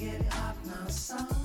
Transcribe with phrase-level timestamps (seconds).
[0.00, 1.39] get it up now, son.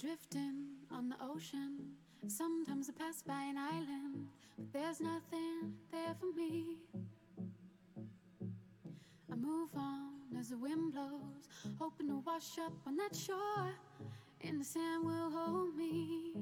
[0.00, 1.76] Drifting on the ocean.
[2.26, 6.78] Sometimes I pass by an island, but there's nothing there for me.
[9.30, 13.74] I move on as the wind blows, hoping to wash up on that shore,
[14.42, 16.32] and the sand will hold me.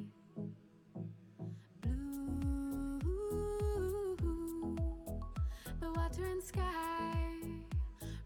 [1.81, 3.01] Blue,
[5.81, 7.33] the water and sky,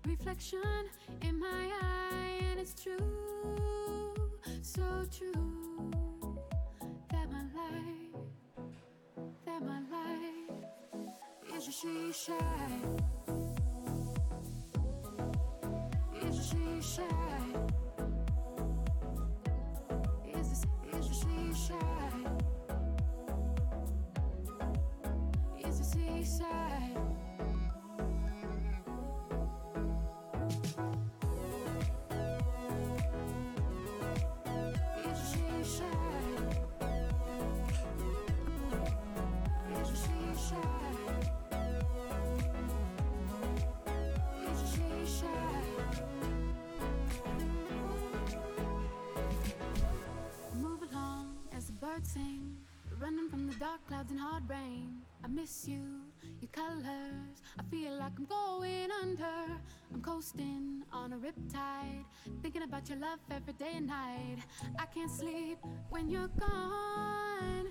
[0.06, 0.90] reflection
[1.22, 2.98] in my eye, and it's true,
[4.62, 4.82] so
[5.16, 5.90] true
[7.10, 8.14] that my life,
[9.46, 10.52] that my life
[11.56, 12.32] is a she.
[16.26, 17.70] Is a she shine.
[20.34, 21.74] Is a, is a she.
[25.68, 27.11] Is a seaside.
[52.04, 52.56] Sing,
[53.00, 55.02] running from the dark clouds and hard rain.
[55.24, 55.82] I miss you,
[56.40, 57.42] your colors.
[57.58, 59.24] I feel like I'm going under.
[59.92, 62.04] I'm coasting on a riptide,
[62.42, 64.38] thinking about your love every day and night.
[64.78, 65.58] I can't sleep
[65.90, 67.68] when you're gone.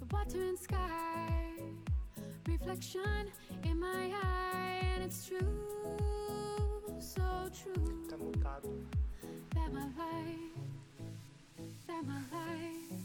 [0.00, 1.52] The water and sky,
[2.48, 3.30] reflection
[3.62, 5.38] in my eye, and it's true,
[6.98, 7.94] so true
[9.64, 10.52] is I light?
[11.88, 13.00] Am I light?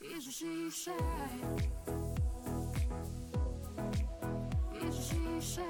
[0.00, 0.92] 一直是一晒，
[4.72, 5.62] 一直是一晒。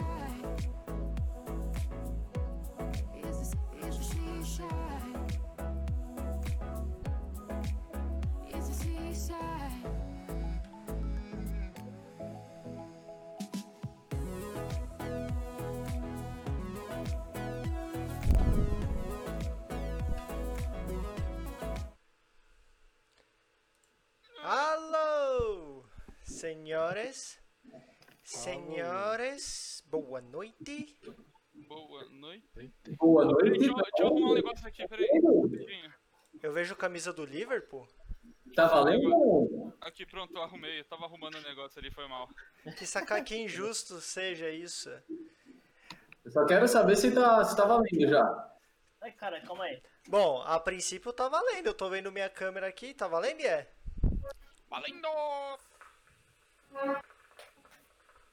[9.13, 10.12] side
[24.55, 25.83] Alô,
[26.23, 27.41] senhores,
[28.23, 30.95] senhores, boa noite.
[31.67, 32.75] Boa noite.
[32.99, 33.49] Boa noite.
[33.49, 35.09] Deixa eu, deixa eu arrumar um negócio aqui, peraí.
[36.43, 37.89] Eu vejo camisa do Liverpool.
[38.55, 39.75] Tá valendo?
[39.81, 40.81] Aqui, pronto, eu arrumei.
[40.81, 42.29] Eu tava arrumando o negócio ali, foi mal.
[42.77, 44.91] Que sacar que injusto seja isso.
[46.27, 48.53] Eu só quero saber se tá, se tá valendo já.
[49.01, 49.83] Ai, cara, calma aí.
[50.07, 51.69] Bom, a princípio tá valendo.
[51.69, 53.41] Eu tô vendo minha câmera aqui, tá valendo?
[53.41, 53.67] É.
[54.73, 55.09] Valendo!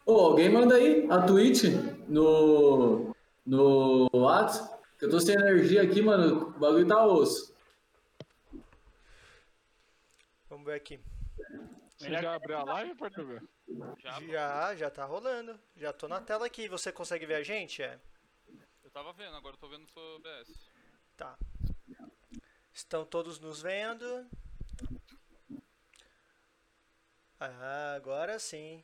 [0.05, 1.69] Ô, alguém manda aí a tweet
[2.07, 3.13] no,
[3.45, 4.81] no WhatsApp.
[4.97, 6.47] que Eu tô sem energia aqui, mano.
[6.47, 7.53] O bagulho tá osso.
[10.49, 10.97] Vamos ver aqui.
[11.97, 13.41] Você já abriu a live, Portugal?
[13.97, 15.59] Já, Já, já tá rolando.
[15.75, 16.69] Já tô na tela aqui.
[16.69, 17.83] Você consegue ver a gente?
[17.83, 17.99] É.
[18.81, 20.71] eu tava vendo, agora eu tô vendo o seu OBS.
[21.17, 21.37] Tá.
[22.71, 24.25] Estão todos nos vendo?
[27.39, 28.83] Ah, agora sim.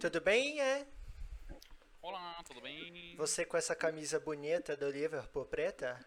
[0.00, 0.86] Tudo bem, é?
[2.00, 3.14] Olá, tudo bem?
[3.16, 6.00] Você com essa camisa bonita do Liverpool preta?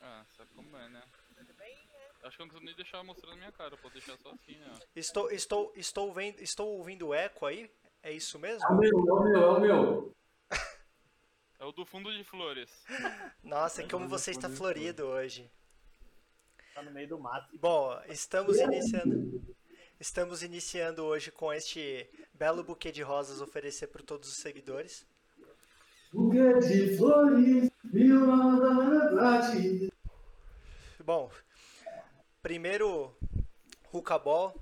[0.00, 1.02] Ah, sabe como é, né?
[2.22, 4.30] Acho que eu não preciso nem deixar mostrando a minha cara, eu posso deixar só
[4.30, 4.78] assim, né?
[4.96, 7.70] Estou, estou, estou vendo, estou ouvindo eco aí?
[8.02, 8.66] É isso mesmo?
[8.66, 10.16] É o meu, é o meu, é o meu.
[11.58, 12.70] É o do fundo de flores.
[13.42, 15.50] Nossa, como você está florido hoje.
[16.74, 17.58] Tá no meio do mato.
[17.58, 19.56] Bom, estamos iniciando.
[20.00, 25.04] Estamos iniciando hoje com este belo buquê de rosas oferecer para todos os seguidores.
[26.12, 27.68] Buquê de flores,
[29.16, 29.92] bate.
[31.00, 31.28] Bom,
[32.40, 33.12] primeiro
[33.86, 34.54] Rucabol,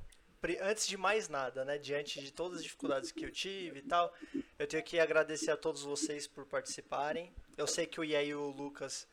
[0.63, 4.15] antes de mais nada, né, diante de todas as dificuldades que eu tive e tal,
[4.59, 7.31] eu tenho que agradecer a todos vocês por participarem.
[7.59, 9.07] Eu sei que o Ié e o Lucas,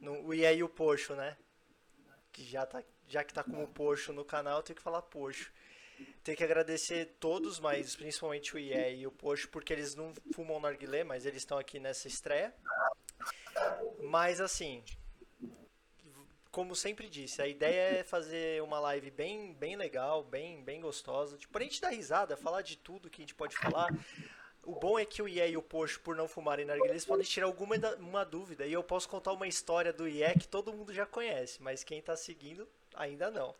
[0.00, 1.36] o Ié e o Poxo, né,
[2.32, 5.52] que já tá, já que tá como Poxo no canal, eu tenho que falar Poxo.
[6.22, 10.60] Tenho que agradecer todos, mas principalmente o Ié e o Poxo, porque eles não fumam
[10.60, 12.52] narguilé, mas eles estão aqui nessa estreia.
[14.02, 14.82] Mas assim,
[16.56, 21.36] como sempre disse, a ideia é fazer uma live bem, bem legal, bem, bem gostosa.
[21.36, 23.88] Tipo, pra gente dar risada, falar de tudo que a gente pode falar.
[24.62, 27.26] O bom é que o Ié e o Poxo, por não fumarem narguilé, eles podem
[27.26, 28.66] tirar alguma uma dúvida.
[28.66, 32.00] E eu posso contar uma história do Ié que todo mundo já conhece, mas quem
[32.00, 33.54] tá seguindo ainda não.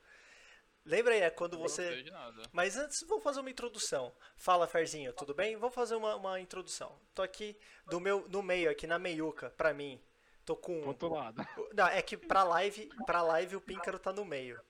[0.86, 1.88] Lembra, Ié, quando Eu Não você...
[1.88, 2.42] sei de nada.
[2.52, 4.14] Mas antes, vamos fazer uma introdução.
[4.36, 5.56] Fala, Ferzinho, tudo bem?
[5.56, 6.96] Vamos fazer uma, uma introdução.
[7.12, 10.00] Tô aqui do meu, no meio, aqui na meiuca, pra mim.
[10.44, 10.80] Tô com.
[10.82, 11.46] Ponto nada.
[11.74, 14.60] Não, é que pra live, pra live o Píncaro tá no meio.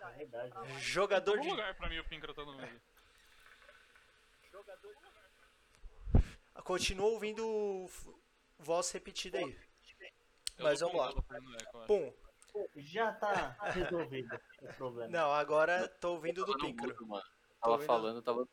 [0.00, 0.52] É verdade.
[0.78, 1.48] Jogador de.
[1.48, 2.80] lugar pra mim o Pinkra tá no meio.
[6.64, 7.90] Continua ouvindo
[8.58, 9.58] voz repetida aí.
[10.58, 11.08] Eu Mas vamos lá.
[11.08, 11.22] acho.
[11.86, 12.12] Pum.
[12.76, 15.10] Já tá resolvido o problema.
[15.10, 17.24] Não, agora tô ouvindo do mudo, mano.
[17.60, 17.86] Tava ouvindo?
[17.86, 18.48] falando, tava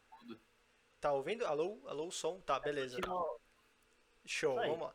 [0.99, 1.45] Tá ouvindo?
[1.45, 1.79] Alô?
[1.87, 2.39] Alô, som?
[2.41, 2.97] Tá, beleza.
[4.25, 4.93] Show, vamos lá.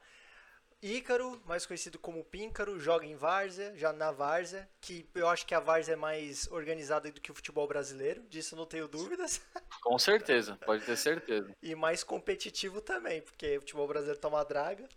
[0.83, 5.55] Ícaro, mais conhecido como Píncaro, joga em Várzea, já na Várzea, que eu acho que
[5.55, 9.41] a Várzea é mais organizada do que o futebol brasileiro, disso eu não tenho dúvidas.
[9.81, 11.55] Com certeza, pode ter certeza.
[11.63, 14.89] E mais competitivo também, porque o futebol brasileiro tá uma draga.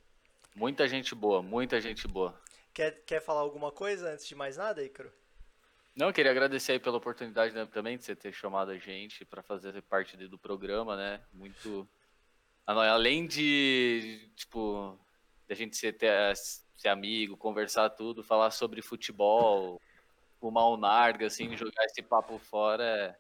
[0.56, 2.34] Muita gente boa, muita gente boa.
[2.76, 5.10] Quer, quer falar alguma coisa antes de mais nada, Ícaro?
[5.96, 9.42] Não, queria agradecer aí pela oportunidade né, também de você ter chamado a gente para
[9.42, 11.22] fazer parte do programa, né?
[11.32, 11.88] Muito.
[12.68, 15.00] Além de, tipo,
[15.48, 19.80] da gente ser, ter, ser amigo, conversar tudo, falar sobre futebol,
[20.42, 23.16] fumar um narga, assim, jogar esse papo fora é,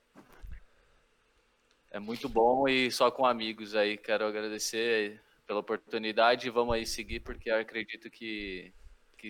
[1.91, 3.95] é muito bom e só com amigos aí.
[3.95, 8.73] Quero agradecer pela oportunidade e vamos aí seguir porque eu acredito que,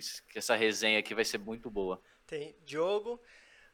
[0.01, 2.01] que, que essa resenha aqui vai ser muito boa.
[2.27, 3.21] Tem Diogo.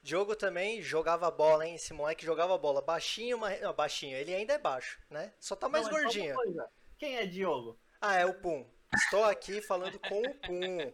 [0.03, 1.75] Diogo também jogava bola, hein?
[1.75, 2.81] Esse moleque jogava bola.
[2.81, 3.61] Baixinho, mas.
[3.61, 4.17] Não, baixinho.
[4.17, 5.33] Ele ainda é baixo, né?
[5.39, 6.35] Só tá mais Não, gordinho.
[6.35, 6.69] coisa.
[6.97, 7.77] Quem é Diogo?
[7.99, 8.65] Ah, é o Pum.
[8.95, 10.93] Estou aqui falando com o Pum.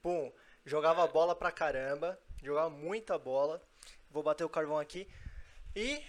[0.00, 0.32] Pum,
[0.64, 3.62] jogava bola pra caramba, jogava muita bola.
[4.10, 5.08] Vou bater o carvão aqui.
[5.74, 6.02] E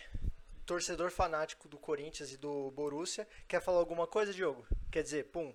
[0.66, 3.28] torcedor fanático do Corinthians e do Borussia.
[3.48, 4.66] Quer falar alguma coisa, Diogo?
[4.92, 5.54] Quer dizer, Pum.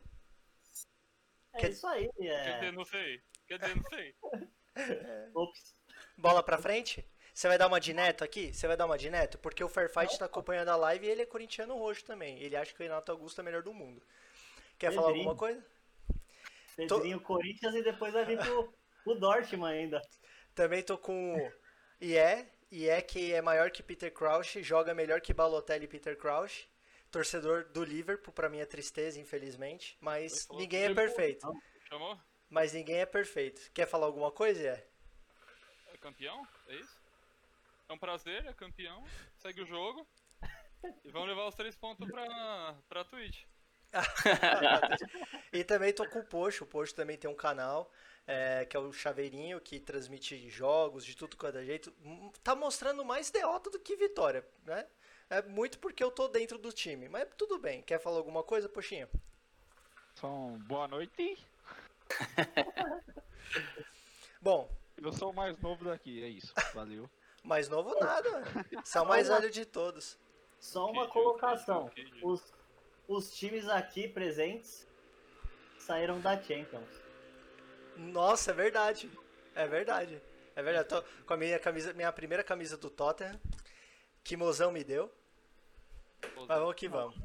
[1.55, 2.11] É Quer- isso aí.
[2.17, 2.55] Quer É...
[2.55, 3.21] dizer, não sei.
[3.47, 4.15] Quer dizer, não sei.
[5.35, 5.77] Ops.
[6.17, 7.05] Bola pra frente?
[7.33, 8.53] Você vai dar uma de neto aqui?
[8.53, 9.39] Você vai dar uma de neto?
[9.39, 12.41] Porque o Fairfight tá acompanhando a live e ele é corintiano roxo também.
[12.43, 14.03] Ele acha que o Renato Augusto é melhor do mundo.
[14.77, 15.29] Quer falar Pedrinho.
[15.29, 15.65] alguma coisa?
[16.77, 18.73] Pedrinho Corinthians e depois vai vir pro,
[19.05, 20.03] pro Dortmund ainda.
[20.55, 21.53] Também tô com o
[22.05, 26.69] Ié, Ié que é maior que Peter Crouch, joga melhor que Balotelli e Peter Crouch.
[27.11, 29.97] Torcedor do Liverpool, pra minha tristeza, infelizmente.
[30.01, 31.49] Mas ninguém é perfeito.
[31.89, 32.19] Chamou?
[32.51, 33.71] Mas ninguém é perfeito.
[33.73, 34.87] Quer falar alguma coisa, Ié?
[35.93, 36.47] É campeão?
[36.69, 36.99] É isso?
[37.89, 39.05] É um prazer, é campeão.
[39.37, 40.07] Segue o jogo.
[41.05, 43.45] E vamos levar os três pontos pra, pra Twitch.
[45.53, 46.65] e também tô com o Poxo.
[46.65, 47.91] O Poxo também tem um canal,
[48.27, 51.95] é, que é o Chaveirinho, que transmite jogos de tudo quanto é jeito.
[52.03, 54.87] Hum, Tá mostrando mais derrota do que vitória, né?
[55.31, 57.09] É muito porque eu tô dentro do time.
[57.09, 57.83] Mas tudo bem.
[57.83, 59.09] Quer falar alguma coisa, Poxinha?
[60.15, 61.39] São boa noite.
[64.41, 64.69] Bom,
[65.03, 66.53] Eu sou o mais novo daqui, é isso.
[66.75, 67.09] Valeu.
[67.45, 68.43] mais novo nada.
[68.95, 70.19] é o mais velho de todos.
[70.59, 71.91] Só uma Que colocação.
[72.23, 72.43] Os,
[73.07, 74.87] os times aqui presentes
[75.79, 76.89] saíram da Champions.
[77.97, 79.11] Nossa, é verdade.
[79.55, 80.21] É verdade.
[80.57, 80.89] É verdade.
[80.89, 83.41] Tô com a minha camisa, minha primeira camisa do Tottenham,
[84.29, 85.11] que mozão me deu.
[86.37, 87.17] Mas vamos que vamos.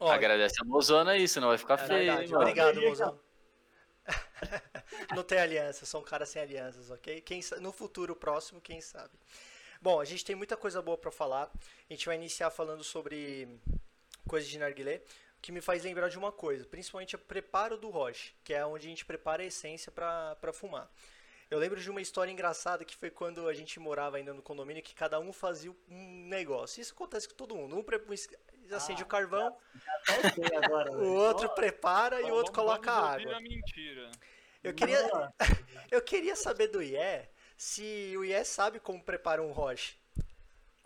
[0.00, 2.34] Ó, Agradece a mozona aí, senão vai ficar é feio, verdade.
[2.34, 3.20] Obrigado, mozão.
[5.14, 7.20] Não tem aliança, sou um cara sem alianças, ok?
[7.20, 9.12] Quem, no futuro próximo, quem sabe.
[9.80, 11.48] Bom, a gente tem muita coisa boa pra falar.
[11.88, 13.60] A gente vai iniciar falando sobre
[14.26, 15.02] coisas de narguilé,
[15.40, 18.88] que me faz lembrar de uma coisa, principalmente o preparo do roche, que é onde
[18.88, 20.90] a gente prepara a essência pra fumar.
[21.50, 24.82] Eu lembro de uma história engraçada que foi quando a gente morava ainda no condomínio,
[24.82, 26.80] que cada um fazia um negócio.
[26.80, 27.76] Isso acontece com todo mundo.
[27.76, 28.00] Um pre-
[28.72, 29.56] acende Ah, o carvão,
[30.08, 30.92] Até sei agora.
[30.96, 33.36] o outro prepara e o Vamos- outro coloca vamos água.
[33.36, 34.10] a mentira.
[34.62, 35.34] Eu queria, Boa.
[35.90, 36.96] eu queria saber do IE
[37.56, 39.98] se o IE sabe como prepara um roche.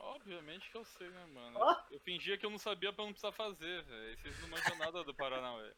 [0.07, 1.59] Obviamente que eu sei, né, mano?
[1.91, 4.19] Eu fingia que eu não sabia pra não precisar fazer, velho.
[4.19, 5.73] Vocês não manjam nada do Paranauê.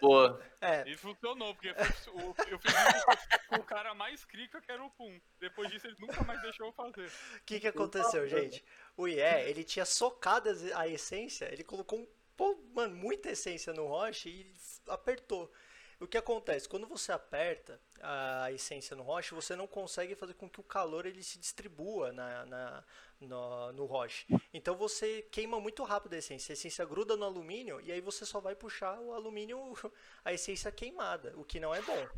[0.00, 0.26] Pô,
[0.60, 3.06] É, E funcionou, porque foi o- eu fiz isso
[3.48, 5.20] com o cara mais crica que era o Pum.
[5.40, 7.06] Depois disso ele nunca mais deixou eu fazer.
[7.06, 8.64] o que, que aconteceu, gente?
[8.96, 13.86] O IE, ele tinha socado a essência, ele colocou um, pô, mano, muita essência no
[13.86, 14.54] roche e
[14.90, 15.50] apertou.
[15.98, 16.68] O que acontece?
[16.68, 21.06] Quando você aperta a essência no roche, você não consegue fazer com que o calor
[21.06, 22.84] ele se distribua na, na-
[23.20, 24.26] no, no roche.
[24.52, 26.52] Então você queima muito rápido a essência.
[26.52, 29.58] A essência gruda no alumínio e aí você só vai puxar o alumínio,
[30.24, 32.08] a essência queimada, o que não é bom.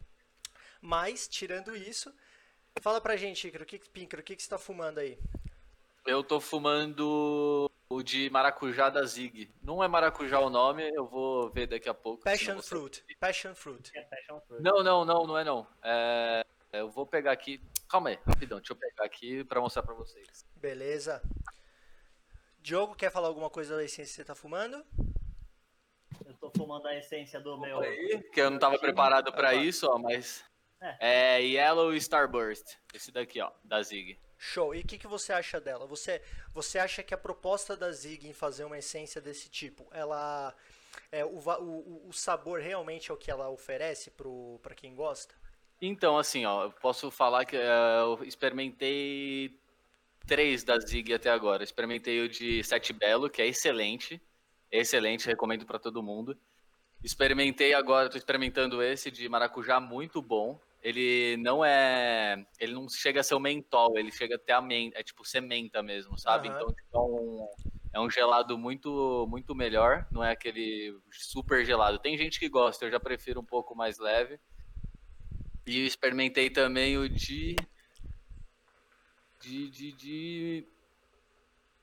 [0.81, 2.15] Mas, tirando isso,
[2.81, 5.19] fala pra gente, Ícaro, o que, Píncaro, o que, que você tá fumando aí?
[6.09, 9.51] eu tô fumando o de maracujá da Zig.
[9.63, 12.25] Não é maracujá o nome, eu vou ver daqui a pouco.
[12.25, 13.05] Passion Fruit.
[13.21, 13.91] Passion Fruit.
[13.95, 14.63] É Passion Fruit.
[14.63, 15.67] Não, não, não, não é não.
[15.83, 17.61] É, eu vou pegar aqui.
[17.89, 20.45] Calma aí, rapidão, deixa eu pegar aqui pra mostrar pra vocês.
[20.57, 21.23] Beleza.
[22.61, 24.85] Diogo, quer falar alguma coisa da essência que você tá fumando?
[26.27, 27.81] Eu tô fumando a essência do meu.
[27.81, 30.45] Aí, que eu não tava preparado pra isso, ó, mas.
[31.01, 32.77] É Yellow Starburst.
[32.95, 34.19] Esse daqui, ó, da Zig.
[34.37, 34.75] Show.
[34.75, 35.87] E o que, que você acha dela?
[35.87, 36.23] Você,
[36.53, 40.55] você acha que a proposta da Zig em fazer uma essência desse tipo, ela.
[41.11, 45.35] É, o, o, o- sabor realmente é o que ela oferece pro, pra quem gosta?
[45.81, 49.57] Então, assim, ó, eu posso falar que eh, eu experimentei
[50.27, 51.63] três da Zig até agora.
[51.63, 54.21] Experimentei o de Sete Belo, que é excelente.
[54.71, 56.37] Excelente, recomendo pra todo mundo.
[57.03, 60.61] Experimentei agora, tô experimentando esse de maracujá, muito bom.
[60.83, 62.45] Ele não é.
[62.59, 64.99] Ele não chega a ser o mentol, ele chega até a menta.
[64.99, 66.49] É tipo sementa mesmo, sabe?
[66.49, 66.57] Aham.
[66.57, 67.49] Então tipo, é um,
[67.95, 70.07] é um gelado muito, muito melhor.
[70.11, 71.99] Não é aquele super gelado.
[71.99, 74.39] Tem gente que gosta, eu já prefiro um pouco mais leve.
[75.69, 77.55] E eu experimentei também o de.
[79.39, 79.69] De.
[79.69, 80.67] de, de...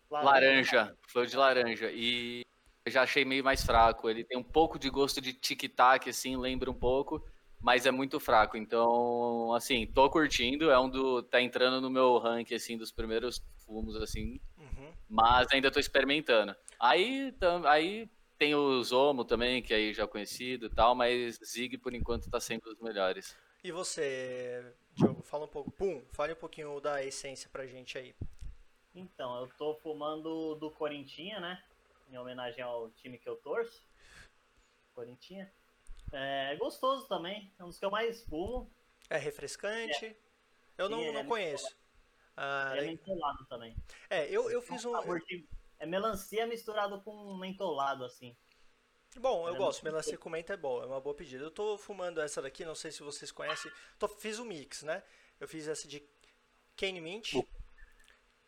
[0.09, 0.97] Laranja.
[1.07, 1.91] Foi o de laranja.
[1.91, 2.43] E
[2.83, 4.09] eu já achei meio mais fraco.
[4.09, 7.23] Ele tem um pouco de gosto de tic-tac, assim, lembra um pouco.
[7.61, 8.57] Mas é muito fraco.
[8.57, 10.71] Então, assim, tô curtindo.
[10.71, 11.21] É um do.
[11.21, 14.39] Tá entrando no meu ranking, assim, dos primeiros fumos, assim.
[14.57, 14.91] Uhum.
[15.07, 16.55] Mas ainda tô experimentando.
[16.79, 21.39] Aí, tam, aí tem o Zomo também, que aí já é conhecido e tal, mas
[21.45, 23.35] Zig por enquanto tá sendo os melhores.
[23.65, 25.71] E você, Diogo, fala um pouco.
[25.71, 28.15] Pum, fale um pouquinho da essência pra gente aí.
[28.93, 31.63] Então, eu tô fumando do Corintinha, né?
[32.11, 33.81] Em homenagem ao time que eu torço.
[34.93, 35.51] Corintinha.
[36.13, 37.51] É gostoso também.
[37.57, 38.69] É um dos que eu mais fumo.
[39.09, 40.15] É refrescante?
[40.77, 41.75] Eu não, ele não é conheço.
[42.37, 43.75] Ah, é mentolado também.
[44.11, 44.93] é, eu, eu fiz um.
[45.79, 48.37] É melancia misturado com mentolado, assim.
[49.17, 51.43] Bom, eu É gosto, melancia com menta é bom, é uma boa pedida.
[51.43, 53.71] Eu tô fumando essa daqui, não sei se vocês conhecem.
[53.97, 55.03] Tô, fiz o mix, né?
[55.39, 56.03] Eu fiz essa de
[56.77, 57.43] Cane Mint,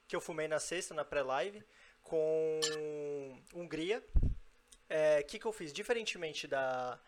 [0.08, 1.64] que eu fumei na sexta, na pré-live,
[2.04, 2.60] com
[3.54, 4.04] Hungria.
[5.22, 5.74] O que, que eu fiz?
[5.74, 7.00] Diferentemente da,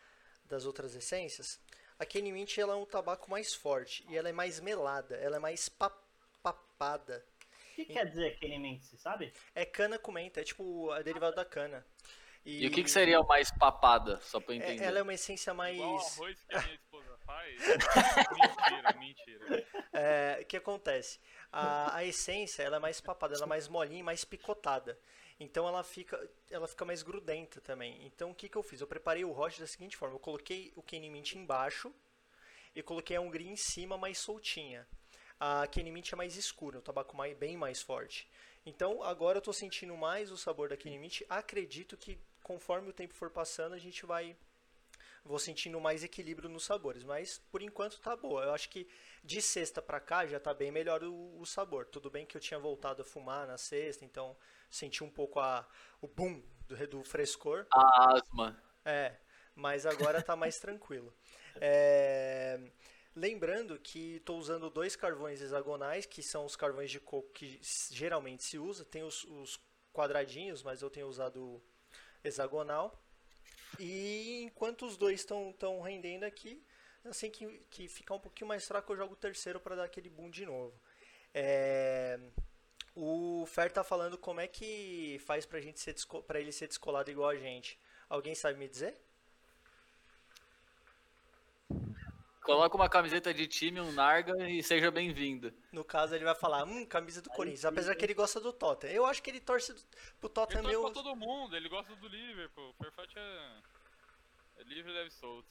[0.46, 1.60] das outras essências,
[1.98, 5.38] a Cane Mint ela é um tabaco mais forte e ela é mais melada, ela
[5.38, 5.98] é mais pa-
[6.44, 7.26] papada.
[7.72, 9.34] O que quer dizer aquele mint, você sabe?
[9.56, 11.86] É cana com menta, é tipo a derivada da cana.
[12.46, 14.84] E, o que, que seria o mais papada, só pra eu É- entender?
[14.84, 15.76] ela é uma essência mais.
[15.76, 17.60] Igual o arroz que a minha esposa faz.
[18.34, 19.68] mentira, mentira.
[19.94, 21.20] É, o que acontece?
[21.52, 24.98] A, a essência ela é mais papada, ela é mais molinha, e mais picotada.
[25.40, 28.06] Então ela fica, ela fica mais grudenta também.
[28.06, 28.82] Então o que, que eu fiz?
[28.82, 31.94] Eu preparei o hot da seguinte forma: eu coloquei o Kenny Mint embaixo
[32.76, 34.88] e coloquei a Hungria em cima, mais soltinha.
[35.40, 38.30] A Kenny Mint é mais escura, o tabaco mais, bem mais forte.
[38.66, 41.22] Então agora eu estou sentindo mais o sabor da Mint.
[41.30, 44.36] Acredito que conforme o tempo for passando, a gente vai
[45.24, 48.44] vou sentindo mais equilíbrio nos sabores, mas por enquanto tá boa.
[48.44, 48.88] Eu acho que
[49.24, 51.86] de sexta pra cá já tá bem melhor o, o sabor.
[51.86, 54.36] Tudo bem que eu tinha voltado a fumar na sexta, então
[54.70, 55.68] senti um pouco a,
[56.02, 57.68] o boom do, do frescor.
[57.72, 58.62] A asma.
[58.86, 59.18] É,
[59.56, 61.14] mas agora tá mais tranquilo.
[61.62, 62.58] É,
[63.20, 67.60] lembrando que estou usando dois carvões hexagonais, que são os carvões de coco que
[67.92, 68.86] geralmente se usa.
[68.86, 69.60] Tem os, os
[69.94, 71.62] quadradinhos, mas eu tenho usado
[72.24, 73.04] hexagonal.
[73.78, 76.66] E enquanto os dois estão rendendo aqui,
[77.04, 80.10] assim que, que ficar um pouquinho mais fraco, eu jogo o terceiro para dar aquele
[80.10, 80.80] boom de novo.
[81.34, 82.20] É,
[82.96, 87.80] o Fer tá falando como é que faz pra ele ser descolado igual a gente.
[88.08, 89.00] Alguém sabe me dizer?
[92.50, 95.54] Coloca uma camiseta de time, um narga e seja bem-vindo.
[95.72, 98.92] No caso, ele vai falar, hum, camisa do Corinthians, apesar que ele gosta do Tottenham.
[98.92, 99.80] Eu acho que ele torce do-
[100.20, 100.82] pro Ele Tottenham torce meio...
[100.82, 102.70] pra todo mundo, ele gosta do Liverpool.
[102.72, 103.58] O Perfat é.
[104.62, 105.48] É livre leve e solto.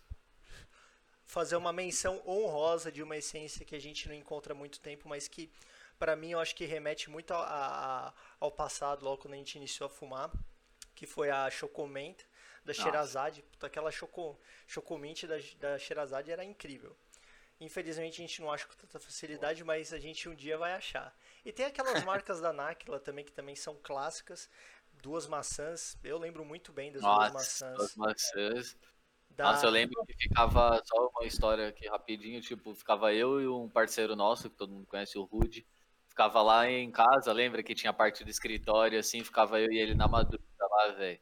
[1.24, 5.08] fazer uma menção honrosa de uma essência que a gente não encontra há muito tempo,
[5.08, 5.48] mas que
[6.00, 7.44] pra mim eu acho que remete muito a-
[8.08, 10.32] a- ao passado, logo quando a gente iniciou a fumar,
[10.96, 12.24] que foi a Chocomenta
[12.68, 13.42] da Sherazade.
[13.42, 16.96] Puta, Aquela choco, Chocomint da, da Sherazade era incrível.
[17.60, 21.16] Infelizmente a gente não acha com tanta facilidade, mas a gente um dia vai achar.
[21.44, 24.48] E tem aquelas marcas da Náquila também, que também são clássicas.
[25.02, 27.80] Duas maçãs, eu lembro muito bem das duas Nossa, maçãs.
[27.80, 28.76] as maçãs.
[29.30, 33.46] Da- Nossa, eu lembro que ficava, só uma história aqui rapidinho, tipo, ficava eu e
[33.48, 35.64] um parceiro nosso, que todo mundo conhece, o Rude,
[36.08, 39.94] ficava lá em casa, lembra que tinha parte do escritório, assim, ficava eu e ele
[39.94, 41.20] na madrugada lá, velho.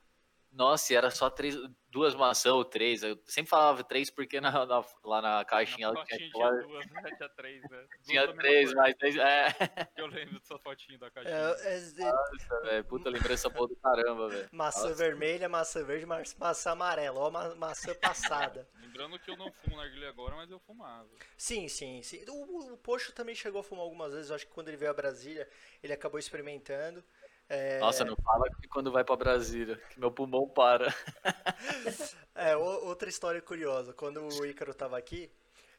[0.57, 1.55] Nossa, e era só três,
[1.91, 6.03] duas maçãs ou três, eu sempre falava três porque na- na- lá na caixinha Na
[6.07, 7.13] tinha, duas, né?
[7.15, 7.87] Tinha três, né?
[7.93, 9.47] Duas tinha três, mas três, é,
[9.99, 11.35] Eu lembro dessa fotinha da caixinha.
[11.37, 14.49] É, é- Nossa, velho, puta lembrança boa do caramba, velho.
[14.51, 14.95] Maçã Nossa.
[14.95, 17.21] vermelha, maçã verde, ma- maçã amarela.
[17.21, 18.67] Ó, ma- maçã passada.
[18.81, 21.07] Lembrando que eu não fumo narguilha agora, mas eu fumava.
[21.37, 22.25] sim, sim, sim.
[22.31, 24.31] O, o Poxo também chegou a fumar algumas vezes.
[24.31, 25.47] Eu acho que quando ele veio a Brasília,
[25.83, 27.05] ele acabou experimentando.
[27.49, 30.93] É, Nossa, não fala que quando vai pra Brasília, que meu pulmão para.
[32.35, 33.95] É, outra história curiosa.
[33.95, 35.31] Quando o Ícaro tava aqui,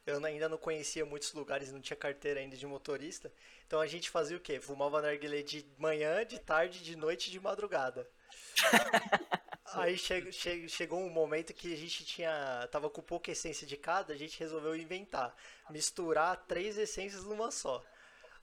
[0.08, 3.32] eu ainda não conhecia muitos lugares, não tinha carteira ainda de motorista.
[3.68, 4.60] Então a gente fazia o quê?
[4.60, 8.10] Fumava narguilé de manhã, de tarde, de noite e de madrugada.
[9.74, 12.68] Aí che- che- chegou um momento que a gente tinha.
[12.72, 15.36] tava com pouca essência de cada, a gente resolveu inventar.
[15.70, 17.84] Misturar três essências numa só.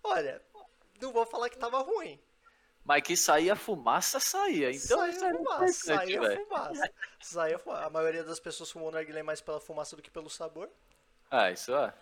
[0.02, 0.40] Olha,
[1.00, 2.20] não vou falar que tava ruim.
[2.84, 4.70] Mas que saía fumaça, saía.
[4.70, 6.92] Então saía isso era fumaça, saía fumaça.
[7.20, 7.86] Saía fumaça.
[7.86, 10.70] A maioria das pessoas fumou narguilé mais pela fumaça do que pelo sabor.
[11.30, 11.94] Ah, isso é.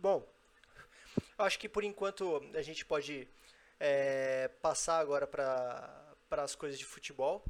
[0.00, 0.26] Bom,
[1.38, 3.28] eu acho que por enquanto a gente pode
[3.78, 7.44] é, passar agora para as coisas de futebol.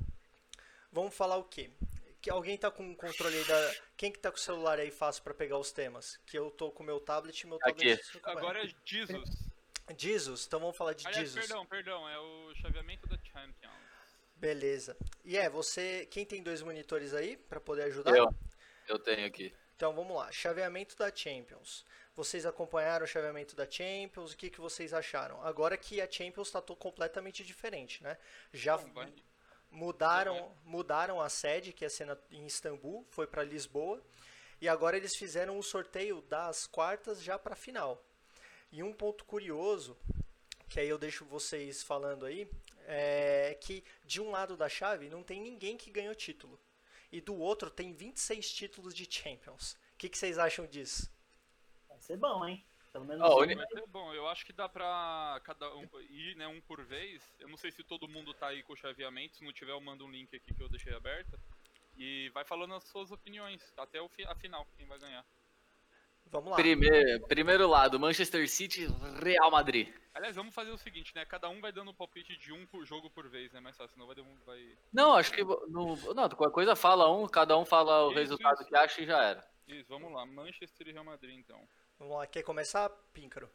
[0.93, 1.71] Vamos falar o quê?
[2.21, 3.75] Que alguém tá com o controle aí da.
[3.97, 6.19] Quem que tá com o celular aí fácil para pegar os temas?
[6.27, 7.97] Que eu tô com o meu tablet e meu Aqui.
[7.97, 8.21] tablet.
[8.23, 8.33] vai.
[8.37, 9.46] Agora é Jesus.
[9.97, 11.47] Jesus, então vamos falar de Aliás, Jesus.
[11.47, 13.73] perdão, perdão, é o chaveamento da Champions.
[14.35, 14.97] Beleza.
[15.25, 16.07] E é, você.
[16.11, 18.17] Quem tem dois monitores aí para poder ajudar?
[18.17, 18.29] Eu.
[18.89, 19.55] Eu tenho aqui.
[19.75, 21.85] Então vamos lá, chaveamento da Champions.
[22.15, 24.33] Vocês acompanharam o chaveamento da Champions?
[24.33, 25.43] O que, que vocês acharam?
[25.43, 28.17] Agora que a Champions está completamente diferente, né?
[28.53, 28.79] Já
[29.71, 34.03] mudaram, mudaram a sede, que ia ser na- em Istambul, foi para Lisboa,
[34.61, 38.03] e agora eles fizeram o sorteio das quartas já para a final.
[38.73, 39.97] E um ponto curioso,
[40.69, 42.49] que aí eu deixo vocês falando aí,
[42.87, 46.61] é que de um lado da chave não tem ninguém que ganhou título.
[47.11, 49.73] E do outro tem 26 títulos de Champions.
[49.95, 51.11] O que, que vocês acham disso?
[51.89, 52.65] Vai ser bom, hein?
[52.93, 56.35] Pelo menos Ó, um Vai ser bom, eu acho que dá pra cada um ir,
[56.37, 57.23] né, um por vez.
[57.39, 59.81] Eu não sei se todo mundo tá aí com o chaveamento, se não tiver eu
[59.81, 61.39] mando um link aqui que eu deixei aberto.
[61.97, 65.25] E vai falando as suas opiniões, até o fi- a final, quem vai ganhar.
[66.31, 66.57] Vamos lá.
[66.57, 68.87] Primeiro, primeiro lado, Manchester City,
[69.23, 69.89] Real Madrid.
[70.13, 71.25] Aliás, vamos fazer o seguinte, né?
[71.25, 73.61] Cada um vai dando um palpite de um por jogo por vez, né?
[73.61, 74.59] Mais fácil, senão vai, dar um- vai...
[74.93, 75.45] Não, acho que.
[75.45, 78.69] No, não, qualquer coisa fala um, cada um fala o Isso, resultado isso.
[78.69, 79.47] que acha e já era.
[79.69, 80.25] Isso, vamos lá.
[80.25, 81.61] Manchester e Real Madrid, então.
[81.99, 82.27] Vamos lá.
[82.27, 83.49] Quer começar, Píncaro?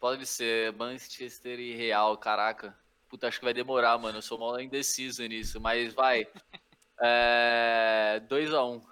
[0.00, 2.76] Pode ser Manchester e Real, caraca.
[3.08, 4.18] Puta, acho que vai demorar, mano.
[4.18, 6.26] Eu sou mal indeciso nisso, mas vai.
[6.98, 8.22] É.
[8.26, 8.82] 2x1.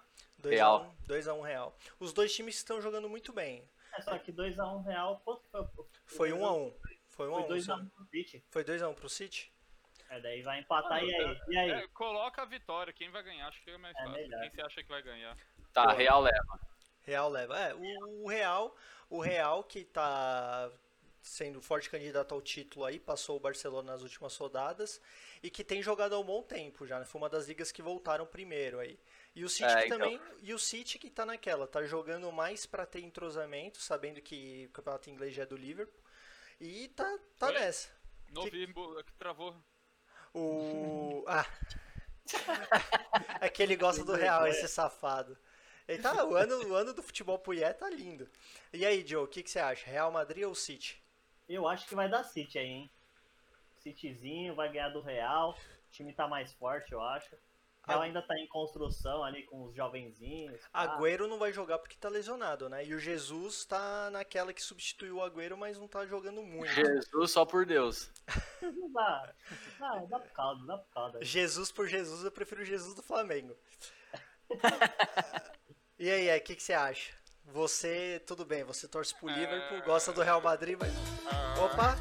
[0.48, 0.94] 2x1 Real.
[1.06, 1.76] 2x1 Real.
[1.98, 3.68] Os dois times estão jogando muito bem.
[3.96, 5.60] É só que 2x1 real, quanto foi?
[5.60, 6.74] o- Foi o- 1x1.
[7.08, 7.46] Foi Foi 1x1.
[7.48, 8.44] 2x1 pro City.
[8.50, 9.52] Foi 2x1 pro City?
[10.10, 11.40] É, daí vai empatar e aí?
[11.48, 11.70] E aí?
[11.70, 14.12] É, coloca a vitória, quem vai ganhar, acho que é mais É fácil.
[14.20, 14.40] melhor.
[14.40, 15.36] Quem você acha que vai ganhar?
[15.72, 15.94] Tá, Pô.
[15.96, 16.60] Real leva.
[17.02, 17.58] Real leva.
[17.58, 18.76] É, o, o Real,
[19.08, 20.70] o Real que tá
[21.22, 25.00] sendo forte candidato ao título aí, passou o Barcelona nas últimas rodadas
[25.42, 27.04] e que tem jogado há um bom tempo já, né?
[27.06, 28.98] Foi uma das ligas que voltaram primeiro aí.
[29.34, 29.98] E o City É, que então.
[29.98, 34.66] também, e o City que tá naquela, tá jogando mais pra ter entrosamento, sabendo que
[34.68, 36.00] o campeonato inglês já é do Liverpool.
[36.60, 37.54] E tá, tá Oi?
[37.54, 37.88] nessa.
[38.30, 39.56] Não Que- que travou.
[40.32, 41.24] O.
[41.26, 41.46] Ah.
[43.40, 45.36] é que ele gosta do Real, esse safado.
[45.86, 48.28] Ele tá, o, ano, o ano do futebol pro Ié tá lindo.
[48.72, 49.84] E aí, Joe, o que, que você acha?
[49.90, 51.02] Real Madrid ou City?
[51.48, 52.90] Eu acho que vai dar City aí, hein?
[53.80, 55.50] Cityzinho vai ganhar do Real.
[55.50, 57.36] O time tá mais forte, eu acho.
[57.86, 58.04] Real Ah.
[58.04, 60.60] ainda tá em construção ali com os jovenzinhos.
[60.72, 60.80] pá.
[60.82, 62.84] Agüero não vai jogar porque tá lesionado, né?
[62.84, 66.72] E o Jesus tá naquela que substituiu o Agüero, mas não tá jogando muito.
[66.72, 68.10] Jesus só por Deus.
[68.62, 69.34] Não dá.
[69.78, 71.18] Dá, dá por caldo, dá por caldo.
[71.22, 73.54] Jesus por Jesus, eu prefiro o Jesus do Flamengo.
[75.98, 77.12] e aí, o que, que você acha?
[77.46, 80.92] Você, tudo bem, você torce pro Liverpool, gosta do Real Madrid, mas.
[81.58, 81.96] Opa!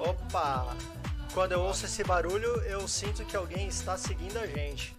[0.00, 0.97] Opa!
[1.38, 4.92] Quando eu ouço esse barulho, eu sinto que alguém está seguindo a gente.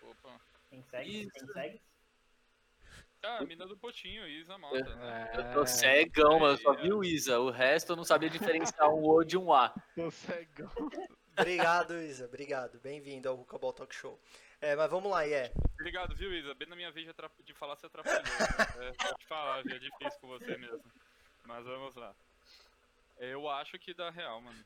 [0.00, 0.40] Opa.
[0.70, 1.30] Quem segue?
[1.30, 1.82] Quem segue?
[3.22, 4.82] Ah, a mina do Potinho, Isa Mota.
[4.96, 5.30] né?
[5.34, 6.54] Eu tô cegão, mano.
[6.54, 7.38] Eu só vi o Isa.
[7.38, 9.68] O resto eu não sabia diferenciar um O de um A.
[9.94, 10.72] Tô cegão.
[11.38, 12.80] Obrigado, Isa, obrigado.
[12.80, 14.18] Bem-vindo ao Rucabol Talk Show.
[14.58, 15.52] É, mas vamos lá, Ié.
[15.74, 16.54] Obrigado, viu, Isa?
[16.54, 18.22] Bem na minha vez de, atrap- de falar, você atrapalhou.
[18.22, 18.24] né?
[18.88, 19.76] É, pode falar, viu?
[19.76, 20.82] É difícil com você mesmo.
[21.44, 22.14] Mas vamos lá.
[23.18, 24.64] Eu acho que dá real, mano.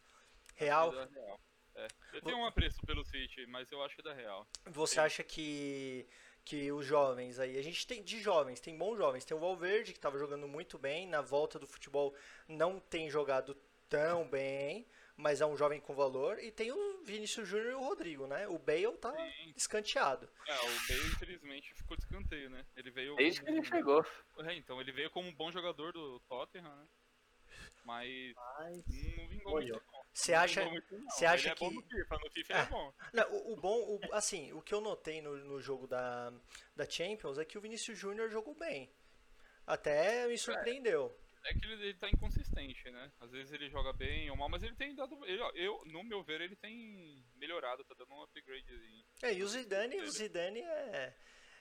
[0.56, 1.40] Real, que dá real.
[1.76, 1.86] É.
[2.12, 4.46] Eu tenho um apreço pelo City, mas eu acho que dá real.
[4.66, 6.08] você acha que,
[6.44, 9.24] que os jovens aí, a gente tem de jovens, tem bons jovens.
[9.24, 12.14] Tem o Valverde, que estava jogando muito bem, na volta do futebol
[12.48, 13.54] não tem jogado
[13.88, 16.38] tão bem, mas é um jovem com valor.
[16.40, 18.48] E tem o Vinícius Júnior e o Rodrigo, né?
[18.48, 19.52] O Bale tá Sim.
[19.56, 20.28] escanteado.
[20.48, 22.66] É, o Bale, infelizmente, ficou de escanteio, né?
[22.76, 23.14] Ele veio.
[23.14, 24.04] Desde que como- ele chegou.
[24.40, 26.86] É, então, ele veio como um bom jogador do Tottenham, né?
[27.88, 28.84] Mas Mas.
[29.16, 29.72] não vingou Olha.
[29.72, 29.86] muito.
[29.92, 29.98] não.
[30.12, 30.62] Você acha,
[31.08, 32.92] você acha é bom que- no FIFA, no FIFA ele é bom.
[33.14, 36.32] Não, o, o bom, o- assim, o que eu notei no, no jogo da,
[36.76, 38.92] da Champions é que o Vinícius Júnior jogou bem.
[39.66, 41.16] Até me surpreendeu.
[41.44, 43.12] É que ele, ele tá inconsistente, né?
[43.20, 45.18] Às vezes ele joga bem ou mal, mas ele tem dado.
[45.24, 49.04] ele- eu, no meu ver, ele tem melhorado, tá dando um upgradezinho.
[49.22, 51.14] É, e o Zidane, o Zidane é,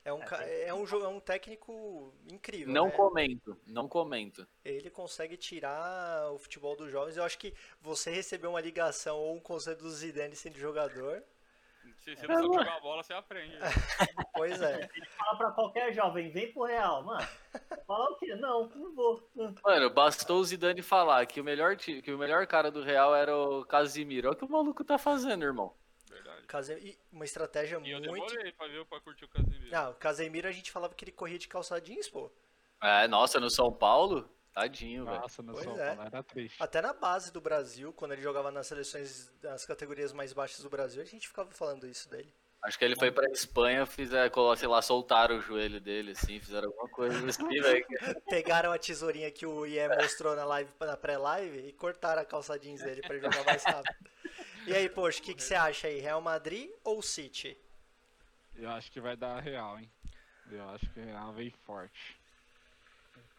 [0.08, 2.74] é, um, É, é, um, é um técnico incrível.
[2.74, 2.92] Não né?
[2.92, 4.48] comento, não comento.
[4.64, 7.18] Ele consegue tirar o futebol dos jovens.
[7.18, 11.22] Eu acho que você receber uma ligação ou um conselho do Zidane sendo jogador,
[11.98, 13.58] Se você não sabe jogar a bola, você aprende.
[14.34, 14.90] pois é.
[15.18, 17.28] Fala pra qualquer jovem, vem pro Real, mano.
[17.86, 18.34] Fala o quê?
[18.36, 19.30] Não, não vou.
[19.62, 23.36] Mano, bastou o Zidane falar que o melhor, que o melhor cara do Real era
[23.36, 24.30] o Casimiro.
[24.30, 25.76] Olha o que o maluco tá fazendo, irmão.
[26.48, 26.74] Verdade.
[26.74, 28.28] Case- e uma estratégia E eu muito.
[28.28, 29.76] demorei pra ver pra curtir o Casemiro.
[29.76, 32.32] Ah, o Casemiro a gente falava que ele corria de calça jeans, pô.
[32.82, 35.20] É, nossa, no São Paulo, tadinho, velho.
[35.20, 35.88] Nossa, no Pois São é.
[35.96, 36.62] Paulo era triste.
[36.64, 40.70] Até na base do Brasil, quando ele jogava nas seleções das categorias mais baixas do
[40.70, 42.34] Brasil, a gente ficava falando isso dele.
[42.64, 46.40] Acho que ele foi pra Espanha, fizeram, colo- sei lá, soltaram o joelho dele, assim,
[46.40, 47.86] fizeram alguma coisa assim, velho.
[48.28, 52.58] Pegaram a tesourinha que o IE mostrou na live na pré-live e cortaram a calça
[52.58, 53.96] jeans dele pra ele jogar mais rápido.
[54.68, 56.00] E aí, poxa, o que, que você acha aí?
[56.00, 57.58] Real Madrid ou City?
[58.56, 59.90] Eu acho que vai dar real, hein?
[60.52, 62.18] Eu acho que o real vem forte.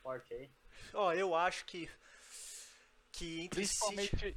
[0.03, 0.51] Forte aí.
[0.95, 1.89] Ó, eu acho que.
[3.13, 3.95] Que entre City.
[3.95, 4.37] Principalmente,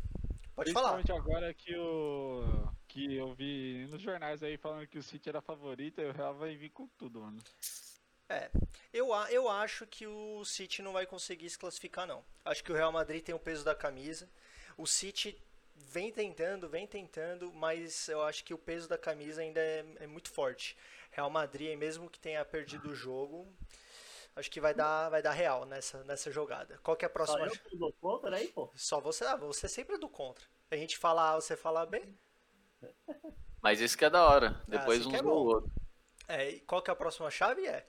[0.55, 0.93] Pode falar.
[0.93, 2.43] principalmente agora que o.
[2.87, 6.33] Que eu vi nos jornais aí falando que o City era favorito e o Real
[6.35, 7.41] vai vir com tudo, mano.
[8.93, 12.23] Eu, a- eu acho que o City não vai conseguir se classificar, não.
[12.45, 14.29] Acho que o Real Madrid tem o peso da camisa.
[14.77, 15.37] O City
[15.89, 20.07] vem tentando, vem tentando, mas eu acho que o peso da camisa ainda é, é
[20.07, 20.77] muito forte.
[21.11, 23.47] Real Madrid, mesmo que tenha perdido o jogo,
[24.35, 26.79] acho que vai dar, vai dar real nessa, nessa jogada.
[26.83, 27.45] Qual que é a Só próxima?
[27.45, 28.71] eu que dou contra aí, pô.
[28.75, 30.45] Só você, ah, você sempre é do contra.
[30.69, 32.01] A gente fala A, você fala B.
[33.61, 34.61] Mas isso que é da hora.
[34.67, 35.71] Depois isso um que é outro.
[36.27, 37.67] É, e qual que é a próxima chave?
[37.67, 37.85] É.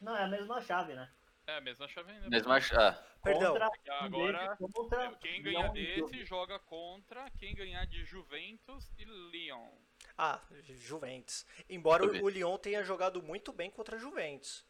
[0.00, 1.10] Não, é a mesma chave, né?
[1.50, 2.28] É a mesma chave ainda.
[2.28, 2.72] Mesmo ach...
[2.74, 2.92] ah,
[3.22, 3.52] Perdão.
[3.52, 3.70] Contra
[4.00, 9.68] agora, contra quem ganhar e desse joga contra quem ganhar de Juventus e Lyon.
[10.16, 11.44] Ah, Juventus.
[11.68, 14.64] Embora o, o Lyon tenha jogado muito bem contra Juventus.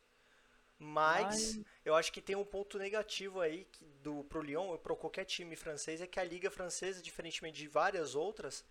[0.79, 5.27] Mas eu acho que tem um ponto negativo aí que do, pro Lyon, para qualquer
[5.27, 8.65] time francês, é que a Liga Francesa, diferentemente de várias outras,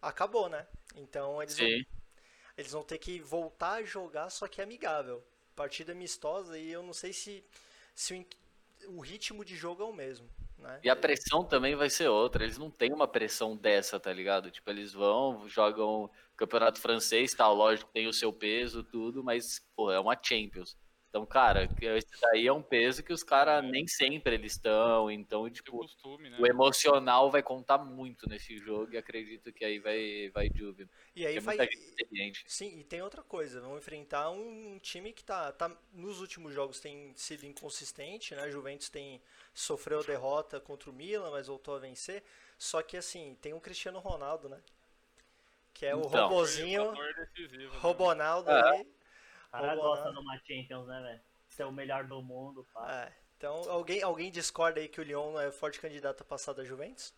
[0.00, 0.66] acabou, né?
[0.96, 1.84] Então eles vão, sim.
[2.56, 5.22] eles vão ter que voltar a jogar, só que amigável.
[5.60, 7.44] Partida amistosa e eu não sei se,
[7.94, 10.80] se o, o ritmo de jogo é o mesmo, né?
[10.82, 12.42] E a pressão também vai ser outra.
[12.42, 14.50] Eles não têm uma pressão dessa, tá ligado?
[14.50, 19.92] Tipo, eles vão, jogam campeonato francês, tal, lógico, tem o seu peso, tudo, mas, pô,
[19.92, 20.78] é uma Champions.
[21.10, 25.10] Então, cara, que esse daí é um peso que os caras nem sempre eles estão,
[25.10, 26.38] então, tipo, costume, né?
[26.38, 30.88] o emocional vai contar muito nesse jogo e acredito que aí vai, vai Juve.
[31.16, 31.56] E aí vai.
[32.46, 36.78] Sim, e tem outra coisa, vão enfrentar um time que tá, tá nos últimos jogos
[36.78, 38.42] tem sido inconsistente, né?
[38.42, 39.20] A Juventus tem
[39.52, 42.22] sofreu derrota contra o Milan, mas voltou a vencer.
[42.56, 44.60] Só que assim, tem o Cristiano Ronaldo, né?
[45.74, 46.28] Que é o Então.
[46.28, 46.92] robozinho,
[47.34, 47.80] decisivo, né?
[47.80, 48.70] Robonaldo É.
[48.76, 48.99] aí.
[49.50, 51.20] O cara gosta de uma Champions, né, velho?
[51.48, 52.90] Ser o melhor do mundo, pá.
[52.92, 56.64] É, então, alguém, alguém discorda aí que o Lyon é forte candidato a passar da
[56.64, 57.12] Juventus?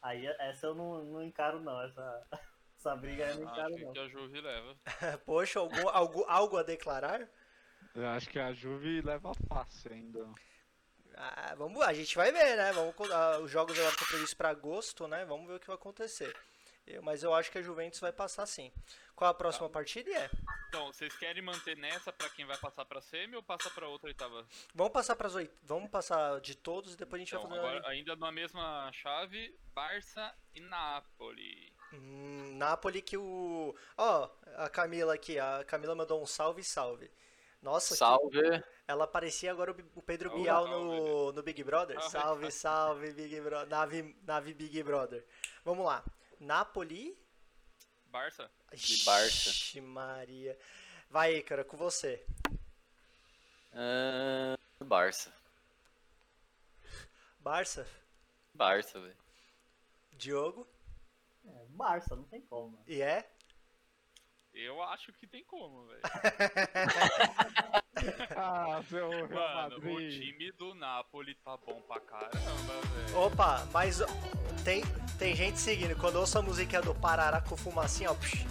[0.00, 1.80] Aí essa eu não, não encaro, não.
[1.82, 2.28] Essa,
[2.78, 3.92] essa briga eu não encaro, Acho não.
[3.92, 4.76] que a Juve leva.
[5.26, 7.28] Poxa, algum, algo, algo a declarar?
[7.94, 10.28] Eu acho que a Juve leva fácil ainda.
[11.16, 12.72] Ah, vamos, a gente vai ver, né?
[12.72, 15.24] Vamos, ah, os jogos agora estão previstos para agosto, né?
[15.24, 16.34] Vamos ver o que vai acontecer.
[16.86, 18.72] Eu- mas eu acho que a Juventus vai passar sim.
[19.14, 20.10] Qual a próxima partida?
[20.10, 20.30] E É.
[20.68, 24.08] Então, vocês querem manter nessa pra quem vai passar pra semi ou passa pra outra
[24.08, 24.46] oitava?
[24.74, 25.50] Vamos passar para oit...
[25.62, 27.76] Vamos passar de todos e depois a gente Então, vai fazer.
[27.76, 31.72] agora, ainda na mesma chave, Barça e Napoli.
[31.92, 33.76] Hum, Napoli que o.
[33.98, 35.38] Ó, a Camila aqui.
[35.38, 37.10] A Camila mandou um salve, salve.
[37.60, 38.40] Nossa, que- Salve.
[38.88, 40.84] ela parecia agora o Pedro Salve, Bial salve.
[40.84, 41.96] no, no Big Brother.
[42.00, 43.68] Salve, Salve, salve, Big Brother.
[43.68, 45.24] Nave, nave Big Brother.
[45.64, 46.02] Vamos lá.
[46.42, 47.16] Napoli.
[48.06, 48.50] Barça?
[48.74, 49.50] De Barça.
[49.50, 50.58] Ixi, Maria.
[51.08, 52.24] Vai, cara, com você.
[53.72, 55.32] Ah, Barça.
[57.38, 57.86] Barça,
[58.54, 59.16] Barça, velho.
[60.12, 60.68] Diogo
[61.44, 62.78] É, Barça, não tem como.
[62.86, 63.28] E é.
[64.54, 66.02] Eu acho que tem como, velho.
[68.36, 70.20] Ah, seu Mano, o Madrid.
[70.20, 73.16] time do Napoli tá bom pra caramba, velho.
[73.18, 74.00] Opa, mas
[74.64, 74.82] tem,
[75.22, 75.94] tem gente seguindo.
[75.94, 78.14] Quando eu ouço a musiquinha do Parará com fumacinha, ó.
[78.14, 78.44] psh.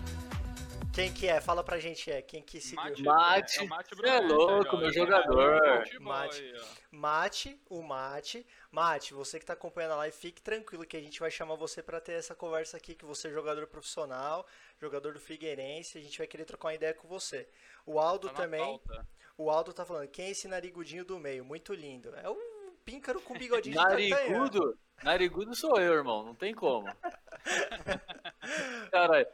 [0.93, 1.41] Quem que é?
[1.41, 2.21] Fala pra gente, é.
[2.21, 2.81] Quem que seguiu?
[2.81, 5.59] Mate, Mate, é o Mate é Brunet, louco, ó, meu jogador.
[5.61, 6.53] tá futebol Mate.
[6.89, 8.47] Mate, o Mate.
[8.71, 11.83] Mate, você que tá acompanhando a live, fique tranquilo que a gente vai chamar você
[11.83, 14.47] pra ter essa conversa aqui, que você é jogador profissional,
[14.79, 17.49] jogador do Figueirense, a gente vai querer trocar uma ideia com você.
[17.85, 19.05] O Aldo Tá também, pauta.
[19.37, 21.43] O Aldo tá falando, quem é esse narigudinho do meio?
[21.43, 22.15] Muito lindo.
[22.15, 22.50] É o
[22.83, 24.09] píncaro com bigodinho de D'Artagnan.
[24.09, 24.79] Narigudo?
[25.03, 26.23] Narigudo sou eu, irmão.
[26.23, 26.87] Não tem como.
[28.91, 29.27] Caralho.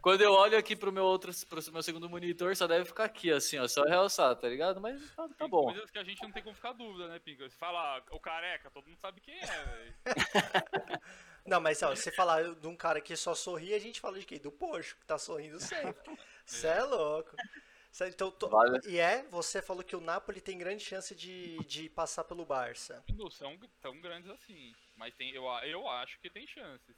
[0.00, 3.30] Quando eu olho aqui pro meu outro, pro meu segundo monitor, só deve ficar aqui,
[3.30, 4.80] assim, ó, só realçar, tá ligado?
[4.80, 5.64] Mas tá, tá Tem bom.
[5.64, 7.48] coisas que a gente não tem como ficar dúvida, né, Pinga?
[7.48, 9.94] Você fala o careca, todo mundo sabe quem é, velho.
[11.46, 14.24] Não, mas ó, você falar de um cara que só sorri, a gente fala de
[14.24, 14.40] quem?
[14.40, 15.94] Do Poxo, que tá sorrindo sempre.
[16.46, 17.36] Você é louco.
[18.00, 18.80] Então, to- Vale.
[18.86, 23.02] E é, você falou que o Napoli tem grande chance de, de passar pelo Barça.
[23.14, 24.74] Não são tão grandes assim.
[24.96, 26.96] Mas tem, eu, eu acho que tem chances.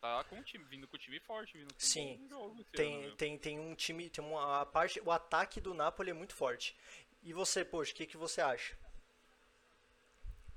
[0.00, 2.64] Tá com o time, vindo com o time forte, vindo com Sim, um jogo ano,
[2.72, 3.16] Tem, meu.
[3.16, 6.76] tem, tem um time, tem uma a parte, o ataque do Napoli é muito forte.
[7.22, 8.76] E você, Poxa, o que, que você acha?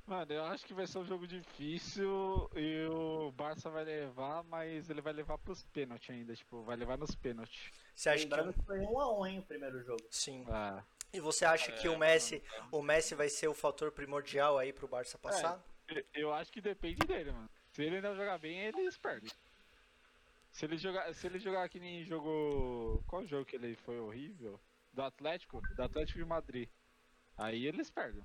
[0.08, 4.88] Mano, eu acho que vai ser um jogo difícil e o Barça vai levar, mas
[4.88, 7.72] ele vai levar pros pênaltis ainda, tipo, vai levar nos pênaltis.
[7.96, 10.06] Você acha que Lembrando que foi 1 a 1 hein, o primeiro jogo.
[10.12, 10.46] sim?
[10.48, 13.92] Ah, E você acha que É, o Messi, mano, o Messi vai ser o fator
[13.92, 15.60] primordial aí pro Barça passar?
[15.88, 17.50] eu- eu acho que depende dele, mano.
[17.72, 19.32] Se ele não jogar bem, eles perdem.
[20.52, 24.60] Se ele jogar, se ele jogar que nem jogou, qual jogo que ele foi horrível?
[24.94, 26.70] Do Atlético, do Atlético de Madrid.
[27.38, 28.24] Aí eles perdem.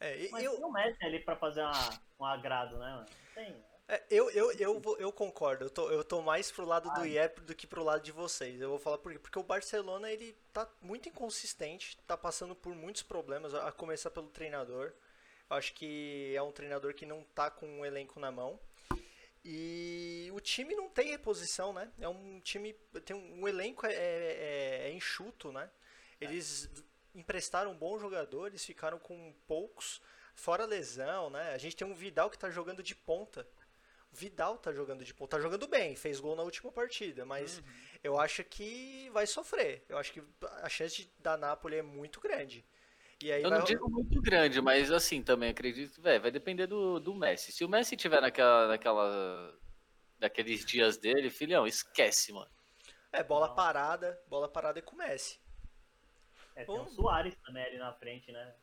[0.00, 3.06] É, Mas eu, tem o Messi ali pra fazer uma, um agrado, né, mano?
[3.34, 3.64] Tem.
[3.90, 7.00] É, eu, eu, eu, vou- eu concordo, eu tô, eu tô mais pro lado do
[7.00, 7.06] Ah.
[7.08, 8.60] IEP do que pro lado de vocês.
[8.60, 9.18] Eu vou falar por quê?
[9.18, 14.28] Porque o Barcelona, ele tá muito inconsistente, tá passando por muitos problemas, a começar pelo
[14.28, 14.92] treinador.
[15.50, 18.60] Eu acho que é um treinador que não tá com um elenco na mão.
[19.44, 21.90] E o time não tem reposição, né?
[21.98, 22.74] É um time.
[23.06, 25.70] Tem um, o elenco é, é- é enxuto, né?
[26.20, 26.68] Eles
[27.14, 30.00] emprestaram bons jogadores, ficaram com poucos,
[30.34, 31.52] fora lesão, né?
[31.52, 33.46] A gente tem um Vidal que tá jogando de ponta.
[34.12, 37.62] O Vidal tá jogando de ponta, tá jogando bem, fez gol na última partida, mas
[38.02, 39.84] eu acho que vai sofrer.
[39.88, 40.22] Eu acho que
[40.62, 42.64] a chance de da Napoli é muito grande.
[43.20, 46.66] E aí Eu vai não digo muito grande, mas assim, também acredito, velho, vai depender
[46.66, 47.50] do, do Messi.
[47.50, 49.54] Se o Messi tiver naquela, naquela,
[50.18, 52.50] daqueles dias dele, filhão, esquece, mano.
[53.12, 55.40] É, bola parada, bola parada é com o Messi.
[56.60, 56.88] É, tem o.
[56.88, 58.54] Soares também ali na frente, né?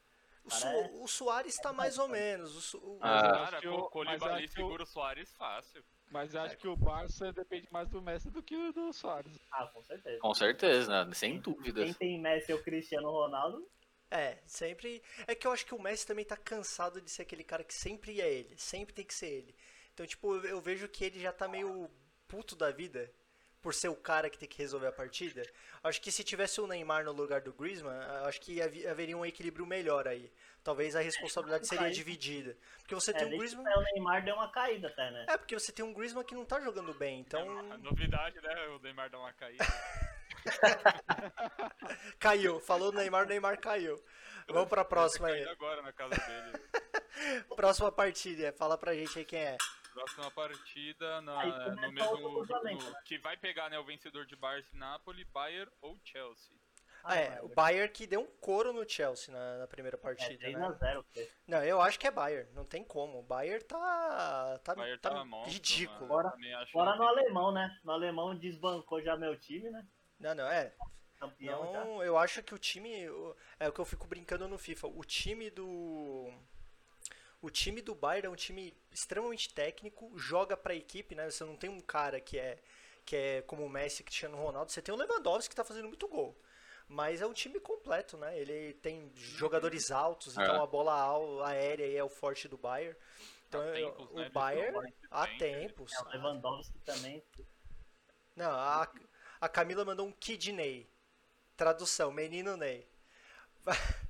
[0.43, 2.56] O, Su- é- o Soares tá mais ou menos.
[2.56, 3.22] O, Su- o- Ah.
[3.22, 5.84] Cara, acho que o Colibali acho que o- segura o Soares fácil.
[6.12, 9.39] Mas eu acho que o Barça depende mais do Messi do que do Soares.
[9.52, 10.20] Ah, com certeza.
[10.20, 11.14] Com certeza, né?
[11.16, 11.84] Sem dúvidas.
[11.86, 13.68] Quem tem Messi é o Cristiano Ronaldo.
[14.12, 15.02] É, sempre.
[15.26, 17.74] É que eu acho que o Messi também tá cansado de ser aquele cara que
[17.74, 18.56] sempre é ele.
[18.58, 19.56] Sempre tem que ser ele.
[19.93, 21.89] Então, tipo, eu, eu vejo que ele já tá meio
[22.28, 23.12] puto da vida
[23.66, 25.41] por ser o cara que tem que resolver a partida.
[25.84, 27.97] Acho que se tivesse o Neymar no lugar do Griezmann,
[28.28, 30.32] acho que haveria um equilíbrio melhor aí.
[30.63, 32.55] Talvez a responsabilidade seria dividida.
[32.78, 33.66] Porque você É, tem um Griezmann.
[33.76, 35.26] o Neymar deu uma caída até, né?
[35.30, 37.41] É, porque você tem um Griezmann que não tá jogando bem, então.
[37.72, 38.68] A novidade, né?
[38.68, 39.66] O Neymar dá uma caída.
[42.20, 42.59] Caiu.
[42.59, 43.99] Falou do Neymar, o Neymar caiu.
[44.47, 45.39] Vamos pra próxima Tá aí.
[45.43, 46.63] caindo agora na casa dele.
[47.55, 48.53] Próxima partida.
[48.53, 49.57] Fala pra gente aí quem é.
[49.96, 53.02] Próxima partida na, Aí no mesmo no- né?
[53.06, 56.54] que vai pegar né, o vencedor de Barça e Napoli, Bayern ou Chelsea.
[57.02, 60.48] Ah, é, o Bayern que deu um couro no Chelsea na, na primeira É partida,
[60.50, 61.06] 3x0.
[61.16, 61.28] né?
[61.48, 63.20] Não, eu acho que é Bayern, não tem como.
[63.20, 66.08] O Bayern tá, tá, Bayern tá tá monstro, ridículo.
[66.72, 67.80] Fora no alemão, né?
[67.84, 69.88] No alemão desbancou já meu time, né?
[70.20, 70.74] Não, não, é.
[71.20, 71.86] Campeão já.
[71.86, 73.08] Não, eu acho que o time.
[73.10, 74.88] o- É o que eu fico brincando no FIFA.
[74.88, 76.30] O time do.
[77.46, 81.30] O time do Bayern é um time extremamente técnico, joga pra equipe, né?
[81.30, 82.58] Você não tem um cara que é,
[83.06, 86.08] que é como o Messi, Cristiano Ronaldo, você tem o Lewandowski que tá fazendo muito
[86.08, 86.36] gol.
[86.88, 88.36] Mas é um time completo, né?
[88.39, 90.60] Ele tem jogadores altos, então É.
[90.64, 92.96] a bola ao- aérea aí é o forte do Bayern.
[93.48, 94.30] Então Há tempos, o né?
[94.30, 95.93] Bayern há tempos.
[95.93, 97.24] É, o Lewandowski também.
[98.36, 98.91] Não, a,
[99.39, 100.89] a Camila mandou um Kid Ney.
[101.56, 102.88] Tradução, menino Ney.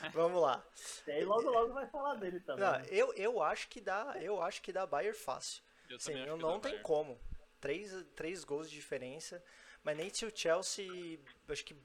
[0.12, 0.64] Vamos lá.
[1.06, 2.64] E aí logo logo vai falar dele também.
[2.64, 2.86] Não, né?
[2.90, 5.62] eu, eu acho que dá, eu acho que dá Bayern fácil.
[5.88, 6.82] Eu Sim, não dá tem Bayern.
[6.82, 7.20] como.
[7.60, 9.42] Três, três gols de diferença.
[9.82, 11.18] Mas nem se o Chelsea,
[11.48, 11.76] acho que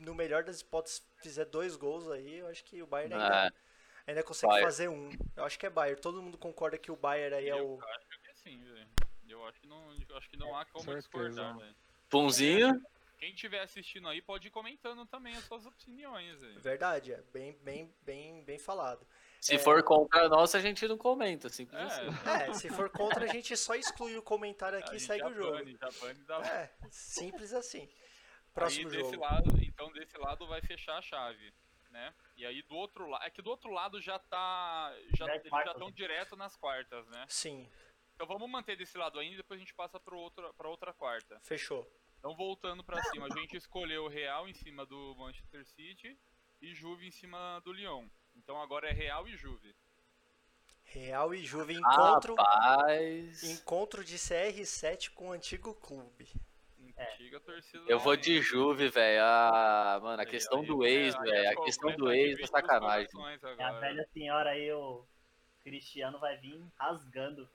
[0.00, 3.52] no melhor das hipóteses, fizer dois gols aí, eu acho que o Bayern ainda, É,
[4.10, 4.66] ainda consegue Bayern.
[4.66, 5.10] fazer um.
[5.36, 6.00] Eu acho que é Bayern.
[6.00, 7.84] Todo mundo concorda que o Bayern aí é Eu o.
[7.84, 8.88] acho que sim, velho.
[9.28, 10.98] Eu acho que não, eu acho que não há como Certeza.
[11.08, 11.74] discordar, velho.
[12.08, 12.80] Punzinho,
[13.18, 16.60] Quem estiver assistindo aí pode ir comentando também as suas opiniões, velho.
[16.60, 19.06] Verdade, é bem, bem, bem, bem falado.
[19.40, 19.58] se É.
[19.58, 22.28] for contra a nossa, a gente não comenta, simples É, assim.
[22.28, 25.20] É, se for contra, a gente só exclui o comentário a aqui e gente segue
[25.20, 25.52] já o jogo.
[25.52, 25.74] bane
[26.24, 27.88] da É, simples assim.
[28.52, 29.22] Próximo aí, desse jogo.
[29.22, 31.52] lado, então desse lado vai fechar a chave,
[31.90, 32.14] né?
[32.36, 35.50] E aí do outro lado, é que do outro lado já tá, já é eles
[35.50, 37.24] já estão direto nas quartas, né?
[37.28, 37.66] Sim,
[38.14, 40.92] Então vamos manter desse lado ainda e depois a gente passa para outra para outra
[40.92, 41.38] quarta.
[41.42, 41.86] fechou.
[42.26, 46.18] Então voltando pra cima, a gente escolheu o Real em cima do Manchester City
[46.60, 48.08] e Juve em cima do Lyon.
[48.34, 49.76] Então agora é Real e Juve.
[50.82, 53.44] Real e Juve encontro, Rapaz.
[53.44, 56.28] encontro de CR7 com o antigo clube.
[56.98, 57.84] Antiga torcida.
[57.86, 59.22] Eu vou de Juve, velho.
[59.22, 61.46] Ah, mano, a Aí, questão aí, do é, ex, aí velho.
[61.46, 63.08] A ficou questão do completamente ex é sacanagem.
[63.56, 65.06] É a velha senhora aí, o
[65.62, 67.48] Cristiano vai vir rasgando.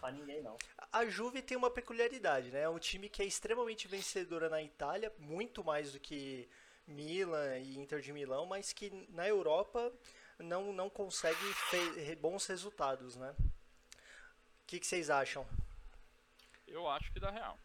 [0.00, 0.56] Pra ninguém, não.
[0.92, 2.62] A Juve tem uma peculiaridade, né?
[2.62, 6.48] É um time que é extremamente vencedora na Itália, muito mais do que
[6.86, 9.92] Milan e Inter de Milão, mas que na Europa
[10.38, 11.38] não, não consegue
[12.20, 13.34] bons resultados, né?
[13.40, 15.46] O que, que vocês acham?
[16.66, 17.58] Eu acho que dá Real.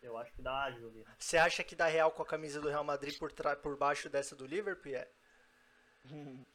[0.00, 1.04] Eu acho que dá Juve.
[1.18, 4.08] Você acha que dá Real com a camisa do Real Madrid por, tra- por baixo
[4.08, 4.94] dessa do Liverpool?
[4.94, 5.08] É?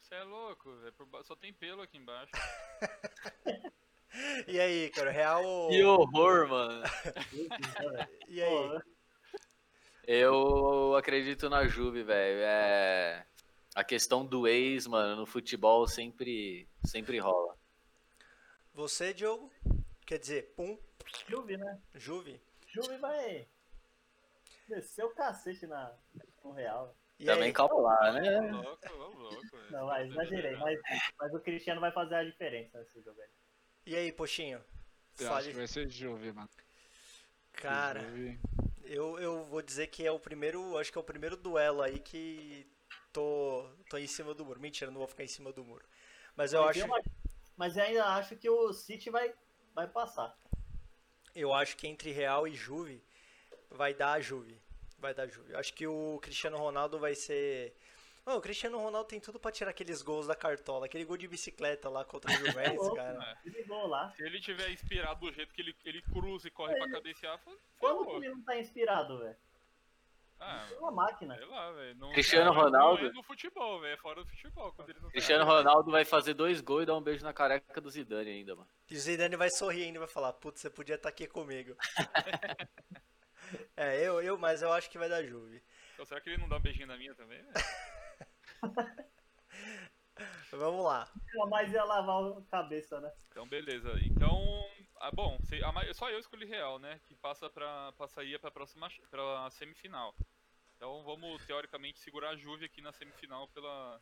[0.00, 0.94] Você é louco, velho.
[1.22, 2.32] Só tem pelo aqui embaixo.
[4.46, 5.68] E aí, cara, Real ou...
[5.70, 6.82] Que horror, mano.
[8.28, 8.80] E aí?
[10.06, 12.40] Eu acredito na Juve, velho.
[12.42, 13.26] É...
[13.74, 17.56] A questão do ex, mano, no futebol sempre, sempre rola.
[18.72, 19.52] Você, Diogo?
[20.06, 20.78] Quer dizer, pum,
[21.28, 21.80] Juve, né?
[21.94, 22.40] Juve.
[22.68, 23.46] Juve vai
[24.68, 25.92] descer o cacete na,
[26.42, 26.94] no Real.
[27.18, 27.52] E Também aí?
[27.52, 28.40] calma lá, Ô, né?
[28.50, 29.70] louco, ô, louco, velho.
[29.70, 30.56] Não, mas exagerei.
[30.56, 30.80] Mas,
[31.18, 33.28] mas o Cristiano vai fazer a diferença nesse jogo aí.
[33.86, 34.62] E aí, Poxinho?
[35.18, 36.48] Eu acho que vai ser Juve, mano.
[37.52, 38.38] Cara, Juve.
[38.84, 41.98] eu, eu vou dizer que é o primeiro, acho que é o primeiro duelo aí
[42.00, 42.66] que
[43.12, 44.60] tô, tô em cima do muro.
[44.60, 45.84] Mentira, não vou ficar em cima do muro.
[46.36, 47.02] Mas eu Mas acho, uma-
[47.56, 49.34] Mas eu ainda acho que o City vai,
[49.74, 50.36] vai passar.
[51.34, 53.02] eu acho que entre Real e Juve
[53.70, 54.60] vai dar a Juve.
[54.98, 55.52] Vai dar a Juve.
[55.52, 57.74] Eu acho que o Cristiano Ronaldo vai ser
[58.24, 60.86] Mano, o Cristiano Ronaldo tem tudo pra tirar aqueles gols da cartola.
[60.86, 63.38] Aquele gol de bicicleta lá contra o Juventus, louco, cara.
[63.44, 64.10] Ele lá.
[64.12, 67.56] Se ele tiver inspirado do jeito que ele, ele cruza e corre pra cabecear, foi.
[67.78, 69.36] Como que ele não tá inspirado, velho?
[70.40, 71.36] Ah, É uma máquina.
[71.36, 71.94] sei lá, velho.
[71.96, 73.02] Não- Cristiano não é- Ronaldo?
[73.02, 73.94] Não é no futebol, velho.
[73.94, 74.72] É fora do futebol.
[74.72, 77.32] Quando ele não tá Cristiano Ronaldo vai fazer dois gols e dar um beijo na
[77.32, 78.68] careca do Zidane ainda, mano.
[78.90, 81.76] E o Zidane vai sorrir ainda e vai falar, putz, você podia estar aqui comigo.
[83.76, 85.62] é, eu, eu, mas eu acho que vai dar Juve.
[85.94, 87.40] Então, será que ele não dá um beijinho na minha também?
[90.52, 91.08] Vamos lá.
[91.48, 93.12] Mas ia lavar a cabeça, né?
[93.28, 93.92] Então, beleza.
[94.04, 94.40] Então,
[95.00, 97.00] ah, bom, se- a ma- só eu escolhi Real, né?
[97.08, 100.14] Que passa pra, passaria pra próxima pra semifinal.
[100.76, 103.98] Então, vamos, teoricamente, segurar a Juve aqui na semifinal pela,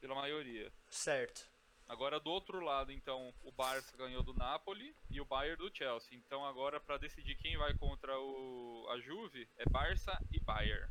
[0.00, 0.70] pela maioria.
[0.90, 1.48] Certo.
[1.88, 6.16] Agora, do outro lado, então, o Barça ganhou do Napoli e o Bayern do Chelsea.
[6.16, 10.90] Então, agora, pra decidir quem vai contra o, a Juve, é Barça e Bayern.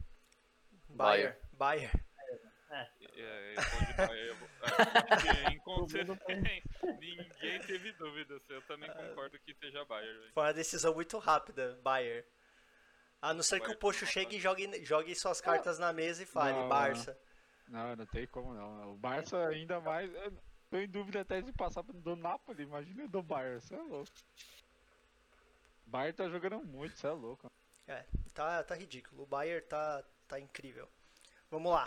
[0.90, 1.40] Bayer.
[1.54, 1.92] Bayer.
[1.92, 2.13] Eu vou de Bayern.
[2.74, 2.90] É,
[5.18, 6.64] que, em consequência,
[7.00, 8.42] ninguém teve dúvidas.
[8.50, 10.20] Eu também concordo que seja Bayern.
[10.20, 10.34] velho.
[10.34, 12.26] Foi uma decisão muito rápida, Bayer.
[13.22, 16.24] A não ser que o Bayern Pocho chegue e jogue, jogue suas cartas na mesa
[16.24, 17.18] e fale, Não, Barça.
[17.68, 18.94] Não, não tem como não.
[18.94, 20.12] O Barça ainda mais.
[20.70, 22.64] Tô em dúvida até de passar do Napoli.
[22.64, 24.12] Imagina do Bayern, você é louco.
[25.86, 27.52] O Bayern tá jogando muito, você é louco.
[27.88, 28.04] É,
[28.34, 29.24] tá, tá ridículo.
[29.24, 30.90] O Bayer tá, tá incrível.
[31.52, 31.86] Vamos lá.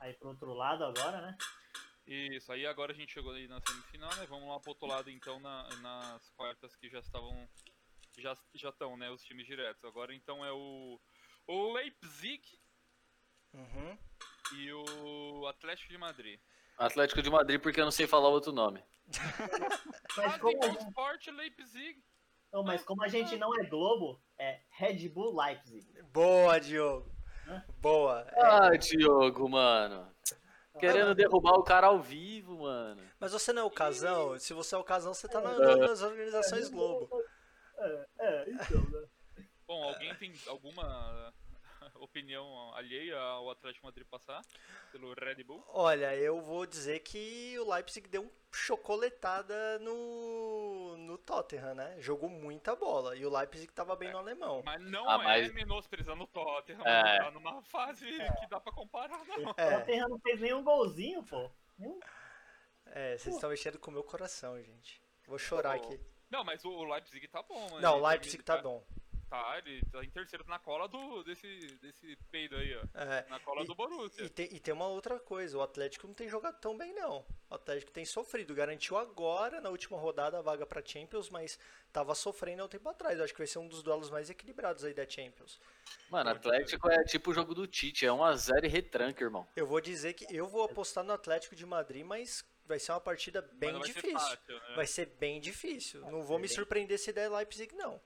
[0.00, 1.36] Aí pro outro lado agora, né?
[2.06, 4.26] Isso, aí agora a gente chegou aí na semifinal, né?
[4.26, 7.48] Vamos lá pro outro lado então na- nas quartas que já estavam.
[8.18, 9.10] Já já estão, né?
[9.10, 9.84] Os times diretos.
[9.84, 11.00] Agora então é o,
[11.46, 12.42] o Leipzig
[13.52, 13.98] Uhum.
[14.54, 16.40] e o Atlético de Madrid.
[16.78, 18.82] Atlético de Madrid, porque eu não sei falar outro nome.
[20.16, 22.02] Mas como, Sport Leipzig.
[22.52, 25.86] não, mas como a gente não é Globo, é Red Bull Leipzig.
[26.12, 27.10] Boa, Diogo.
[27.78, 28.26] Boa.
[28.32, 30.06] É, Ah, Diogo, mano.
[30.78, 33.02] Querendo derrubar o cara ao vivo, mano.
[33.18, 34.38] mas você não é o casão?
[34.38, 37.08] Se você é o casão, você tá na- na- nas organizações Globo.
[37.78, 39.06] É, é, então, né?
[39.66, 41.32] Bom, alguém tem alguma
[42.00, 44.40] opinião alheia ao Atlético Madrid passar
[44.92, 45.64] pelo Red Bull?
[45.68, 51.96] Olha, eu vou dizer que o Leipzig deu um chocoletada no, no Tottenham, né?
[52.00, 53.16] Jogou muita bola.
[53.16, 54.62] E o Leipzig tava bem no alemão.
[54.64, 57.18] Mas não Ah, é mas- menosprezando o Tottenham, É.
[57.18, 59.50] tá numa fase que dá pra comparar, não.
[59.50, 61.50] O É, Tottenham não fez nenhum golzinho, pô.
[61.78, 62.00] Nenhum.
[62.86, 65.00] é, vocês estão mexendo com o meu coração, gente.
[65.26, 66.00] Vou chorar Pô, aqui.
[66.28, 67.80] Não, mas o o Leipzig tá bom, mano.
[67.80, 68.84] Não, o Leipzig tá ele bom.
[69.30, 71.46] Tá, ele tá em terceiro na cola do, desse,
[71.80, 72.82] desse peido aí, ó.
[72.98, 74.24] É, Na cola E- do Borussia.
[74.24, 77.24] E tem, e tem uma outra coisa, o Atlético não tem jogado tão bem não.
[77.48, 81.58] O Atlético tem sofrido, garantiu agora na última rodada a vaga pra Champions, mas
[81.92, 83.18] tava sofrendo há um tempo atrás.
[83.18, 85.60] Eu acho que vai ser um dos duelos mais equilibrados aí da Champions.
[86.10, 89.46] Mano, Atlético é tipo o jogo do Tite, é 1x0 e retranca, irmão.
[89.54, 93.00] Eu vou dizer que eu vou apostar no Atlético de Madrid, mas vai ser uma
[93.00, 94.18] partida bem não vai ser difícil.
[94.18, 94.74] fácil, né?
[94.74, 96.00] Vai ser bem difícil.
[96.02, 98.00] Não ser vou me bem- surpreender se der Leipzig não.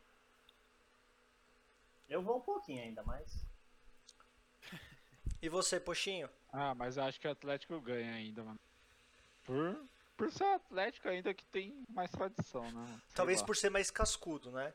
[2.08, 3.44] Eu vou um pouquinho ainda, mas.
[5.42, 6.28] E você, Poxinho?
[6.52, 8.60] Ah, mas eu acho que o Atlético ganha ainda, mano.
[9.44, 9.84] Por,
[10.16, 12.86] por ser o Atlético ainda que tem mais tradição, né?
[12.86, 13.46] Sei Talvez lá.
[13.46, 14.72] por ser mais cascudo, né?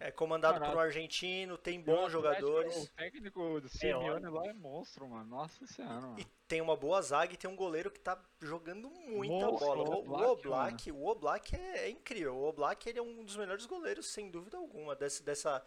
[0.00, 0.08] É.
[0.08, 0.78] É comandado por Caraca.
[0.78, 2.76] um argentino, tem bons Atlético, jogadores.
[2.76, 5.24] O técnico do Simeone lá é monstro, mano.
[5.24, 6.20] Nossa senhora, mano.
[6.20, 9.82] E tem uma boa zaga e tem um goleiro que tá jogando muita Monstro, bola.
[9.82, 12.36] o O, o Oblak, Oblak, o Oblak é, é incrível.
[12.36, 14.94] O Oblak ele é um dos melhores goleiros, sem dúvida alguma.
[14.94, 15.64] Dessa, dessa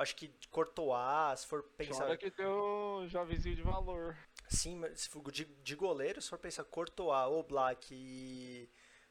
[0.00, 2.04] acho que Courtois, se for pensar.
[2.04, 4.16] Fora que tem o jovenzinho de valor.
[4.48, 8.68] Sim, mas se for de, de goleiro, se for pensar Courtois, Oblak e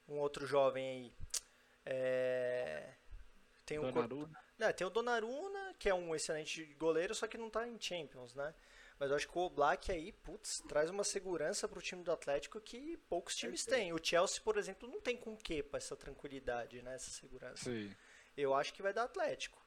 [0.07, 1.13] um outro jovem aí.
[1.85, 2.93] É,
[3.65, 4.39] Tem um Cour- Donnarumma.
[4.57, 8.35] Não, tem o Donnarumma, que é um excelente goleiro, só que não tá em Champions,
[8.35, 8.53] né?
[8.99, 12.59] Mas eu acho que o Oblak aí, putz, traz uma segurança pro time do Atlético
[12.59, 13.93] que poucos times têm.
[13.93, 16.95] O Chelsea, por exemplo, não tem com que pra essa tranquilidade, né?
[16.95, 17.63] Essa segurança.
[17.63, 17.95] Sim.
[18.35, 19.58] Eu acho que vai dar Atlético.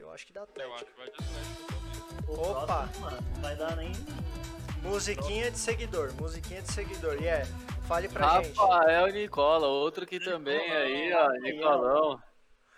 [0.00, 0.74] Eu acho que dá Eu Atlético.
[0.74, 2.66] acho que vai dar Atlético Opa!
[2.66, 3.92] próximo, mano, não vai dar nem.
[4.82, 7.20] Musiquinha de seguidor, musiquinha de seguidor.
[7.22, 7.42] E é,
[7.86, 8.56] fale pra gente.
[8.56, 11.38] Rafael Nicola, outro que Nicolão, também aí, ó, aí, ó.
[11.40, 12.22] Nicolão.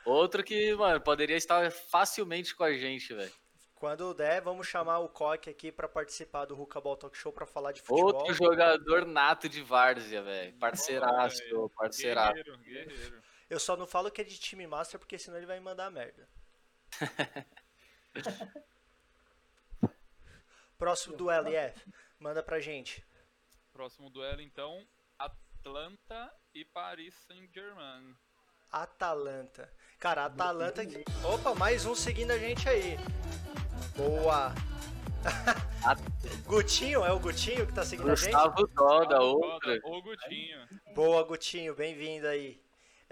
[0.04, 3.32] Outro que, mano, poderia estar facilmente com a gente, velho.
[3.76, 7.72] Quando der, vamos chamar o Coque aqui pra participar do Rucaball Talk Show pra falar
[7.72, 8.14] de futebol.
[8.14, 10.54] Outro jogador nato de várzea, velho.
[10.58, 12.32] Parceiraço, parceiraço.
[12.32, 13.22] Guerreiro, guerreiro.
[13.48, 15.90] Eu só não falo que é de time master porque senão ele vai me mandar
[15.90, 16.28] merda.
[20.78, 21.92] Próximo duelo, IF.
[22.18, 23.04] Manda pra gente.
[23.72, 24.86] Próximo duelo, então,
[25.18, 28.16] Atlanta e Paris Saint-Germain.
[28.70, 29.72] Atalanta.
[29.98, 30.82] Cara, Atalanta.
[31.24, 32.96] Opa, mais um seguindo a gente aí.
[33.96, 34.52] Boa.
[36.46, 38.32] Gutinho, é o Gutinho que tá seguindo a gente?
[38.32, 39.80] Gustavo Doda, outro.
[39.84, 40.68] O Gutinho.
[40.94, 42.61] Boa, Gutinho, bem-vindo aí.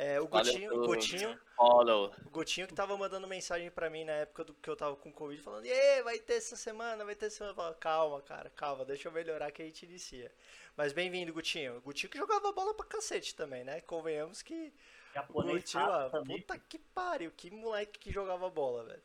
[0.02, 2.14] É, o Valeu Gutinho, pelo- Gutinho, Follow.
[2.24, 5.12] o Gutinho que tava mandando mensagem pra mim na época do que eu tava com
[5.12, 7.52] Covid, falando, e vai ter essa semana, vai ter essa semana.
[7.52, 10.32] Eu falava, calma, cara, calma, deixa eu melhorar que a gente inicia.
[10.74, 11.76] Mas bem-vindo, Gutinho.
[11.76, 13.82] O Gutinho que jogava bola pra cacete também, né?
[13.82, 16.40] Convenhamos que o Japonês Gutinho, também.
[16.40, 19.02] puta que pariu, que moleque que jogava bola, velho.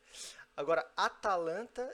[0.55, 1.93] Agora, Atalanta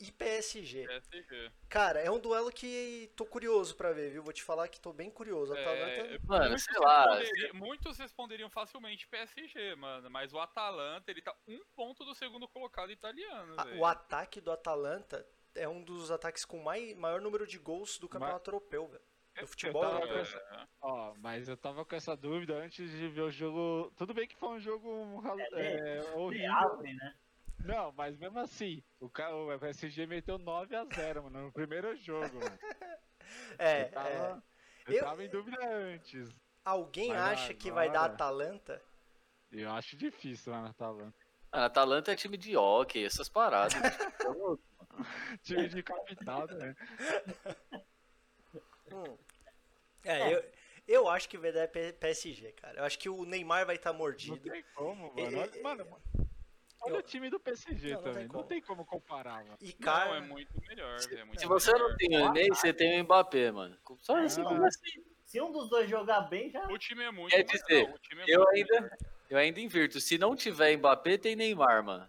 [0.00, 0.86] e PSG.
[0.86, 1.50] PSG.
[1.68, 4.22] Cara, é um duelo que tô curioso pra ver, viu?
[4.22, 5.52] Vou te falar que tô bem curioso.
[5.52, 5.80] Atalanta.
[6.02, 7.14] É, Mano, muitos sei lá.
[7.16, 10.08] responderi- Muitos responderiam facilmente PSG, mano.
[10.10, 14.50] Mas o Atalanta, ele tá um ponto do segundo colocado italiano, a- o ataque do
[14.52, 19.02] Atalanta é um dos ataques com mai, maior número de gols do campeonato europeu, velho.
[19.40, 20.18] Do futebol europeu.
[20.18, 23.92] essa- Ó, mas eu tava com essa dúvida antes de ver o jogo.
[23.96, 25.22] Tudo bem que foi um jogo
[25.52, 26.52] É, é, Ele horrível.
[26.54, 27.14] abre, né?
[27.68, 32.58] Não, mas mesmo assim, o, o PSG meteu 9x0, mano, no primeiro jogo, mano.
[33.58, 34.90] É, eu, tava, é.
[34.90, 36.28] eu Eu- tava em dúvida antes.
[36.64, 38.82] Alguém Mas acha que vai dar Atalanta?
[39.52, 41.14] Eu acho difícil lá na Atalanta.
[41.52, 43.74] Mano, Atalanta é time de hockey, essas paradas.
[44.18, 44.58] Então,
[45.42, 46.74] Time de capital, né?
[48.90, 49.18] Hum.
[50.04, 50.44] É, eu,
[50.86, 52.80] eu acho que vai dar PSG, cara.
[52.80, 54.50] Eu acho que o Neymar vai estar Não mordido.
[54.50, 55.38] tem como, mano.
[55.38, 56.02] Olha, mano,
[56.80, 58.28] olha Eu- o time do PSG Não, não tem também.
[58.28, 59.58] Não tem como comparar, mano.
[59.60, 61.18] E Não, cara, é muito melhor, velho.
[61.20, 61.60] é muito se melhor.
[61.60, 63.76] você não tem o Ney, você tem o Mbappé, mano.
[64.00, 64.44] Só assim, Ah.
[64.44, 65.04] como assim?
[65.24, 66.66] Se um dos dois jogar bem, já.
[66.68, 68.98] O time é muito Quer melhor, dizer, o time é Eu muito ainda, melhor.
[69.30, 70.00] eu ainda invirto.
[70.00, 72.08] Se não tiver Mbappé, tem Neymar, mano.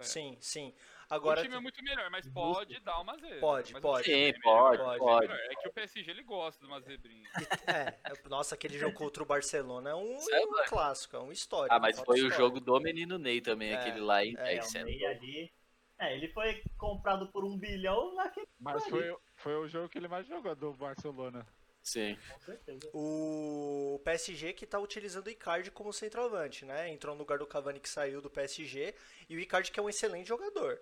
[0.00, 0.74] sim, sim.
[1.12, 3.38] O Agora time é muito melhor, mas pode dar uma zebra.
[3.38, 4.10] Pode, Mas o pode.
[4.10, 5.28] é Sim, melhor, pode, o é pode.
[5.28, 5.44] melhor.
[5.50, 7.28] É que o PSG ele gosta de uma zebrinha.
[8.02, 11.74] É, nossa, aquele jogo contra o Barcelona é um, é um clássico, é um histórico.
[11.74, 14.34] Ah, mas fato foi o jogo do menino Ney também, É, aquele lá, hein?
[14.38, 15.52] é, É, É, o é Ney ali.
[15.98, 18.48] É, ele foi comprado por um bilhão naquele.
[18.58, 21.46] Mas foi, foi o jogo que ele mais jogou do Barcelona.
[21.82, 22.16] Sim.
[22.32, 22.90] Com certeza.
[22.94, 26.88] O PSG que tá utilizando o Icardi como centroavante, né?
[26.88, 28.94] Entrou no lugar do Cavani que saiu do PSG.
[29.28, 30.80] E o Icardi que é um excelente jogador.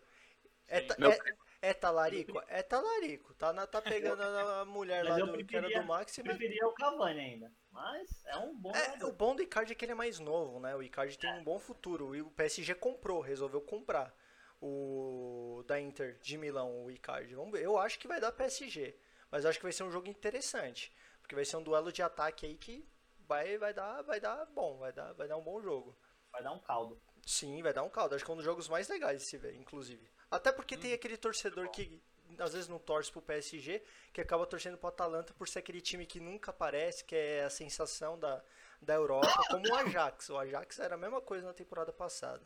[0.71, 1.19] É, ta- Meu- é,
[1.63, 2.41] é talarico?
[2.49, 3.35] É talarico.
[3.35, 6.17] Tá, na- tá pegando a mulher Mas lá do, que era preferia- do Max.
[6.19, 6.37] Eu Mas...
[6.37, 7.53] preferia o Cavani ainda.
[7.73, 10.61] Mas é um bom É, o bom do Icardi é que ele é mais novo,
[10.61, 10.75] né?
[10.77, 12.15] O Icardi tem um bom futuro.
[12.15, 14.15] E o PSG comprou, resolveu comprar
[14.61, 17.35] o da Inter de Milão, o Icardi.
[17.35, 17.65] Vamos ver.
[17.65, 18.97] Eu acho que vai dar PSG.
[19.31, 20.95] Mas eu acho que vai ser um jogo interessante.
[21.21, 22.89] Porque vai ser um duelo de ataque aí que
[23.27, 25.97] vai, vai, dar, vai dar bom, vai dar, vai dar um bom jogo.
[26.33, 27.01] Vai dar um caldo.
[27.27, 28.15] Sim, vai dar um caldo.
[28.15, 30.09] Acho que é um dos jogos mais legais de se ver, inclusive.
[30.31, 32.01] Até porque tem aquele torcedor que
[32.39, 36.07] às vezes não torce pro PSG, que acaba torcendo pro Atalanta por ser aquele time
[36.07, 38.43] que nunca aparece, que é a sensação da,
[38.81, 40.31] da Europa, como o Ajax.
[40.31, 42.43] O Ajax era a mesma coisa na temporada passada.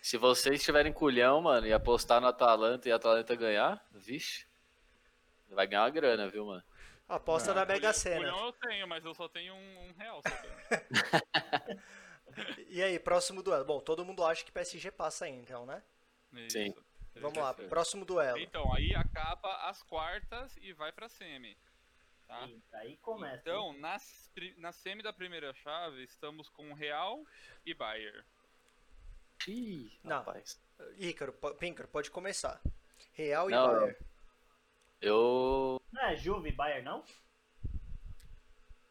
[0.00, 4.46] Se vocês tiverem culhão, mano, e apostar no Atalanta e a Atalanta ganhar, vixe.
[5.50, 6.62] Vai ganhar uma grana, viu, mano?
[7.08, 8.16] Aposta na Mega Sena.
[8.16, 10.22] Culhão eu tenho, mas eu só tenho um, um real.
[12.68, 13.64] E aí, próximo duelo.
[13.64, 15.82] Bom, todo mundo acha que PSG passa aí, então, né?
[16.34, 16.50] Isso.
[16.50, 16.74] Sim.
[17.20, 18.38] Vamos lá, próximo duelo.
[18.38, 21.56] Então, aí acaba as quartas e vai pra semi.
[22.26, 22.46] Tá?
[22.46, 23.36] Eita, aí começa.
[23.40, 27.24] Então, nas pri- na semi da primeira chave, estamos com Real
[27.64, 28.22] e Bayern.
[29.46, 30.18] Ih, Não.
[30.18, 30.60] rapaz.
[30.98, 32.60] Ícaro, Píncaro, pode começar.
[33.12, 33.96] Real e Não, Bayern.
[35.00, 35.80] Eu.
[35.92, 37.04] Não é Juve e Bayern, não?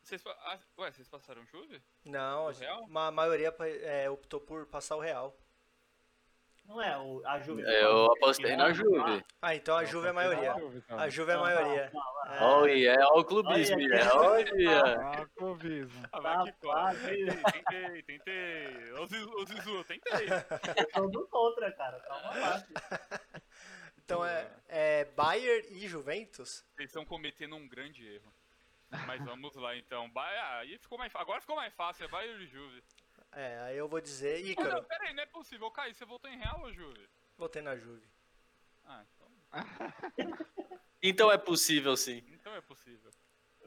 [0.01, 1.81] Vocês, ah, ué, vocês passaram Juve?
[2.05, 2.83] Não, O Real?
[2.83, 5.35] uma maioria é, optou por passar o Real.
[6.67, 7.61] Não é o, a Juve.
[7.61, 9.23] Eu apostei na Juve.
[9.41, 10.55] Ah, então a Juve é a maioria.
[10.89, 11.91] A Juve é a maioria.
[12.27, 12.43] É.
[12.43, 13.77] Olha, é o clubismo,
[14.15, 14.95] Olha.
[14.99, 16.03] Ah, clubismo.
[16.05, 17.25] Ah, Tá vai que quase.
[17.51, 18.91] Tentei, tentei.
[18.93, 20.27] Ô Zizu, tentei.
[20.95, 21.99] Eu do contra, cara.
[21.99, 22.59] Calma lá.
[22.59, 23.19] filho.
[24.03, 26.63] Então é, é Bayern e Juventus?
[26.77, 28.33] Eles estão cometendo um grande erro.
[29.07, 30.09] Mas vamos lá então.
[30.11, 32.83] Ba- ah, aí ficou mais, agora ficou mais fácil, é Bayern e Juve.
[33.35, 34.83] É, aí eu vou dizer Oh, não, Ícaro.
[34.85, 35.69] pera aí, não é possível.
[35.69, 37.07] Caio, você votou em Real ou Juve?
[37.37, 38.07] Votei na Juve.
[38.85, 39.27] Ah, então,
[41.03, 42.23] Então é possível sim.
[42.29, 43.11] então é possível.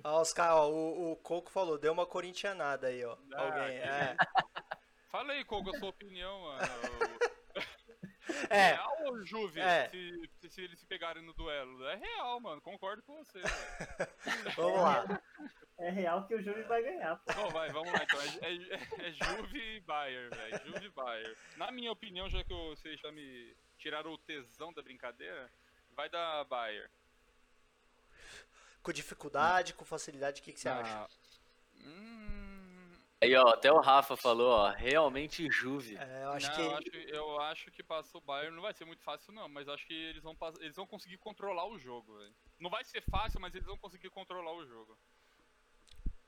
[0.03, 3.17] Ó, os ca- ó, o, o Coco falou, deu uma corintianada aí, ó.
[3.35, 3.79] Ah, Alguém.
[3.79, 4.17] que É.
[5.09, 6.59] Fala aí é a sua opinião, mano.
[8.51, 9.61] É, Real ou Juve?
[9.61, 9.89] É.
[9.89, 11.87] Se, se- se eles se pegarem no duelo?
[11.89, 12.61] É real, mano.
[12.61, 13.41] Concordo com você.
[14.57, 15.23] vamos lá.
[15.79, 17.49] É real que o Juve vai ganhar, pô.
[17.51, 18.21] Vai, vamos lá então.
[18.21, 20.67] É, é- é Juve e Bayern, velho.
[20.67, 21.37] Juve e Bayern.
[21.57, 25.51] Na minha opinião, já que vocês já me tiraram o tesão da brincadeira,
[25.95, 26.91] vai dar Bayern.
[28.83, 30.99] Com dificuldade, com facilidade, o que, que você acha?
[31.05, 31.09] Ah,
[31.81, 32.28] Hum,
[33.21, 35.97] Aí, ó, até o Rafa falou, ó, realmente Juve.
[35.97, 36.61] É, eu acho não, que.
[36.61, 38.55] eu, acho, eu acho que passa o Bayern.
[38.55, 39.49] Não vai ser muito fácil, não.
[39.49, 42.35] Mas acho que eles vão, eles vão conseguir controlar o jogo, velho.
[42.61, 44.97] Não vai ser fácil, mas eles vão conseguir controlar o jogo.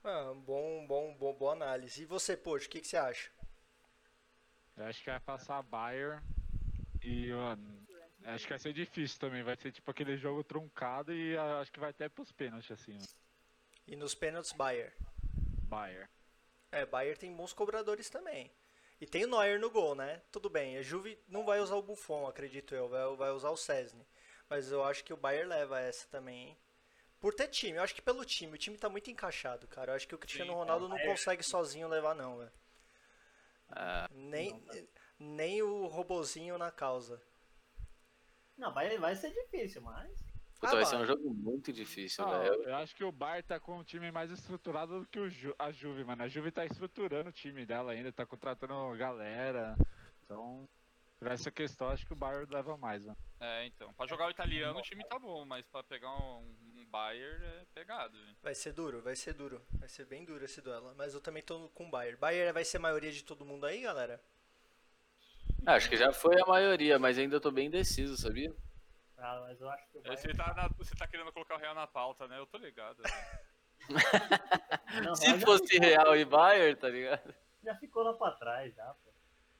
[0.03, 2.03] Ah, bom, bom, bom, boa análise.
[2.03, 3.31] E você, Poxa, o que, que você acha?
[4.75, 6.21] eu acho que vai passar a Bayern.
[7.01, 7.87] E, mano,
[8.25, 9.43] acho que vai ser difícil também.
[9.43, 12.93] Vai ser tipo aquele jogo truncado e ah, acho que vai até pros pênaltis, assim,
[12.93, 13.07] mano.
[13.87, 14.93] E nos pênaltis, Bayern.
[15.69, 16.09] Bayern.
[16.71, 18.51] É, Bayern tem bons cobradores também.
[18.99, 20.21] E tem o Neuer no gol, né?
[20.31, 23.57] Tudo bem, a Juve não vai usar o Buffon, acredito eu, vai, vai usar o
[23.57, 24.05] Cesny.
[24.49, 26.57] Mas eu acho que o Bayern leva essa também, hein?
[27.19, 29.91] Por ter time, eu acho que pelo time, o time tá muito encaixado, cara.
[29.91, 32.51] Eu acho que o Cristiano Sim, Ronaldo é, o não consegue sozinho levar não, velho.
[33.69, 34.63] Ah, Nem,
[35.19, 37.21] nem o robozinho na causa.
[38.57, 40.30] Não, vai, vai ser difícil, mas.
[40.61, 42.63] Puta, Ah, vai ser um jogo muito difícil, Ah, velho.
[42.63, 45.55] eu acho que o Bayern tá com um time mais estruturado do que o Ju-
[45.59, 46.23] a Juve, mano.
[46.23, 49.75] A Juve tá estruturando o time dela ainda, tá contratando galera.
[50.23, 50.69] Então,
[51.19, 53.17] por essa questão, acho que o Bayern leva mais, mano.
[53.39, 53.91] É, então.
[53.93, 55.45] Pra jogar o italiano, o time tá bom.
[55.45, 58.35] Mas pra pegar um, um Bayern é pegado, velho.
[58.43, 59.61] Vai ser duro, vai ser duro.
[59.79, 60.93] Vai ser bem duro esse duelo.
[60.95, 62.17] Mas eu também tô com o Bayern.
[62.19, 64.21] Bayern vai ser a maioria de todo mundo aí, galera?
[65.65, 68.53] Ah, Acho que já foi a maioria, mas ainda tô bem indeciso, sabia?
[69.23, 70.21] Ah, mas eu acho que o Bayern.
[70.21, 72.39] Você tá, na- você tá querendo colocar o Real na pauta, né?
[72.39, 72.97] Eu tô ligado.
[73.03, 73.15] velho.
[75.05, 77.33] Não, Se fosse ficou- Real e Bayern, tá ligado?
[77.63, 79.11] Já ficou lá pra trás, já, pô.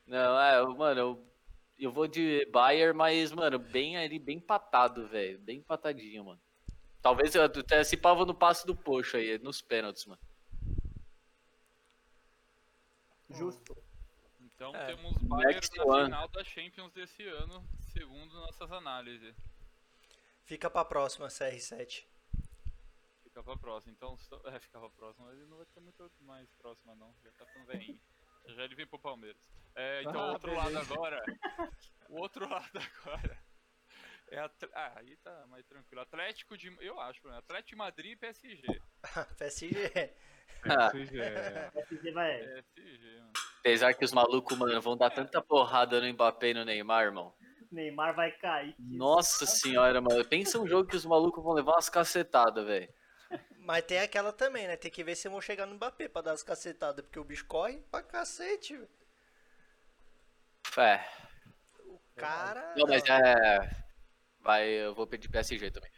[0.07, 1.33] Não, é, mano, eu,
[1.77, 5.39] eu vou de Bayern, mas, mano, bem ali, bem patado, velho.
[5.39, 6.41] Bem patadinho, mano.
[7.01, 10.21] Talvez eu até se pava no passe do Poxa aí, nos pênaltis, mano.
[13.29, 13.75] Justo.
[14.61, 14.85] Então É.
[14.85, 16.05] temos Bayern Next na one.
[16.05, 19.35] final da Champions desse ano, segundo nossas análises.
[20.43, 22.05] Fica pra próxima, CR7.
[23.23, 23.91] Fica pra próxima.
[23.91, 27.11] Então, é, fica pra próxima, mas ele não vai ter muito mais próxima, não.
[27.23, 27.99] Já tá ficando velhinho.
[28.49, 29.41] Já ele vem pro Palmeiras.
[29.73, 31.23] É, então, o Ah, outro lado agora.
[32.09, 33.43] O outro lado agora.
[34.27, 34.39] É
[34.75, 36.01] Ah, aí tá mais tranquilo.
[36.03, 36.67] Atlético de.
[36.85, 37.35] Eu acho, né?
[37.39, 38.81] Atlético de Madrid e PSG.
[39.39, 39.73] PSG.
[40.91, 41.71] PSG, é.
[41.71, 42.61] PSG vai.
[42.75, 43.31] PSG, mano.
[43.61, 47.31] Apesar que os malucos, mano, vão dar tanta porrada no Mbappé e no Neymar, irmão.
[47.71, 48.75] Neymar vai cair.
[48.79, 50.25] Nossa senhora, mano.
[50.25, 52.91] Pensa um jogo que os malucos vão levar umas cacetadas, velho.
[53.59, 54.75] Mas tem aquela também, né?
[54.75, 57.45] Tem que ver se vão chegar no Mbappé pra dar as cacetadas, porque o bicho
[57.45, 58.89] corre pra cacete, velho.
[60.79, 61.05] É.
[61.85, 62.73] O cara.
[62.75, 63.85] Não, mas é.
[64.39, 65.91] Vai, eu vou pedir PSG também.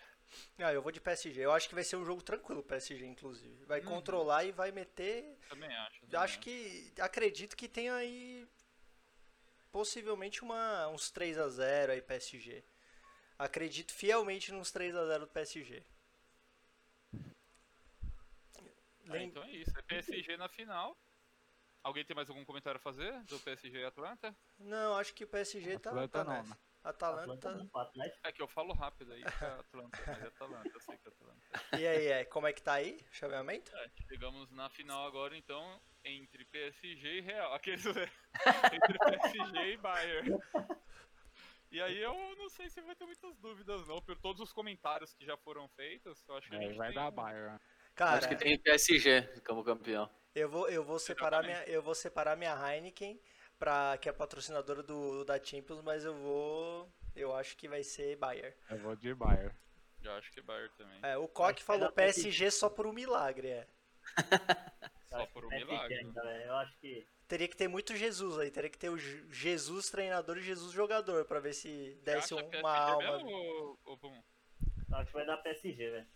[0.60, 1.42] Ah, eu vou de PSG.
[1.42, 3.66] Eu acho que vai ser um jogo tranquilo o PSG, inclusive.
[3.66, 5.38] Vai controlar e vai meter.
[5.50, 5.98] Também acho.
[5.98, 6.94] Eu também acho que.
[7.00, 8.48] Acredito que tem aí.
[9.72, 12.64] Possivelmente uma, uns 3 a 0 aí PSG.
[13.38, 15.84] Acredito fielmente nos 3 a 0 do PSG.
[19.10, 19.78] Ah, então é isso.
[19.78, 20.98] É PSG na final.
[21.84, 24.34] Alguém tem mais algum comentário a fazer do PSG e Atlanta?
[24.58, 26.50] Não, acho que o PSG tá, Atlanta tá não, nessa.
[26.52, 26.58] né?
[26.84, 27.50] Atalanta.
[27.50, 28.18] Atlanta.
[28.24, 31.08] É que eu falo rápido aí, que é Atlanta, mas é Atlanta, eu sei que
[31.08, 31.80] é Atlanta.
[31.80, 32.98] E aí, é, como é que tá aí?
[33.10, 33.76] o Chaveamento?
[33.76, 37.54] É, chegamos na final agora, então, entre PSG e Real.
[37.54, 37.86] Aqueles,
[38.74, 40.38] entre PSG e Bayern.
[41.72, 44.02] E aí eu não sei se vai ter muitas dúvidas, não.
[44.02, 46.88] Por todos os comentários que já foram feitos, eu acho que a É, gente vai
[46.90, 47.60] tem dar Bayern.
[47.96, 50.10] Cara, Acho que tem PSG como campeão.
[50.36, 53.20] eu vou, eu vou separar minha, eu vou separar minha Heineken
[53.64, 58.18] para que é patrocinadora do da Champions, mas eu vou, eu acho que vai ser
[58.18, 58.53] Bayern.
[58.70, 59.55] Eu vou de Bayern.
[60.03, 60.99] Eu acho que Bayern também.
[61.01, 63.68] É, o vai falou pra PSG só por um milagre, é.
[65.09, 65.95] Só por um é milagre.
[65.95, 66.43] pequeno, velho.
[66.43, 67.07] Eu acho que.
[67.28, 70.74] Teria que ter muito Jesus aí, teria que ter o Je- Jesus treinador e Jesus
[70.74, 73.11] jogador pra ver se desse é uma alma.
[73.14, 73.97] mesmo, ou- ou
[74.91, 76.07] acho que vai dar PSG, velho.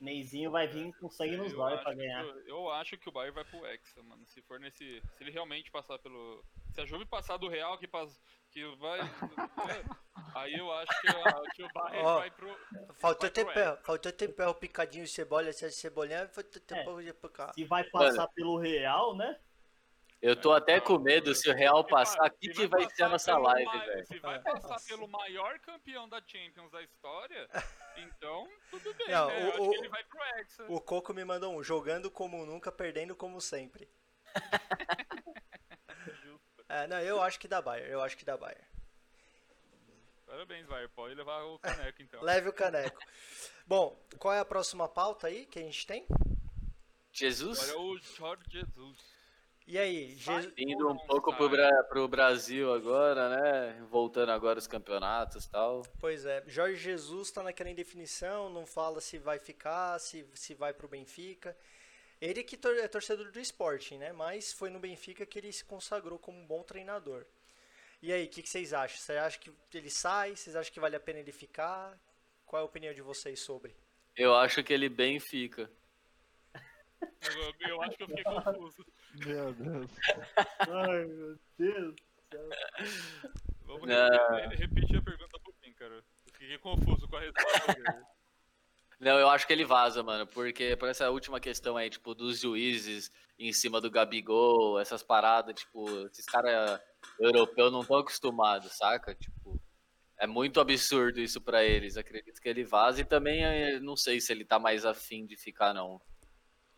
[0.00, 2.24] Neizinho vai vir com sangue nos Eu olhos pra ganhar.
[2.24, 4.24] o- Eu acho que o Bayern vai pro Hexa, mano.
[4.26, 5.02] Se for nesse.
[5.16, 6.44] Se ele realmente passar pelo.
[6.72, 8.20] Se a Juve passar do Real, que, pass...
[8.52, 9.00] que vai.
[10.36, 12.48] aí eu acho que, a- que o Bayern Ó, vai pro.
[12.94, 16.64] Faltou vai pro tempero, faltou tempero picadinho de cebola, essa cebolinha, faltou É.
[16.64, 17.52] tempero de picar.
[17.54, 19.38] Se vai passar pelo Real, né?
[20.20, 23.04] Eu tô até com medo se o Real passar, vai- o que, que vai ser
[23.04, 24.06] a nossa live, ma- velho?
[24.06, 27.48] Se vai passar pelo maior campeão da Champions da história,
[27.96, 29.36] então tudo bem, Não, né?
[29.36, 30.66] o- Eu acho o- que ele vai pro Hexa.
[30.68, 33.88] O Coco me mandou um, jogando como nunca, perdendo como sempre.
[36.70, 38.62] É, não, eu acho que dá Bayern, eu acho que dá Bayern.
[40.26, 40.92] Parabéns, Bayern.
[40.94, 42.20] Pode levar o caneco, então.
[42.22, 43.00] Leve o caneco.
[43.66, 46.06] Bom, qual é a próxima pauta aí que a gente tem?
[47.10, 47.58] Jesus?
[47.58, 48.98] Agora é o Jorge Jesus.
[49.70, 50.42] E aí, Sai.
[50.42, 51.56] Je- Indo um pouco pro, sai.
[51.56, 53.86] Bra pro Brasil agora, né?
[53.90, 55.82] Voltando agora os campeonatos e tal.
[56.00, 60.72] pois é, Jorge Jesus tá naquela indefinição, não fala se vai ficar, se, se vai
[60.72, 61.54] pro Benfica.
[62.18, 64.10] Ele que tor- é torcedor do Sporting, né?
[64.12, 67.26] Mas foi no Benfica que ele se consagrou como um bom treinador.
[68.00, 68.96] E aí, o que, que vocês acham?
[68.98, 70.34] Você acha que ele sai?
[70.34, 71.96] Vocês acham que vale a pena ele ficar?
[72.46, 73.76] Qual é a opinião de vocês sobre?
[74.16, 75.70] Eu acho que ele bem fica.
[77.20, 78.86] Eu, eu acho que eu fiquei confuso.
[79.26, 79.90] Meu Deus.
[80.60, 81.94] Ai, meu Deus.
[83.66, 84.08] Vamos Não.
[84.36, 85.94] re- re- repetir a pergunta um pouquinho, cara.
[85.94, 86.02] Eu
[86.32, 88.04] fiquei confuso com a resposta dele.
[89.00, 92.40] Não, eu acho que ele vaza, mano, porque por essa última questão aí, tipo, dos
[92.40, 96.80] juízes em cima do Gabigol, essas paradas, tipo, esses caras
[97.20, 99.14] europeus não estão acostumados, saca?
[99.14, 99.60] Tipo,
[100.18, 101.96] é muito absurdo isso pra eles.
[101.96, 105.36] Acredito que ele vaza e também eh, não sei se ele tá mais afim de
[105.36, 106.00] ficar, não.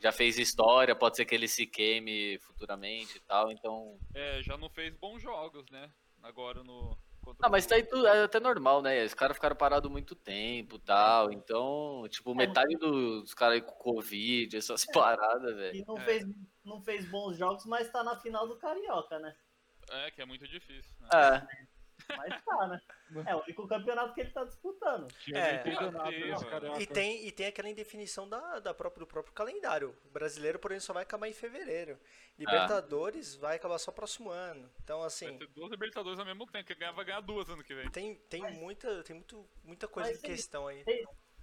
[0.01, 3.99] Já fez história, pode ser que ele se queime futuramente e tal, então.
[4.15, 5.91] É, já não fez bons jogos, né?
[6.23, 6.97] Agora no.
[7.23, 9.05] contra Ah, mas tá aí tudo, é até normal, né?
[9.05, 11.31] Os caras ficaram parados muito tempo e tal.
[11.31, 15.77] Então, tipo, metade dos caras aí com Covid, essas paradas, velho.
[15.77, 16.05] E não, É.
[16.05, 16.25] fez,
[16.65, 19.37] não fez bons jogos, mas tá na final do Carioca, né?
[19.91, 20.93] É, que é muito difícil.
[21.01, 21.09] Né?
[21.13, 22.81] É, Mas tá, né?
[23.27, 25.09] É o único campeonato que ele tá disputando.
[25.35, 25.65] É.
[25.65, 26.83] não carioca.
[26.83, 29.97] E tem, e tem aquela indefinição da, da própria, do próprio calendário.
[30.05, 31.99] O brasileiro, porém, só vai acabar em fevereiro.
[32.39, 34.71] Libertadores vai acabar só próximo ano.
[34.83, 36.67] Então, Vai assim, ter duas Libertadores ao mesmo tempo.
[36.67, 37.91] Quem ganhar vai ganhar duas ano que vem.
[37.91, 40.85] tem, tem, muita, tem muito, muita coisa Mas em tem- questão aí.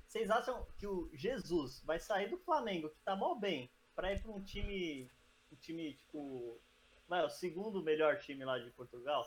[0.08, 4.22] Vocês acham que o Jesus vai sair do Flamengo, que tá mal bem, pra ir
[4.22, 5.10] pra um time.
[5.52, 6.60] Um time, tipo.
[7.08, 9.24] Vai, o segundo melhor time lá de Portugal?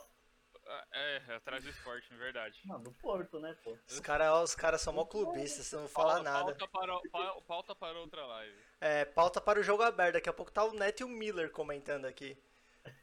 [0.93, 2.59] É, é atrás do esporte, na verdade.
[2.65, 3.77] Mano, do Porto, né, pô?
[3.87, 6.45] Os caras os cara são mó clubistas, você não fala Pauta- nada.
[6.55, 8.57] Pauta para, pa- pauta para outra live.
[8.79, 10.13] É, pauta para o jogo aberto.
[10.13, 12.37] Daqui a pouco tá o Neto e o Miller comentando aqui.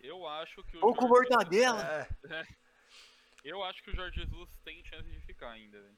[0.00, 0.84] Eu acho que o.
[0.86, 1.82] Ou com mortadela.
[1.82, 2.08] É.
[3.44, 5.96] Eu acho que o Jorge Jesus tem chance de ficar ainda, velho.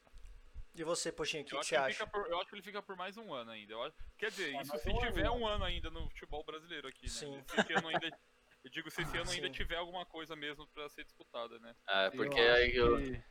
[0.77, 2.07] E você, Poxinho, o que, que você acha?
[2.07, 3.73] por- eu acho que ele fica por mais um ano ainda.
[3.73, 7.07] Eu acho- quer dizer, É, isso se tiver um ano ainda no futebol brasileiro aqui,
[7.07, 7.09] né?
[7.09, 7.43] Sim.
[7.49, 8.19] Se esse ano ainda.
[8.63, 9.53] Eu digo se esse ano ainda Sim.
[9.53, 11.75] tiver alguma coisa mesmo pra ser disputada, né?
[11.89, 12.97] É, porque Eu aí eu.
[12.99, 13.23] que-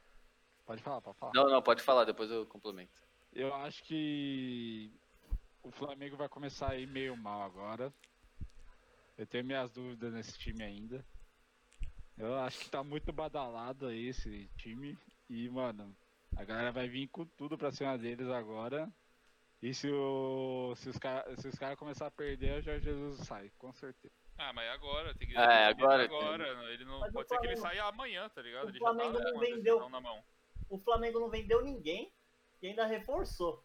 [0.66, 1.32] Pode falar, pode falar.
[1.34, 2.92] Não, não, pode falar, depois eu complemento.
[3.34, 4.92] Eu acho que
[5.64, 7.94] o Flamengo vai começar a ir meio mal agora.
[9.18, 11.06] Eu tenho minhas dúvidas nesse time ainda.
[12.18, 14.98] Eu acho que tá muito badalado aí esse time.
[15.30, 15.96] E, mano,
[16.36, 18.92] a galera vai vir com tudo pra cima deles agora.
[19.62, 23.20] E se, o, se os caras se os cara começar a perder, o Jorge Jesus
[23.28, 24.14] sai, com certeza.
[24.42, 25.38] Ah, mas agora tem que.
[25.38, 26.56] É, tem que agora agora.
[26.56, 26.74] né?
[26.74, 28.66] Ele não, Mas o pode ser que ele Flamengo- saia amanhã, tá ligado?
[28.66, 30.24] o Ele já tá Flamengo com não a vendeu- na mão.
[30.70, 32.12] O Flamengo não vendeu ninguém
[32.62, 33.62] e ainda reforçou.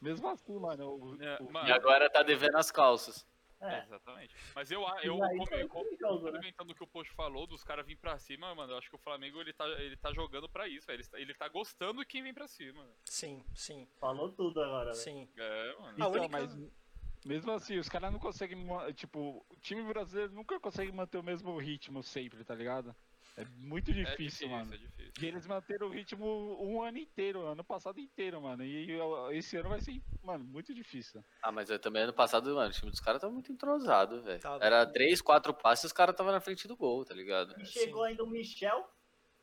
[0.00, 0.90] Mesmo assim, mano.
[0.94, 3.26] O, É, o- mano, E agora tá devendo as calças.
[3.58, 3.82] É, É.
[3.84, 4.36] exatamente.
[4.54, 5.66] Mas eu, eu E né?
[5.66, 8.94] complementando o que o Post falou, dos caras vir pra cima, mano, eu acho que
[8.96, 11.00] o Flamengo ele tá, ele tá jogando pra isso, velho.
[11.00, 12.86] Ele, tá- ele tá gostando de quem vem pra cima.
[13.06, 14.96] Sim, sim, Falou tudo agora, velho.
[14.96, 15.26] sim.
[15.38, 15.86] É, mano.
[15.88, 16.54] A Então, única- mas
[17.26, 18.66] mesmo assim, os caras não conseguem.
[18.94, 22.94] Tipo, o time brasileiro nunca consegue manter o mesmo ritmo sempre, tá ligado?
[23.36, 24.72] É muito É difícil, difícil, mano.
[24.74, 25.12] é difícil.
[25.20, 28.64] E eles manteram o ritmo um ano inteiro, ano passado inteiro, mano.
[28.64, 28.88] E
[29.32, 31.22] esse ano vai ser, mano, muito difícil.
[31.42, 34.40] Ah, mas eu também ano passado, mano, o time dos caras tava muito entrosado, velho.
[34.40, 34.64] Tava.
[34.64, 37.54] Era três, quatro passes e os caras tava na frente do gol, tá ligado?
[37.60, 38.88] E chegou ainda o Michel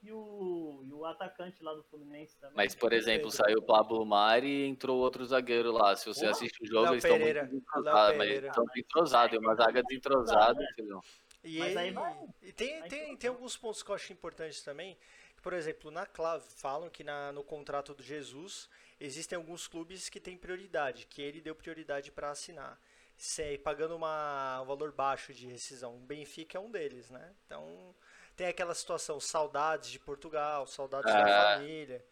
[0.04, 2.58] e o, e o atacante lá do Fluminense também.
[2.58, 5.96] Mas, por exemplo, saiu o Pablo Mari e entrou outro zagueiro lá.
[5.96, 6.32] Se você Porra.
[6.32, 7.42] assiste o jogo, Léo eles estão Pereira.
[7.46, 8.18] muito Léo desentrosados.
[8.18, 8.48] Mas Pereira.
[8.48, 9.36] estão desentrosados.
[9.36, 11.02] É uma zaga desentrosada, filhão.
[11.42, 11.96] E, Mas aí
[12.42, 14.98] e tem, vai tem, tem alguns pontos que eu acho importantes também.
[15.42, 20.20] Por exemplo, na Clave, falam que na, no contrato do Jesus existem alguns clubes que
[20.20, 22.80] têm prioridade, que ele deu prioridade para assinar.
[23.18, 25.96] Se, pagando uma, um valor baixo de rescisão.
[25.96, 27.34] O Benfica é um deles, né?
[27.46, 27.94] Então
[28.36, 31.54] tem aquela situação, saudades de Portugal, saudades da É.
[31.56, 32.06] família.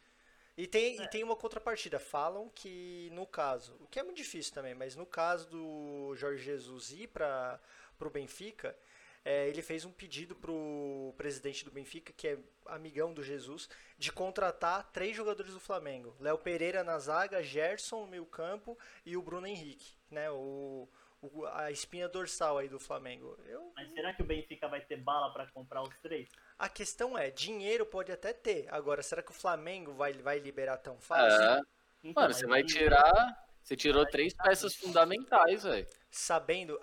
[0.57, 1.99] E tem, e tem uma contrapartida.
[1.99, 6.43] Falam que no caso, o que é muito difícil também, mas no caso do Jorge
[6.43, 7.59] Jesus ir para
[7.99, 8.77] o Benfica,
[9.23, 14.11] é, ele fez um pedido pro presidente do Benfica, que é amigão do Jesus, de
[14.11, 16.15] contratar três jogadores do Flamengo.
[16.19, 20.29] Léo Pereira na zaga, Gerson no meio campo e o Bruno Henrique, né?
[20.31, 20.87] O,
[21.21, 23.37] o- a espinha dorsal aí do Flamengo.
[23.45, 26.27] Eu, Mas será que o Benfica vai ter bala pra comprar os três?
[26.57, 28.67] a questão é, dinheiro pode até ter.
[28.69, 31.41] Agora, será que o Flamengo vai, vai liberar tão fácil?
[31.41, 31.61] É.
[32.03, 33.47] Então, Mano, você vai tirar.
[33.63, 35.85] Você tirou três peças fundamentais, velho.
[36.09, 36.79] Sabendo,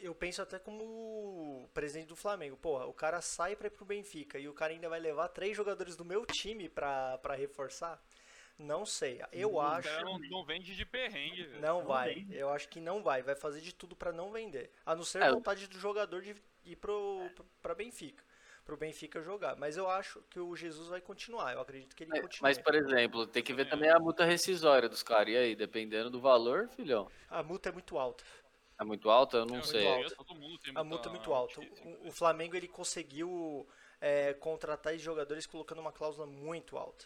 [0.00, 2.56] eu penso até como presidente do Flamengo.
[2.56, 5.54] Porra, o cara sai pra ir pro Benfica e o cara ainda vai levar três
[5.54, 8.02] jogadores do meu time pra, pra reforçar?
[8.58, 9.20] Não sei.
[9.32, 9.88] Eu O acho.
[10.04, 11.60] não, não vende de perrengue, velho.
[11.60, 12.14] Não Não vai.
[12.14, 12.36] vende.
[12.36, 13.22] Eu acho que não vai.
[13.22, 14.70] Vai fazer de tudo pra não vender.
[14.86, 17.28] A não ser É, eu- vontade do jogador de ir pro,
[17.60, 18.22] pra Benfica.
[18.64, 19.56] Pro Benfica jogar.
[19.56, 21.52] Mas eu acho que o Jesus vai continuar.
[21.54, 22.42] Eu acredito que ele Mas, continue.
[22.42, 25.30] mas, por exemplo, tem que ver também a multa rescisória dos caras.
[25.34, 27.10] E aí, dependendo do valor, filhão.
[27.28, 28.22] A multa é muito alta.
[28.78, 29.38] É muito alta?
[29.38, 29.82] Eu não Eu sei.
[29.82, 31.60] tem A multa é muito alta.
[31.60, 33.66] O, o Flamengo ele conseguiu
[34.00, 37.04] é, contratar esses jogadores colocando uma cláusula muito alta.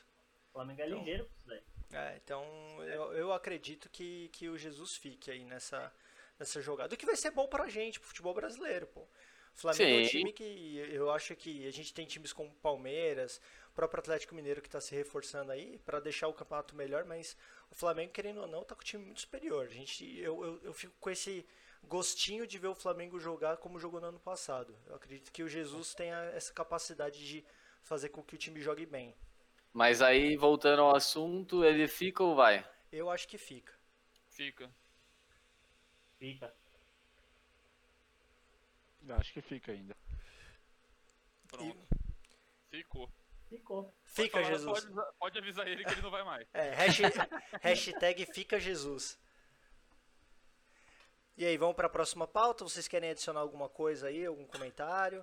[0.57, 1.63] O Flamengo é ligeiro isso daí.
[1.93, 2.43] É, então
[2.85, 5.93] eu, eu acredito que, que o Jesus fique aí nessa,
[6.39, 6.95] nessa jogada.
[6.95, 9.03] O que vai ser bom pra gente, pro futebol brasileiro, pô.
[9.03, 10.11] O Flamengo é um Sim.
[10.11, 13.39] time que eu acho que a gente tem times como Palmeiras,
[13.71, 17.37] o próprio Atlético Mineiro que tá se reforçando aí pra deixar o campeonato melhor, mas
[17.71, 19.67] o Flamengo, querendo ou não, tá com um time muito superior.
[19.67, 21.47] A gente, eu, eu, eu fico com esse
[21.85, 24.75] gostinho de ver o Flamengo jogar como jogou no ano passado.
[24.87, 27.45] Eu acredito que o Jesus tenha essa capacidade de
[27.83, 29.15] fazer com que o time jogue bem.
[29.77, 32.67] Mas aí, voltando ao assunto, ele fica ou vai?
[32.91, 33.75] Eu acho que fica.
[34.31, 34.71] Fica.
[36.19, 36.55] Fica.
[39.07, 39.95] Eu Acho que fica ainda.
[41.47, 41.87] Pronto.
[42.71, 43.13] Ficou.
[43.51, 43.95] Ficou.
[44.07, 44.65] Fica, falar, Jesus.
[44.73, 46.49] Pode, avisar- pode avisar ele que ele não vai mais.
[46.55, 47.15] É, hashtag,
[47.61, 49.19] hashtag fica Jesus.
[51.37, 52.65] E aí, vamos para a próxima pauta?
[52.65, 55.23] Vocês querem adicionar alguma coisa aí, algum comentário?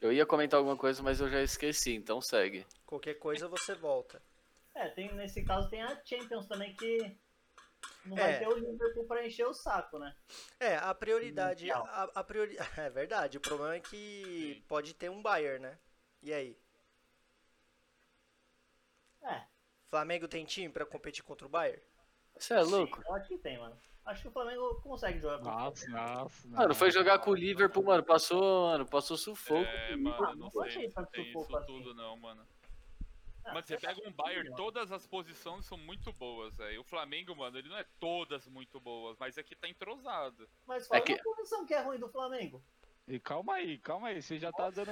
[0.00, 2.64] Eu ia comentar alguma coisa, mas eu já esqueci, então segue.
[2.86, 4.22] Qualquer coisa você volta.
[4.74, 7.16] É, tem, nesse caso tem a Champions também que
[8.04, 8.20] não É.
[8.22, 10.14] vai ter o Liverpool pra encher o saco, né?
[10.60, 12.56] É, a prioridade, a, a priori...
[12.78, 13.38] é verdade.
[13.38, 15.78] O problema é que pode ter um Bayern, né?
[16.22, 16.56] E aí,
[19.22, 19.42] É,
[19.90, 21.82] Flamengo tem time para competir contra o Bayern?
[22.38, 23.02] Você é louco?
[23.04, 23.76] eu acho que tem, mano.
[24.08, 26.48] Acho que o Flamengo consegue jogar com Nossa, nossa.
[26.48, 28.02] Mano, foi jogar com o Liverpool, mano.
[28.02, 29.60] Passou, mano, passou sufoco.
[29.60, 31.66] É, o mano, não não sei achei se tanto tem sufoco isso assim.
[31.66, 32.42] tudo não, mano.
[33.44, 36.80] Ah, Mas você pega um Bayern, todas as posições são muito boas, velho.
[36.80, 40.48] O Flamengo, mano, ele não é todas muito boas, mas aqui tá entrosado.
[40.66, 42.62] Mas fala É que- uma posição que é ruim do Flamengo.
[43.08, 44.20] E calma aí, calma aí.
[44.20, 44.90] Você já tá dando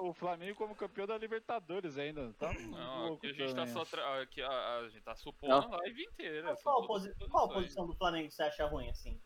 [0.00, 2.32] o o Flamengo como campeão da Libertadores ainda.
[2.34, 3.84] Tá Não, aqui a gente tá só.
[3.84, 4.22] Tra...
[4.22, 6.44] Aqui a, a gente tá supondo a live inteira.
[6.50, 9.20] Mas qual, posi- qual posição do Flamengo você acha ruim, assim?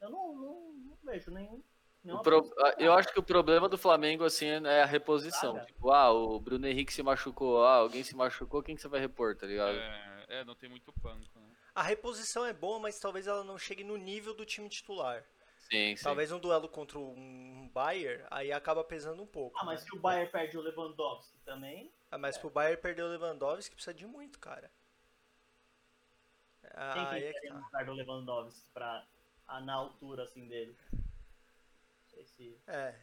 [0.00, 1.62] Eu não, não, não vejo nenhum.
[2.22, 5.58] Pro- Eu acho que o problema do Flamengo, assim, é a reposição.
[5.66, 9.00] Tipo, ah, o Bruno Henrique se machucou, ah, alguém se machucou, quem que você vai
[9.00, 9.76] repor, tá ligado?
[9.76, 11.48] É, é, não tem muito banco, né?
[11.74, 15.24] A reposição é boa, mas talvez ela não chegue no nível do time titular.
[15.70, 16.02] Sim, sim.
[16.02, 19.58] Talvez um duelo contra um Bayern, aí acaba pesando um pouco.
[19.60, 19.86] Ah, mas né?
[19.86, 21.92] se o Bayern perde o Lewandowski também.
[22.10, 24.70] Ah, mas pro Bayern perder o Lewandowski precisa de muito, cara.
[26.62, 27.54] Quem Ah, que aí é que quer tá.
[27.54, 29.06] no lugar do Lewandowski pra,
[29.46, 30.74] ah, na altura assim dele?
[30.92, 31.02] Não
[32.06, 32.58] sei se.
[32.66, 32.94] É,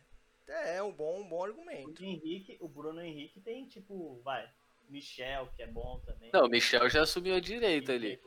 [0.77, 1.93] é um bom, um bom O argumento.
[1.93, 4.49] Bruno Henrique, o Bruno Henrique tem tipo, vai,
[4.89, 6.31] Michel, que é bom também.
[6.33, 8.19] Não, o Michel já assumiu a direita ali.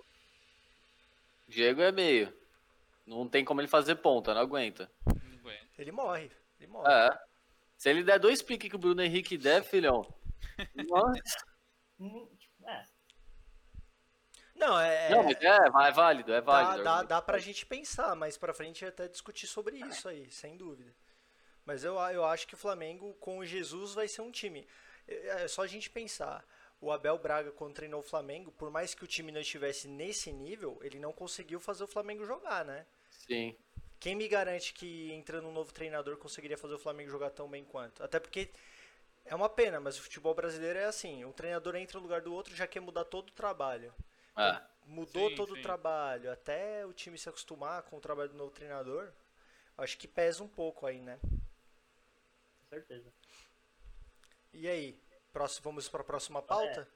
[1.48, 2.47] Diego é meio.
[3.08, 4.90] Não tem como ele fazer ponta, não aguenta.
[5.06, 5.18] Não.
[5.78, 6.92] Ele morre, ele morre.
[6.92, 7.18] É.
[7.76, 10.06] Se ele der dois piques que o Bruno Henrique der, filhão.
[10.88, 11.48] Nossa.
[12.70, 12.84] É,
[14.54, 15.08] Não, é.
[15.10, 16.84] Não, mas é, é válido, é dá, válido.
[16.84, 20.94] dá, dá pra gente pensar, mais pra frente até discutir sobre isso aí, sem dúvida.
[21.64, 24.68] Mas eu, eu acho que o Flamengo com o Jesus vai ser um time.
[25.08, 26.44] É é só a gente pensar.
[26.80, 30.30] O Abel Braga, quando treinou o Flamengo, por mais que o time não estivesse nesse
[30.30, 32.86] nível, ele não conseguiu fazer o Flamengo jogar, né?
[33.28, 33.56] Sim.
[34.00, 37.64] Quem me garante que entrando um novo treinador conseguiria fazer o Flamengo jogar tão bem
[37.64, 38.02] quanto?
[38.02, 38.50] Até porque
[39.26, 42.32] É uma pena, mas o futebol brasileiro é assim, um treinador entra no lugar do
[42.34, 43.94] outro já quer mudar todo o trabalho.
[44.36, 44.60] É.
[44.86, 45.54] Mudou Sim, todo sim.
[45.54, 49.12] o trabalho, até o time se acostumar com o trabalho do novo treinador,
[49.78, 51.18] acho que pesa um pouco aí, né?
[52.60, 53.12] Com certeza.
[54.52, 54.98] E aí,
[55.32, 56.88] próximo, vamos para a próxima pauta?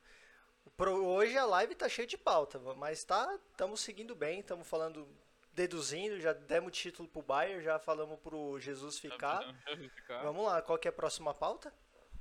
[0.76, 5.08] Pro- hoje a live tá cheia de pauta, mas tá, estamos seguindo bem, estamos falando,
[5.54, 9.44] deduzindo, já demos título pro Bayern, já falamos pro Jesus ficar.
[10.22, 11.72] Vamos lá, qual que é a próxima pauta?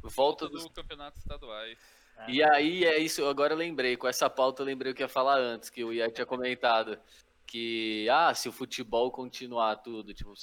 [0.01, 1.77] Volta do dos campeonato estaduais.
[2.27, 5.07] E aí é isso, agora eu lembrei, com essa pauta eu lembrei o que ia
[5.07, 6.99] falar antes, que o Ian tinha comentado.
[7.47, 10.33] Que, ah, se o futebol continuar tudo, tipo,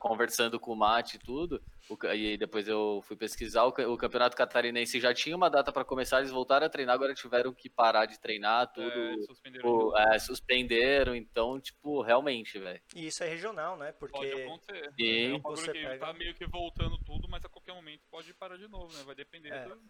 [0.00, 3.86] conversando com o Mate e tudo, o e aí depois eu fui pesquisar, o, ca-
[3.88, 7.52] o Campeonato Catarinense já tinha uma data para começar, eles voltaram a treinar, agora tiveram
[7.54, 9.96] que parar de treinar, tudo, É, suspenderam de novo.
[9.96, 12.80] é, suspenderam, então, tipo, realmente, velho.
[12.94, 13.92] E isso é regional, né?
[13.92, 14.92] Pode Porque acontecer.
[14.98, 15.32] Sim.
[15.32, 18.02] É um bagulho Você que pega- tá meio que voltando tudo, mas a qualquer momento
[18.10, 19.02] pode parar de novo, né?
[19.04, 19.64] Vai depender É.
[19.68, 19.80] do...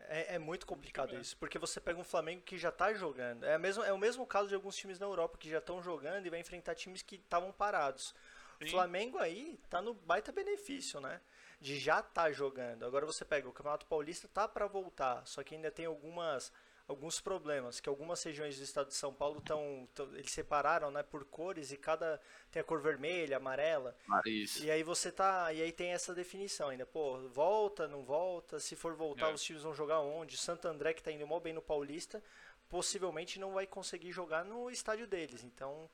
[0.00, 1.20] é, é muito complicado É.
[1.20, 3.44] isso, porque você pega um Flamengo que já tá jogando.
[3.44, 6.26] É, mesmo, é o mesmo caso de alguns times na Europa que já estão jogando
[6.26, 8.14] e vai enfrentar times que estavam parados.
[8.60, 8.70] O Sim.
[8.70, 11.20] Flamengo aí tá no baita benefício, né?
[11.60, 12.84] De já tá jogando.
[12.84, 16.52] Agora você pega o Campeonato Paulista tá para voltar, só que ainda tem algumas
[16.88, 21.24] alguns problemas, que algumas regiões do estado de São Paulo estão eles separaram, né, por
[21.24, 22.20] cores e cada
[22.52, 23.96] tem a cor vermelha, amarela.
[24.24, 24.62] Isso.
[24.64, 25.52] E aí você tá.
[25.52, 26.86] E aí tem essa definição ainda.
[26.86, 28.60] Pô, volta, não volta?
[28.60, 29.34] Se for voltar, É.
[29.34, 30.36] os times vão jogar onde?
[30.36, 32.22] Santo André, que tá indo mal bem no Paulista,
[32.68, 35.42] possivelmente não vai conseguir jogar no estádio deles.
[35.42, 35.90] Então,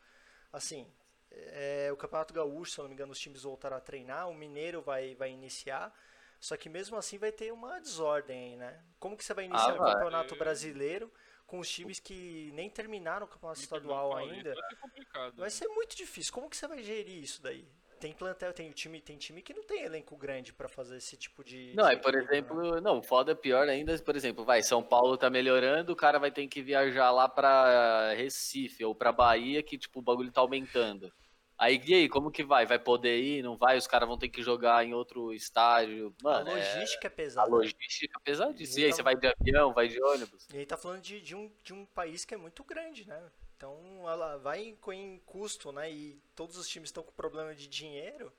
[0.53, 0.87] assim.
[1.35, 4.35] É, o Campeonato Gaúcho, se eu não me engano, os times voltaram a treinar, o
[4.35, 5.93] Mineiro vai, vai iniciar.
[6.41, 8.83] Só que mesmo assim vai ter uma desordem aí, né?
[8.99, 9.93] Como que você vai iniciar Ah, o.
[9.93, 11.13] Campeonato Brasileiro
[11.47, 14.55] com os times que nem terminaram o Campeonato Estadual Paulista ainda?
[14.55, 15.37] Vai ser complicado.
[15.37, 16.33] Vai ser muito difícil.
[16.33, 17.69] Como que você vai gerir isso daí?
[18.01, 21.17] Tem plantel, tem o time, tem time que não tem elenco grande pra fazer esse
[21.17, 21.73] tipo de.
[21.77, 22.19] Não, é por né?
[22.25, 26.19] exemplo, não, foda é pior ainda, por exemplo, vai, São Paulo tá melhorando, o cara
[26.19, 30.41] vai ter que viajar lá pra Recife ou pra Bahia, que tipo, o bagulho tá
[30.41, 31.13] aumentando.
[31.59, 32.67] Aí, e aí, como que vai?
[32.67, 33.43] Vai poder ir?
[33.43, 33.77] Não vai?
[33.79, 36.15] Os caras vão ter que jogar em outro estádio.
[36.23, 37.51] Mano, a é- logística é, a pesada.
[37.51, 38.81] logística é pesadíssima.
[38.81, 40.49] E aí, Então- você vai de avião, vai de ônibus?
[40.53, 43.31] E aí tá falando de, de, um, de um país que é muito grande, né?
[43.57, 45.89] Então ela vai em, com- em custo, né?
[45.91, 48.33] E todos os times estão com problema de dinheiro.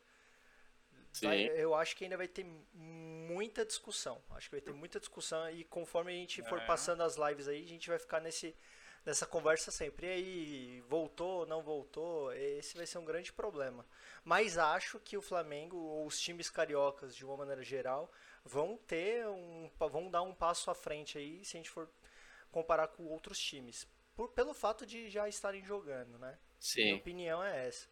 [1.21, 1.45] vai- Sim.
[1.55, 4.19] eu acho que ainda vai ter muita discussão.
[4.31, 6.65] Acho que vai ter muita discussão e conforme a gente for É.
[6.65, 8.55] passando as lives aí, a gente vai ficar nesse,
[9.05, 10.07] nessa conversa sempre.
[10.07, 12.31] E aí, voltou, não voltou?
[12.33, 13.85] Esse vai ser um grande problema.
[14.23, 18.11] Mas acho que o Flamengo, ou os times cariocas, de uma maneira geral,
[18.43, 19.69] vão ter um.
[19.77, 21.89] vão dar um passo à frente aí, se a gente for
[22.51, 23.87] comparar com outros times.
[24.15, 26.37] Por, pelo fato de já estarem jogando, né?
[26.77, 26.93] Minha Sim.
[26.95, 27.87] opinião é essa.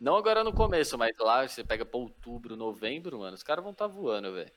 [0.00, 3.72] Não agora no começo, mas lá você pega pra outubro, novembro, mano, os caras vão
[3.72, 4.52] tá voando, velho.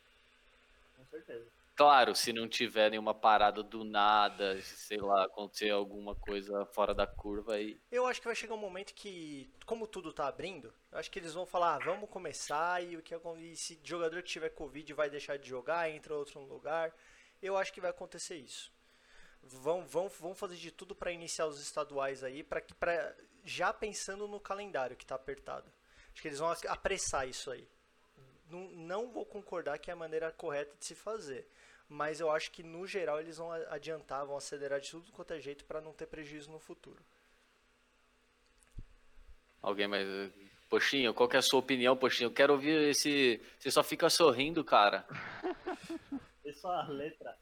[0.97, 1.58] Com certeza.
[1.79, 7.07] Claro, se não tiver nenhuma parada do nada, sei lá, acontecer alguma coisa fora da
[7.07, 7.79] curva aí.
[7.89, 11.17] Eu acho que vai chegar um momento que, como tudo tá abrindo, eu acho que
[11.17, 14.91] eles vão falar, ah, vamos começar e o que e se jogador que tiver Covid
[14.93, 16.93] vai deixar de jogar, entra outro no lugar.
[17.41, 18.73] Eu acho que vai acontecer isso.
[19.41, 23.15] Vão, vão, vão fazer de tudo para iniciar os estaduais aí, para que pra,
[23.45, 25.71] já pensando no calendário que tá apertado.
[26.11, 27.65] Acho que eles vão apressar isso aí.
[28.49, 31.47] Não, não vou concordar que é a maneira correta de se fazer.
[31.89, 35.33] Mas eu acho que no geral eles vão a- adiantar, vão acelerar de tudo quanto
[35.33, 37.01] é jeito para não ter prejuízo no futuro.
[39.61, 40.07] Alguém mais.
[40.69, 42.27] Poxinho, qual que é a sua opinião, Poxinho?
[42.27, 43.41] Eu quero ouvir esse.
[43.57, 45.03] Você só fica sorrindo, cara.
[46.45, 47.35] E só a letra.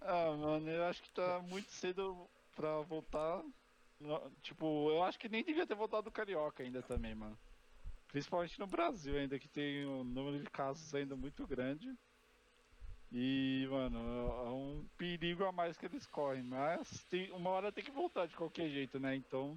[0.00, 3.42] Ah, mano, eu acho que tá muito cedo pra voltar.
[4.42, 7.38] Tipo, eu acho que nem devia ter voltado o Carioca ainda também, mano.
[8.08, 11.94] Principalmente no Brasil ainda, que tem um número de casos ainda muito grande.
[13.16, 13.96] E, mano,
[14.44, 16.42] é um perigo a mais que eles correm.
[16.42, 19.14] Mas tem, uma hora tem que voltar de qualquer jeito, né?
[19.14, 19.56] Então,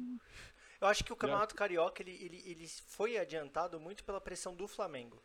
[0.80, 4.68] Eu acho que o Campeonato Carioca ele, ele, ele foi adiantado muito pela pressão do
[4.68, 5.20] Flamengo.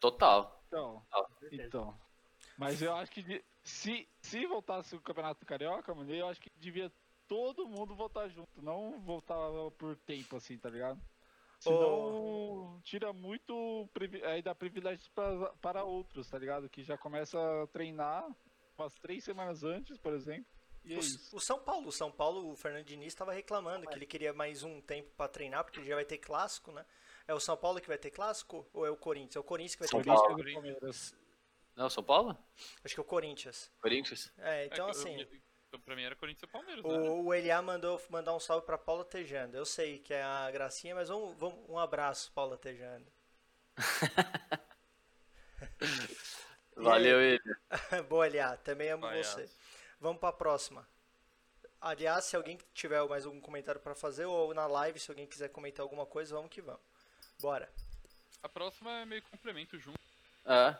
[0.00, 0.60] Total.
[0.66, 1.06] então,
[1.38, 1.62] certeza.
[1.62, 2.00] então.
[2.58, 6.90] Mas eu acho que se, se voltasse o Campeonato Carioca, mano, eu acho que devia
[7.28, 9.36] todo mundo voltar junto, não voltar
[9.78, 11.00] por tempo assim, tá ligado?
[11.70, 13.88] Senão tira muito
[14.24, 16.68] aí dá privilégios pra, para outros, tá ligado?
[16.68, 18.26] Que já começa a treinar
[18.78, 20.46] umas três semanas antes, por exemplo.
[20.84, 23.94] E é O, o São Paulo, o São Paulo, o Fernando Diniz estava reclamando que
[23.94, 26.84] ele queria mais um tempo para treinar, porque já vai ter clássico, né?
[27.26, 29.34] É o São Paulo que vai ter clássico ou é o Corinthians?
[29.36, 30.34] É o Corinthians que vai São ter Paulo.
[30.36, 30.52] clássico?
[30.52, 31.16] Palmeiras.
[31.74, 32.38] Não, São Paulo?
[32.84, 33.70] Acho que é o Corinthians.
[33.80, 34.32] Corinthians?
[34.38, 35.40] É, então É, assim, eu- eu-
[35.84, 36.90] pra mim era Corinthians e Palmeiras, né?
[36.90, 39.56] o, o Eliá mandou mandar um salve para Paula Tejando.
[39.56, 43.06] Eu sei que é a gracinha, mas vamos, vamos um abraço, Paula Tejando.
[46.76, 47.40] E Valeu, ele.
[48.08, 48.56] Boa, Eliá.
[48.58, 49.42] Também amo Vai, você.
[49.42, 49.56] Aço.
[49.98, 50.86] Vamos pra próxima.
[51.80, 55.48] Aliás, se alguém tiver mais algum comentário pra fazer, ou na live, se alguém quiser
[55.48, 56.80] comentar alguma coisa, vamos que vamos.
[57.40, 57.70] Bora.
[58.42, 59.98] A próxima é meio complemento junto.
[60.44, 60.76] É.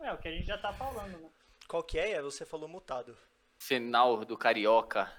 [0.00, 1.30] É, o que a gente já tá falando, né?
[1.68, 2.20] Qual que é?
[2.22, 3.16] Você falou mutado.
[3.58, 5.10] Final do Carioca.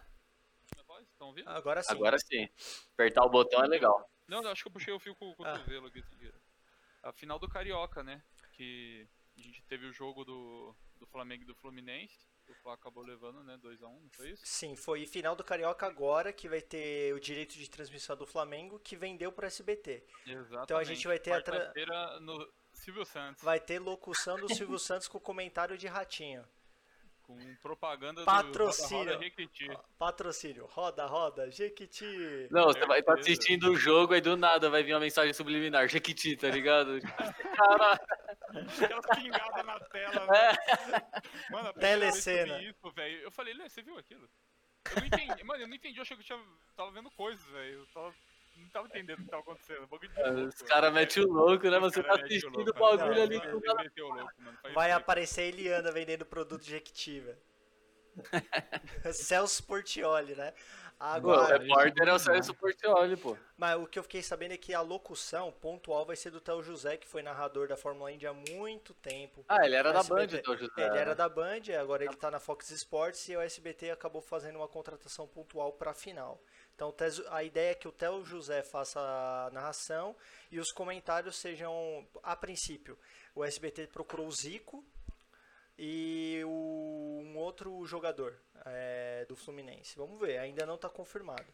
[1.20, 1.50] Ouvindo?
[1.50, 1.92] Agora sim.
[1.94, 2.50] Agora sim.
[2.94, 4.10] Apertar o botão é legal.
[4.28, 5.54] Não, eu acho que eu puxei o fio com o Ah.
[5.58, 6.04] cotovelo aqui.
[7.02, 8.22] A final do Carioca, né?
[8.54, 9.08] Que
[9.38, 12.28] a gente teve o jogo do, do Flamengo e do Fluminense.
[12.50, 13.58] O Fla acabou levando, né?
[13.58, 14.42] 2x1, não foi isso?
[14.46, 18.78] Sim, foi final do Carioca agora, que vai ter o direito de transmissão do Flamengo,
[18.80, 20.06] que vendeu pro SBT.
[20.28, 20.64] Exatamente.
[20.66, 23.44] Então a gente vai ter a tra- no Silvio Santos.
[23.44, 26.44] Vai ter locução do Silvio Santos com comentário de ratinho.
[27.22, 28.90] Com propaganda Patrocínio.
[28.90, 29.68] do Roda Roda Requiti.
[29.98, 30.66] Patrocínio.
[30.66, 32.48] Roda, roda, Jequiti.
[32.52, 33.32] Não, você vai estar Certeza.
[33.32, 35.88] assistindo o jogo, aí do nada vai vir uma mensagem subliminar.
[35.88, 37.00] Jequiti, tá ligado?
[37.56, 38.00] Caralho.
[38.84, 40.28] Aquelas pingadas na tela.
[40.38, 41.52] É.
[41.52, 42.62] Mano, a eu Telecena.
[42.62, 43.22] isso, velho.
[43.22, 44.30] Eu falei, Lê, você viu aquilo?
[44.94, 46.46] Eu não entendi, mano, eu não entendi, eu achei que eu tinha,
[46.76, 47.80] tava vendo coisas, velho.
[47.80, 48.14] Eu tava,
[48.56, 49.88] não tava entendendo o que tava acontecendo.
[49.88, 51.80] De louco, Os caras metem o louco, né?
[51.80, 53.92] Você tá cara mete o assistindo o louco, bagulho ali Ele com o cara.
[53.98, 54.58] louco, mano.
[54.74, 57.38] Vai isso aparecer a Eliana vendendo produto Jequiti, velho.
[59.12, 60.52] Celso Portioli, né?
[60.52, 63.36] Pô, o Agora, repórter é o Sérgio Portioli, pô.
[63.58, 66.64] mas o que eu fiquei sabendo é que a locução pontual vai ser do Theo
[66.64, 69.44] José, que foi narrador da Fórmula Indy há muito tempo.
[69.50, 70.72] Ah, ele era da Band, então, José.
[70.78, 74.58] Ele era da Band, agora ele tá na Fox Sports e o SBT acabou fazendo
[74.58, 76.40] uma contratação pontual pra final.
[76.76, 76.94] Então
[77.30, 80.16] a ideia é que o Theo José faça a narração
[80.52, 82.98] e os comentários sejam, a princípio,
[83.36, 84.84] o SBT procurou o Zico
[85.78, 88.36] e o- um outro jogador
[88.66, 89.96] é, do Fluminense.
[89.98, 91.46] Vamos ver, ainda não está confirmado.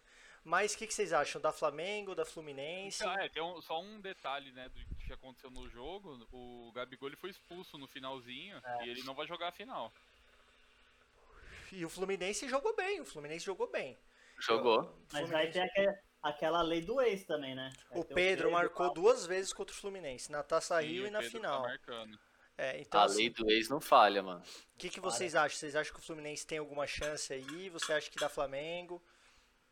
[0.44, 3.04] Mas o que, que vocês acham da Flamengo, da Fluminense?
[3.06, 6.26] Ah, é, tem um- só um detalhe, né, do que aconteceu no jogo.
[6.32, 8.86] O Gabigol ele foi expulso no finalzinho É.
[8.86, 9.92] e ele não vai jogar a final.
[11.72, 13.98] E o Fluminense jogou bem, o Fluminense jogou bem.
[14.40, 14.82] Jogou.
[14.82, 17.72] O Mas vai ter aquela, aquela lei do ex também, né?
[17.90, 21.10] Vai O ter Pedro marcou duas vezes contra o Fluminense, na Taça Rio o e
[21.10, 21.62] na Pedro tá final.
[21.62, 22.20] marcando.
[22.58, 24.42] É, então, A assim, lei do ex não falha, mano.
[24.42, 25.58] o que, que vocês acham?
[25.58, 27.70] Vocês acham que o Fluminense tem alguma chance aí?
[27.70, 29.02] Você acha que dá Flamengo?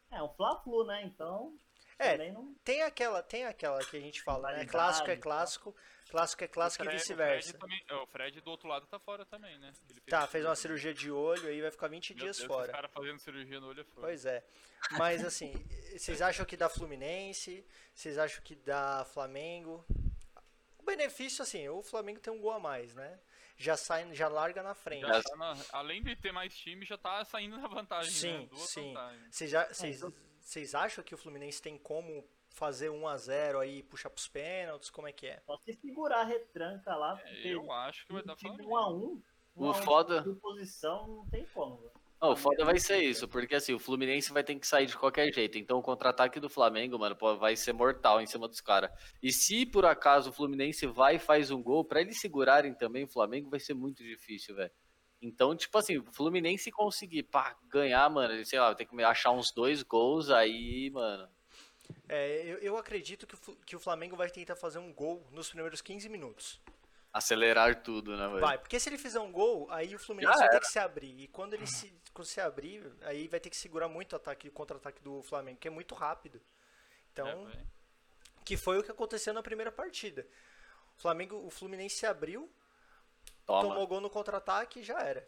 [0.10, 1.04] É um Fla-Flu, né?
[1.04, 1.54] Então.
[2.00, 2.56] É, não...
[2.64, 4.66] tem aquela, tem aquela que a gente fala, né?
[4.66, 5.76] Clássico é e tal.
[6.10, 7.56] Clássico, é clássico O e Fred- vice-versa.
[7.56, 9.72] O Fred, é, o Fred do outro lado tá fora também, né?
[9.90, 10.94] Ele Tá, esse fez uma cirurgia.
[10.94, 12.68] de olho aí vai ficar 20 Meu dias Deus, fora.
[12.68, 14.02] Os caras fazendo cirurgia no olho é foda.
[14.02, 14.44] Pois é.
[14.92, 15.52] Mas assim,
[15.98, 17.66] vocês acham que dá Fluminense?
[17.94, 19.86] Vocês acham que dá Flamengo?
[20.78, 23.20] O benefício, assim, o Flamengo tem um gol a mais, né?
[23.58, 25.02] Já sai, já larga na frente.
[25.02, 28.50] Tá na- além de ter mais time, já tá saindo na vantagem, Sim, né?
[28.56, 28.94] Sim.
[30.40, 32.24] vocês acham que o Fluminense tem como
[32.58, 34.90] fazer 1 a 0 aí, e puxar pros pênaltis?
[34.90, 35.40] Como é que é?
[35.46, 38.70] Só se segurar a retranca lá, porque Eu acho que vai dar Flamengo.
[38.72, 39.22] 1 a 1
[39.56, 41.78] O foda- posição não tem como.
[41.78, 41.92] velho.
[42.20, 44.98] Não, o foda vai ser isso, porque assim, o Fluminense vai ter que sair de
[44.98, 45.56] qualquer jeito.
[45.60, 48.90] Então o contra-ataque do Flamengo, mano, pô, vai ser mortal em cima dos caras.
[49.22, 53.04] E se por acaso o Fluminense vai e faz um gol, pra eles segurarem também
[53.04, 54.72] o Flamengo vai ser muito difícil, velho.
[55.22, 59.52] Então, tipo assim, o Fluminense conseguir pá, ganhar, mano, sei lá, tem que achar uns
[59.52, 61.30] dois gols aí, mano.
[62.10, 65.50] É, eu, eu acredito que o, que o Flamengo vai tentar fazer um gol nos
[65.50, 66.60] primeiros 15 minutos.
[67.12, 68.40] Acelerar tudo, né, velho?
[68.40, 70.80] Vai, porque se ele fizer um gol, aí o Fluminense Já vai ter que se
[70.80, 71.20] abrir.
[71.22, 74.48] E quando ele se, quando se abrir, aí vai ter que segurar muito o ataque,
[74.48, 76.40] o contra-ataque do Flamengo, que é muito rápido.
[77.12, 77.64] Então, É,
[78.46, 80.26] que foi o que aconteceu na primeira partida.
[80.98, 82.50] O Flamengo, o Fluminense se abriu,
[83.46, 83.62] Toma.
[83.62, 85.28] tomou gol no contra-ataque e já era.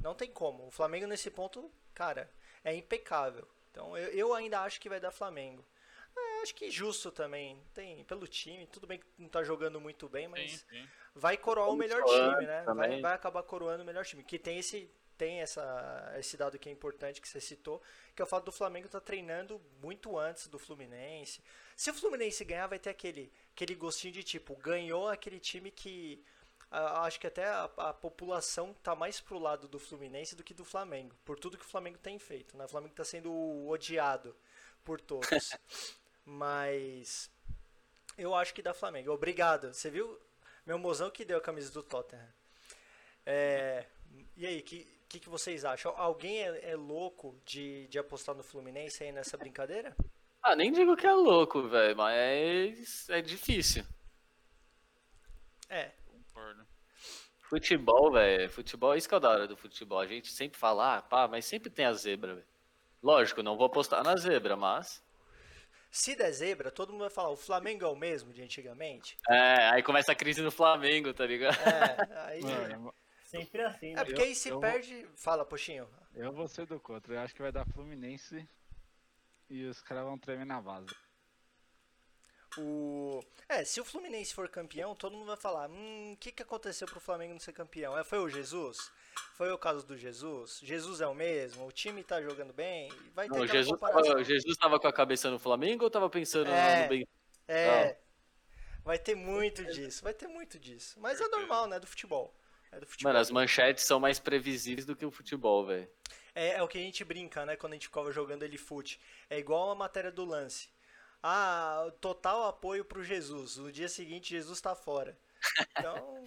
[0.00, 0.66] Não tem como.
[0.66, 2.30] O Flamengo nesse ponto, cara,
[2.64, 3.46] é impecável.
[3.70, 5.64] Então eu, eu ainda acho que vai dar Flamengo.
[6.46, 7.60] Acho que justo também.
[7.74, 10.88] Tem pelo time, tudo bem que não tá jogando muito bem, mas Sim, sim.
[11.12, 12.62] vai coroar o melhor time, né?
[12.62, 14.22] Vai, vai acabar coroando o melhor time.
[14.22, 17.82] Que tem esse tem essa esse dado que é importante que você citou,
[18.14, 21.42] que é o fato do Flamengo estar treinando muito antes do Fluminense.
[21.74, 26.22] Se o Fluminense ganhar, vai ter aquele aquele gostinho de tipo, ganhou aquele time que
[26.70, 30.64] acho que até a, a população tá mais pro lado do Fluminense do que do
[30.64, 32.66] Flamengo, por tudo que o Flamengo tem feito, né?
[32.66, 33.32] O Flamengo tá sendo
[33.66, 34.36] odiado
[34.84, 35.28] por todos.
[36.26, 37.30] Mas
[38.18, 39.12] eu acho que dá Flamengo.
[39.12, 39.72] Obrigado.
[39.72, 40.20] Você viu?
[40.66, 42.28] Meu mozão que deu a camisa do Tottenham.
[43.24, 43.86] É,
[44.36, 45.94] e aí, o que, que, que vocês acham?
[45.96, 49.96] Alguém é, é louco de, de apostar no Fluminense aí nessa brincadeira?
[50.42, 53.84] Ah, nem digo que é louco, velho, mas é difícil.
[55.68, 56.66] É, Concordo.
[57.40, 60.00] Futebol, velho, futebol, isso que é o da hora do futebol.
[60.00, 62.46] A gente sempre fala, ah, pá, mas sempre tem a zebra, velho.
[63.02, 65.02] Lógico, não vou apostar na zebra, mas
[65.96, 69.16] Se der zebra, todo mundo vai falar, o Flamengo é o mesmo de antigamente?
[69.30, 71.56] É, aí começa a crise no Flamengo, tá ligado?
[71.66, 72.42] É, aí...
[72.42, 72.94] Mano,
[73.24, 74.02] Sempre assim, né?
[74.02, 75.08] É porque Eu- aí se eu- perde...
[75.16, 75.88] Fala, Poxinho.
[76.14, 77.14] eu vou ser do contra.
[77.14, 78.46] Eu acho que vai dar Fluminense
[79.48, 80.94] e os caras vão tremer na base.
[82.58, 83.24] O...
[83.48, 86.86] É, se o Fluminense for campeão, todo mundo vai falar, hum, o que, que aconteceu
[86.86, 87.96] pro Flamengo não ser campeão?
[87.98, 88.92] É, foi o Jesus?
[89.36, 90.60] Foi o caso do Jesus?
[90.62, 91.66] Jesus é o mesmo?
[91.66, 92.90] O time tá jogando bem?
[93.14, 96.50] Vai ter Não, Jesus, tava, Jesus tava com a cabeça no Flamengo ou tava pensando
[96.50, 96.82] É.
[96.82, 97.08] no bem?
[97.48, 97.96] É,
[98.82, 100.98] vai ter muito disso, vai ter muito disso.
[100.98, 102.34] Mas é normal, né, do futebol.
[102.72, 103.10] É do futebol.
[103.12, 105.88] Mano, as manchetes são mais previsíveis do que o futebol, velho.
[106.34, 109.00] É, é o que a gente brinca, né, quando a gente ficava jogando ele fute.
[109.30, 110.68] É igual a matéria do lance.
[111.22, 113.56] Ah, total apoio pro Jesus.
[113.56, 115.18] No dia seguinte, Jesus tá fora.
[115.78, 116.24] Então,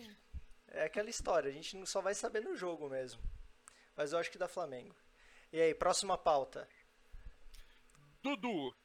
[0.72, 1.50] é aquela história.
[1.50, 3.22] A gente só vai saber no jogo mesmo.
[3.96, 4.96] Mas eu acho que dá Flamengo.
[5.52, 6.68] E aí, próxima pauta.
[8.22, 8.76] Dudu,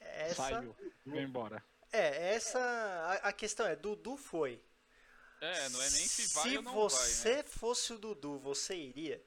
[0.00, 0.76] Essa, Saiu,
[1.06, 1.64] vai embora.
[1.92, 2.58] é, essa.
[2.60, 4.62] A, a questão é: Dudu foi.
[5.40, 7.42] é, não é nem se vai ou não você vai, né?
[7.44, 9.22] fosse o Dudu, você iria?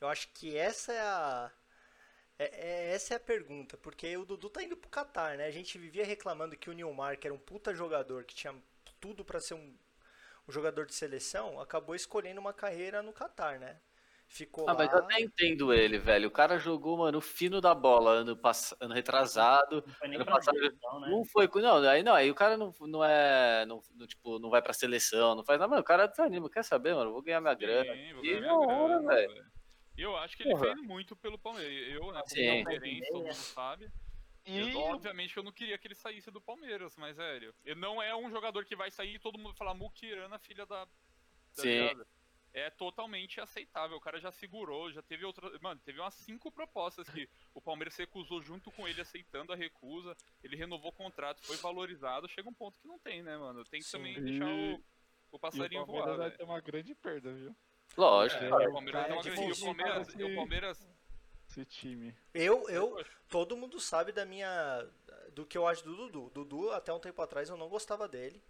[0.00, 1.50] Eu acho que essa é a.
[2.38, 5.46] é- é- essa é a pergunta, porque o Dudu tá indo pro Qatar, né?
[5.46, 8.54] A gente vivia reclamando que o Nilmar, que era um puta jogador, que tinha
[9.00, 9.78] tudo pra ser um,
[10.48, 13.78] um jogador de seleção, acabou escolhendo uma carreira no Qatar, né?
[14.28, 14.78] Ficou Ah, lá.
[14.78, 16.26] mas eu até entendo ele, velho.
[16.26, 18.74] O cara jogou, mano, o fino da bola ano, pass...
[18.80, 19.84] ano retrasado.
[19.86, 20.70] Não foi nem Ano pra passado- né?
[21.08, 21.46] Não foi.
[21.46, 23.64] com- Não, aí não, aí o cara não, não é.
[23.66, 25.70] Não, não, tipo, não vai pra seleção, não faz nada.
[25.70, 26.50] Mano, o cara desanima.
[26.50, 27.12] Quer saber, mano?
[27.12, 27.92] Vou ganhar minha grana.
[27.94, 29.44] Sim, vou E ganhar minha hora, grana, velho.
[29.96, 30.64] Eu acho que ele Porra.
[30.74, 31.94] fez muito pelo Palmeiras.
[31.94, 32.64] Eu, né, como Sim.
[32.64, 33.88] palmeirense, todo mundo sabe.
[34.46, 37.80] E Eu, obviamente que eu não queria que ele saísse do Palmeiras, mas, velho, ele
[37.80, 40.86] não é um jogador que vai sair e todo mundo falar Mukirana, filha da.
[40.86, 40.92] tá
[41.50, 41.68] Sim.
[41.68, 42.06] ligado?
[42.54, 43.98] É totalmente aceitável.
[43.98, 45.50] O cara já segurou, já teve outra.
[45.60, 50.16] Mano, teve umas cinco propostas que o Palmeiras recusou junto com ele, aceitando a recusa.
[50.42, 52.28] Ele renovou o contrato, foi valorizado.
[52.28, 53.62] Chega um ponto que não tem, né, mano?
[53.64, 53.98] Tem que Sim.
[53.98, 54.80] também deixar o, o e
[55.32, 56.28] o passarinho Palmeiras voar.
[56.28, 57.54] vai ter uma grande perda, viu?
[57.94, 58.42] Lógico.
[58.42, 60.88] É, o Palmeiras e o fosse Palmeiras, e o Palmeiras
[61.56, 62.14] Esse time.
[62.34, 64.86] Eu, eu, todo mundo sabe da minha.
[65.32, 66.30] do que eu acho do Dudu.
[66.34, 68.42] Dudu, até um tempo atrás, eu não gostava dele.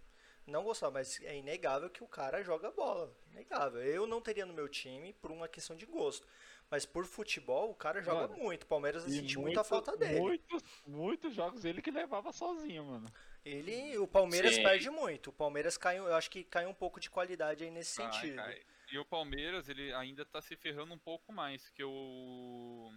[0.45, 3.13] Não gostava, mas é inegável que o cara joga bola.
[3.31, 3.81] Inegável.
[3.83, 6.25] Eu não teria no meu time por uma questão de gosto.
[6.69, 8.63] Mas por futebol, o cara joga Mano, muito.
[8.63, 10.19] O Palmeiras E sente muita muito- falta dele.
[10.19, 13.07] Muitos, muitos jogos ele que levava sozinho, mano.
[13.43, 14.63] Ele, o Palmeiras Sim.
[14.63, 15.29] perde muito.
[15.29, 18.35] O Palmeiras cai, eu acho que cai um pouco de qualidade aí nesse Cai, sentido.
[18.37, 18.61] cai.
[18.91, 22.91] E o Palmeiras, ele ainda tá se ferrando um pouco mais, que o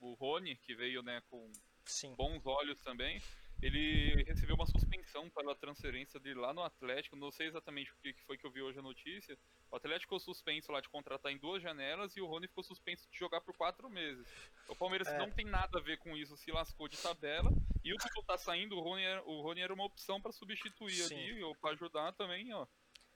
[0.00, 1.50] o Rony, que veio, né, com
[1.86, 2.14] Sim.
[2.14, 3.22] bons olhos também,
[3.62, 8.12] ele recebeu uma suspensão pela transferência dele lá no Atlético, não sei exatamente o que
[8.12, 9.38] que foi que eu vi hoje a notícia.
[9.70, 13.08] O Atlético ficou suspenso lá de contratar em duas janelas e o Rony ficou suspenso
[13.10, 14.26] de jogar por quatro meses.
[14.68, 15.16] O Palmeiras É.
[15.16, 17.50] não tem nada a ver com isso, se lascou de tabela.
[17.82, 20.90] E o Dudu tá saindo, o Rony era, o Rony era uma opção pra substituir
[21.08, 21.14] Sim.
[21.14, 22.66] ali, ou pra ajudar também, ó.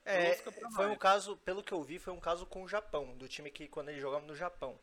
[0.05, 2.67] É, Louca pra foi um caso, pelo que eu vi, foi um caso com o
[2.67, 4.79] Japão, do time que quando ele jogava no Japão.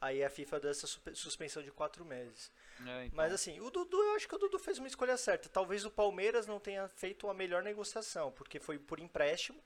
[0.00, 2.50] Aí a FIFA deu essa suspe- suspensão de quatro meses.
[2.86, 3.16] É, então.
[3.16, 5.48] Mas assim, o Dudu, eu acho que o Dudu fez uma escolha certa.
[5.48, 9.62] Talvez o Palmeiras não tenha feito a melhor negociação, porque foi por empréstimo,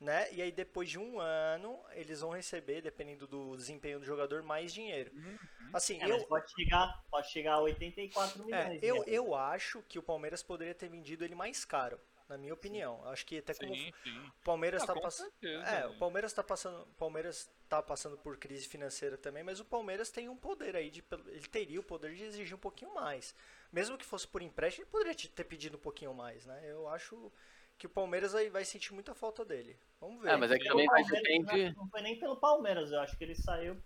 [0.00, 0.32] né?
[0.32, 4.72] E aí depois de um ano, eles vão receber, dependendo do desempenho do jogador, mais
[4.72, 5.12] dinheiro.
[5.12, 5.38] Uhum.
[5.72, 8.80] Assim, É, eu, pode chegar, pode chegar a 84 é, milhões.
[8.82, 9.04] eu, né?
[9.06, 12.00] eu acho que o Palmeiras poderia ter vendido ele mais caro,
[12.34, 13.00] na minha opinião.
[13.08, 14.18] Acho que até como Sim, sim.
[14.18, 15.32] o Palmeiras Ah, está com passando.
[15.42, 15.86] É, né?
[15.86, 20.28] o Palmeiras está passando, Palmeiras tá passando por crise financeira também, mas o Palmeiras tem
[20.28, 23.34] um poder aí de ele teria o poder de exigir um pouquinho mais.
[23.72, 26.60] Mesmo que fosse por empréstimo, ele poderia te- ter pedido um pouquinho mais, né?
[26.64, 27.32] Eu acho
[27.78, 29.76] que o Palmeiras aí vai sentir muita falta dele.
[30.00, 30.30] Vamos ver.
[30.30, 31.74] É, mas é que também vai depender.
[31.76, 33.76] Não foi nem pelo Palmeiras, eu acho que ele saiu.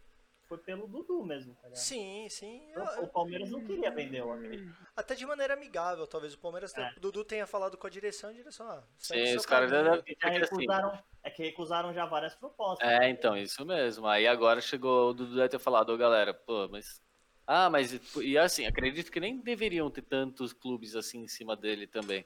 [0.49, 1.77] Foi pelo Dudu mesmo, tá ligado?
[1.77, 2.63] Sim, sim.
[2.75, 4.75] O- O Palmeiras não queria vender o acredito.
[4.97, 6.93] Até de maneira amigável, talvez o Palmeiras, tenha- É.
[6.97, 9.95] o Dudu tenha falado com a direção, a direção, ah, Sim, os caras já Já
[9.95, 10.15] assim.
[10.41, 12.89] recusaram, é que recusaram já várias propostas.
[12.89, 14.07] É, então, isso mesmo.
[14.07, 17.03] Aí agora chegou o Dudu deve ter falado, ô galera, pô, mas.
[17.47, 17.93] Ah, mas.
[18.17, 22.25] E assim, acredito que nem deveriam ter tantos clubes assim em cima dele também.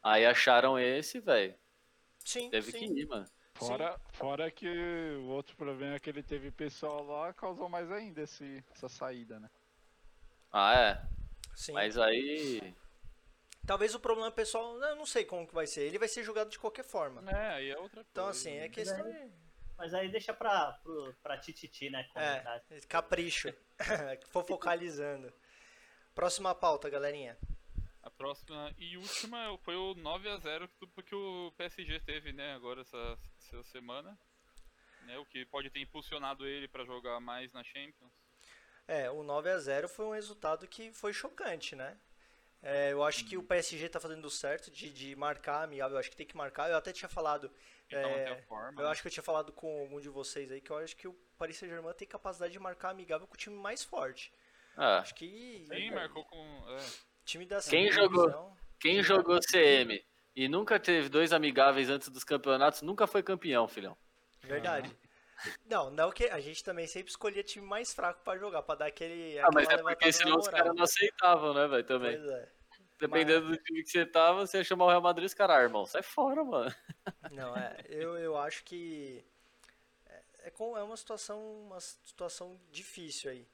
[0.00, 1.56] Aí acharam esse, velho.
[2.24, 2.78] Sim, Teve sim.
[2.78, 3.26] que ir, mano.
[3.54, 8.22] Fora, fora que o outro problema é que ele teve pessoal lá, causou mais ainda
[8.22, 9.48] esse, essa saída, né?
[10.52, 11.02] Ah, é.
[11.54, 11.72] sim.
[11.72, 12.74] Mas aí.
[13.66, 15.82] Talvez o problema pessoal, eu não sei como que vai ser.
[15.82, 17.22] Ele vai ser julgado de qualquer forma.
[17.30, 18.08] É, aí é outra coisa.
[18.10, 18.68] Então, assim, é né?
[18.68, 19.30] questão de.
[19.76, 22.04] Mas aí deixa pra, pro, pra Tititi, né?
[22.12, 22.62] Comentar.
[22.70, 23.52] É, capricho.
[24.30, 25.32] Fofocalizando.
[26.14, 27.36] Próxima pauta, galerinha.
[28.04, 30.68] A próxima e última foi o 9x0
[31.06, 34.18] que, o PSG teve, né, agora essa, essa semana.
[35.06, 38.12] Né, o que pode ter impulsionado ele pra jogar mais na Champions.
[38.86, 41.98] É, o 9 a 0 foi um resultado que foi chocante, né?
[42.62, 45.96] É, eu acho que o PSG tá fazendo certo de, de marcar amigável.
[45.96, 46.70] Eu acho que tem que marcar.
[46.70, 47.50] Eu até tinha falado.
[47.86, 48.80] Então é, forma.
[48.80, 48.90] eu né?
[48.90, 51.12] acho que eu tinha falado com algum de vocês aí que eu acho que o
[51.38, 54.32] Paris Saint-Germain tem capacidade de marcar amigável com o time mais forte.
[54.76, 55.64] Ah, Acho que.
[55.68, 56.64] Sim, marcou com.
[56.68, 57.13] é.
[57.24, 58.24] Time da Quem jogou?
[58.26, 60.04] divisão- quem jogou CM
[60.36, 63.96] e nunca teve dois amigáveis antes dos campeonatos, nunca foi campeão, filhão.
[64.42, 64.94] Verdade.
[65.66, 68.86] Não, não que a gente também sempre escolhia time mais fraco pra jogar, pra dar
[68.86, 69.38] aquele.
[69.40, 72.16] Ah, mas é porque senão os caras não aceitavam, né, velho, também.
[72.16, 72.52] Pois é.
[72.98, 75.62] Dependendo do time que você tava, você ia chamar o Real Madrid, os caras, ah,
[75.62, 76.72] irmão, sai fora, mano.
[77.32, 77.76] Não, é.
[77.88, 79.24] Eu, eu acho que.
[80.06, 83.46] É, é, com- é uma situação uma situação difícil aí.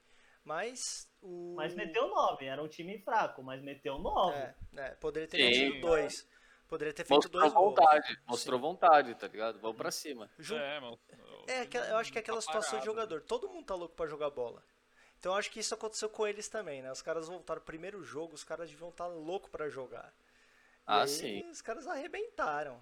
[0.44, 1.54] Mas o.
[1.56, 4.36] Mas meteu 9, era um time fraco, mas meteu 9.
[4.36, 5.44] É, é, poderia ter Sim.
[5.68, 6.28] metido dois.
[6.68, 7.74] Poderia ter feito Mostrou dois gols.
[7.74, 9.58] vontade, mostrou vontade, tá ligado?
[9.58, 10.30] Vamos pra cima.
[10.38, 10.98] Ju- É, mano.
[11.48, 12.86] É, eu acho que é aquela Tá situação de parado.
[12.86, 13.22] jogador.
[13.22, 14.62] Todo mundo tá louco pra jogar bola.
[15.18, 16.90] Então eu acho que isso aconteceu com eles também, né?
[16.92, 20.14] Os caras voltaram primeiro jogo, os caras deviam estar loucos pra jogar.
[20.14, 21.50] E Ah, aí, sim.
[21.50, 22.80] Os caras arrebentaram.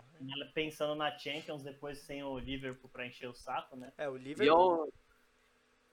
[0.54, 3.90] Pensando na Champions, depois sem o Liverpool pra encher o saco, né?
[3.96, 4.92] É, o Liverpool.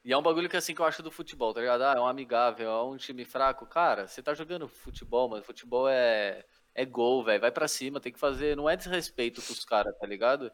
[0.05, 1.81] E é um bagulho que assim que eu acho do futebol, tá ligado?
[1.81, 3.65] Ah, é um amigável, é um time fraco.
[3.65, 5.43] Cara, você tá jogando futebol, mano.
[5.43, 6.45] Futebol é,
[6.75, 7.41] é gol, velho.
[7.41, 8.55] Vai pra cima, tem que fazer.
[8.55, 10.51] Não é desrespeito pros caras, tá ligado?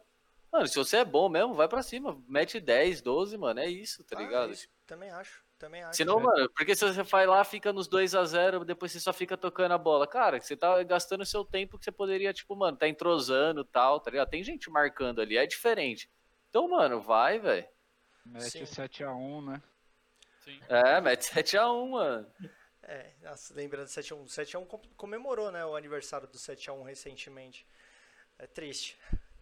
[0.50, 2.18] Mano, se você é bom mesmo, vai pra cima.
[2.26, 3.60] Mete 10, 12, mano.
[3.60, 4.52] É isso, tá Ah, ligado?
[4.52, 5.42] isso, também acho.
[5.58, 5.96] Também acho.
[5.96, 9.12] Senão, mano, porque se você vai lá, fica nos 2 a 0 depois você só
[9.12, 10.06] fica tocando a bola.
[10.08, 14.00] Cara, você tá gastando seu tempo que você poderia, tipo, mano, tá entrosando e tal,
[14.00, 14.28] tá ligado?
[14.28, 16.10] Tem gente marcando ali, é diferente.
[16.48, 17.66] Então, mano, vai, velho.
[18.24, 18.64] Mete Sim.
[18.64, 19.62] 7x1, né?
[20.44, 20.60] Sim.
[20.68, 22.32] É, mete 7x1, mano.
[22.82, 24.20] É, nossa, lembrando do 7x1.
[24.22, 27.66] O 7x1 com- comemorou, né, o aniversário do 7x1 recentemente.
[28.38, 28.98] É triste.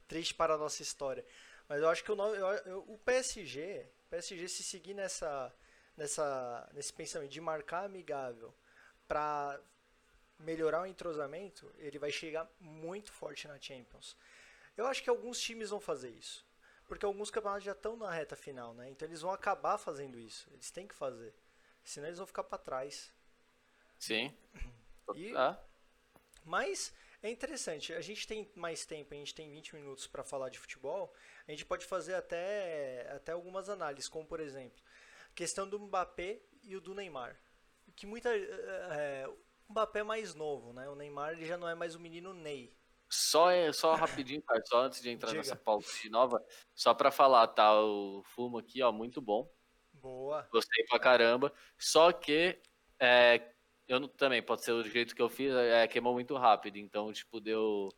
[0.09, 1.25] Triste para a nossa história.
[1.69, 5.55] Mas eu acho que o, no- eu- eu- o PSG, o PSG se seguir nessa,
[5.97, 8.55] nessa, nesse pensamento de marcar amigável
[9.07, 9.61] para
[10.39, 14.17] melhorar o entrosamento, ele vai chegar muito forte na Champions.
[14.77, 16.45] Eu acho que alguns times vão fazer isso.
[16.91, 18.91] Porque alguns campeonatos já estão na reta final, né?
[18.91, 20.51] Então eles vão acabar fazendo isso.
[20.53, 21.33] Eles têm que fazer.
[21.85, 23.13] Senão eles vão ficar para trás.
[23.99, 24.35] Sim.
[25.15, 25.59] E- Ah,
[26.45, 26.93] Mas
[27.23, 30.59] é interessante, a gente tem mais tempo, a gente tem 20 minutos para falar de
[30.59, 31.13] futebol,
[31.47, 34.83] a gente pode fazer até, até algumas análises, como por exemplo,
[35.31, 37.37] a questão do Mbappé e o do Neymar.
[37.97, 38.31] Que muita.
[38.37, 40.89] É, o Mbappé é mais novo, né?
[40.89, 42.73] O Neymar ele já não é mais o menino Ney.
[43.11, 45.39] Só, é- só rapidinho, cara, só antes de entrar Diga.
[45.41, 46.43] nessa pauta de nova,
[46.75, 47.75] só pra falar, tá?
[47.83, 49.51] O fumo aqui, ó, muito bom.
[49.93, 50.49] Boa.
[50.51, 51.53] Gostei pra caramba.
[51.79, 52.59] Só que
[52.99, 53.53] é,
[53.89, 56.77] eu não- também, pode ser do jeito que eu fiz, é, queimou muito rápido.
[56.77, 57.89] Então, tipo, deu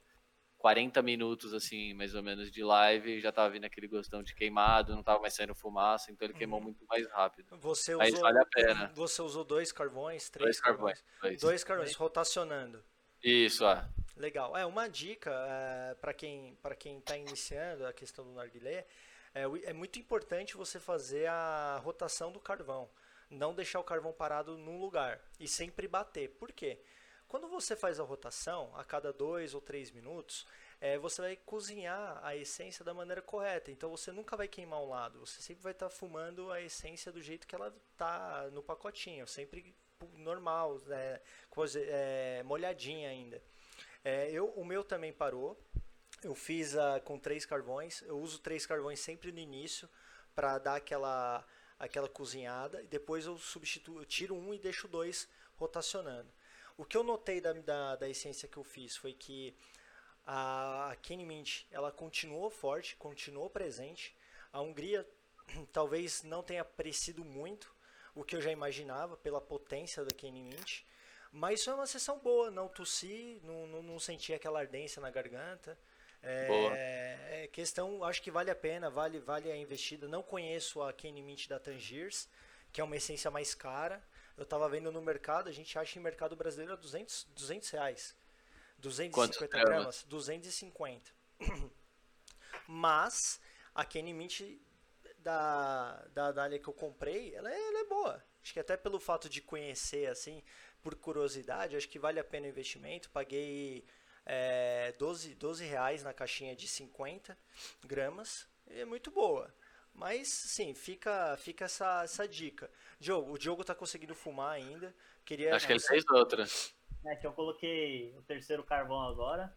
[0.58, 3.20] 40 minutos, assim, mais ou menos, de live.
[3.20, 6.60] Já tava vindo aquele gostão de queimado, não tava mais saindo fumaça, então ele queimou
[6.60, 7.56] muito mais rápido.
[7.58, 8.92] Você Mas usou, vale a pena.
[8.94, 11.04] você usou dois carvões, três Dois carvões.
[11.20, 11.40] Dois.
[11.40, 12.84] Dois carvões, rotacionando.
[13.22, 13.88] Isso, ah.
[14.16, 14.56] Legal.
[14.56, 15.30] É uma dica
[16.00, 18.86] para quem para quem está iniciando a questão do narguilé,
[19.34, 22.88] é, é muito importante você fazer a rotação do carvão,
[23.30, 26.28] não deixar o carvão parado num lugar e sempre bater.
[26.30, 26.78] Por quê?
[27.26, 30.46] Quando você faz a rotação, a cada dois ou três minutos,
[30.78, 33.70] é, você vai cozinhar a essência da maneira correta.
[33.70, 37.22] Então você nunca vai queimar um lado, você sempre vai estar fumando a essência do
[37.22, 39.74] jeito que ela tá no pacotinho, sempre
[40.18, 41.20] normal, né,
[41.76, 43.42] é, molhadinha ainda.
[44.04, 45.58] É, eu, o meu também parou.
[46.22, 48.02] Eu fiz ah, com três carvões.
[48.02, 49.88] Eu uso três carvões sempre no início
[50.34, 51.44] para dar aquela
[51.82, 56.32] aquela cozinhada e depois eu substituo, eu tiro um e deixo dois rotacionando.
[56.76, 59.52] O que eu notei da, da, da essência que eu fiz foi que
[60.24, 64.16] a Kenny Mint ela continuou forte, continuou presente.
[64.52, 65.04] A Hungria
[65.72, 67.74] talvez não tenha parecido muito
[68.14, 70.82] o que eu já imaginava pela potência da Kenny Mint.
[71.30, 75.78] Mas foi uma sessão boa, não tossi, não, não, não senti aquela ardência na garganta.
[76.22, 76.72] É, Boa.
[76.76, 80.06] é questão, acho que vale a pena, vale, vale a investida.
[80.06, 82.28] Não conheço a Kenny Mint da Tangiers,
[82.70, 84.02] que é uma essência mais cara.
[84.36, 88.16] Eu estava vendo no mercado, a gente acha em mercado brasileiro a 200, 200 reais.
[88.78, 89.78] 250 Quantos gramas?
[89.78, 90.04] gramas?
[90.08, 91.10] 250.
[92.68, 93.40] Mas
[93.74, 94.40] a Kenny Mint
[95.22, 98.24] da, da Dália que eu comprei, ela é, ela é boa.
[98.42, 100.42] Acho que até pelo fato de conhecer, assim,
[100.82, 103.10] por curiosidade, acho que vale a pena o investimento.
[103.10, 103.84] Paguei
[104.26, 107.36] é, 12, 12 reais na caixinha de 50
[107.84, 108.48] gramas.
[108.68, 109.52] E é muito boa.
[109.94, 112.70] Mas, sim, fica, fica essa, essa dica.
[112.98, 114.94] Diogo, o Diogo tá conseguindo fumar ainda.
[115.24, 116.44] Queria, Acho que ele fez outra.
[117.04, 119.54] É que eu coloquei o terceiro carvão agora,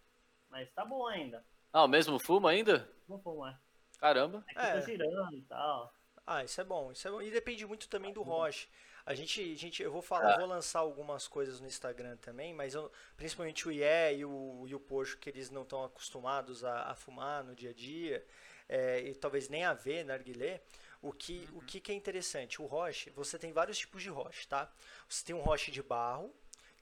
[0.49, 1.45] mas tá bom ainda.
[1.71, 2.89] Ah, o mesmo fumo ainda?
[3.07, 3.61] Vou fumar.
[3.99, 4.43] Caramba.
[4.49, 4.77] É que É.
[4.77, 5.93] eu tô girando e tal.
[6.25, 7.21] Ah, isso é bom, isso é bom.
[7.21, 8.67] E depende muito também do roche.
[9.05, 12.53] A gente, a gente, eu vou falar, eu vou lançar algumas coisas no Instagram também,
[12.53, 16.63] mas eu- principalmente o IE e o, e o Porsche, que eles não estão acostumados
[16.65, 18.25] a, a fumar no dia a dia,
[18.67, 20.61] é, e talvez nem a ver narguilé.
[21.03, 22.59] O que, o que, que é interessante?
[22.59, 24.71] O roche, você tem vários tipos de roche, tá?
[25.07, 26.33] Você tem um roche de barro,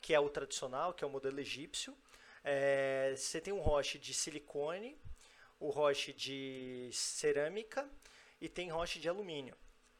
[0.01, 1.93] que é o tradicional, que é o modelo egípcio.
[2.41, 4.97] É, você tem um roche de silicone,
[5.63, 7.89] o roche de cerâmica
[8.41, 9.55] e tem roche de alumínio.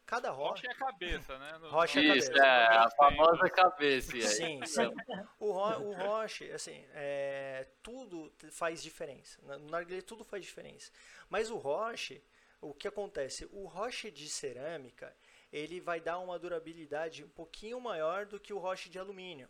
[0.05, 0.67] Cada roche.
[0.67, 1.57] Rocha é a cabeça, né?
[1.59, 2.45] No- Rocha é a Isso, cabeça.
[2.45, 4.13] é, a famosa cabeça.
[4.13, 4.21] aí.
[4.23, 4.93] Sim, sim.
[5.39, 9.39] O, ro o roche, assim, é, tudo faz diferença.
[9.43, 10.91] Na- No narguilé tudo faz diferença.
[11.29, 12.21] Mas o roche,
[12.59, 13.47] o que acontece?
[13.53, 15.15] O roche de cerâmica,
[15.51, 19.49] ele vai dar uma durabilidade um pouquinho maior do que o roche de alumínio,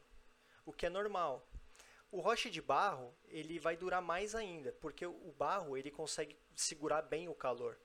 [0.63, 1.47] o que é normal.
[2.13, 7.01] O roche de barro, ele vai durar mais ainda, porque o barro, ele consegue segurar
[7.01, 7.75] bem o calor.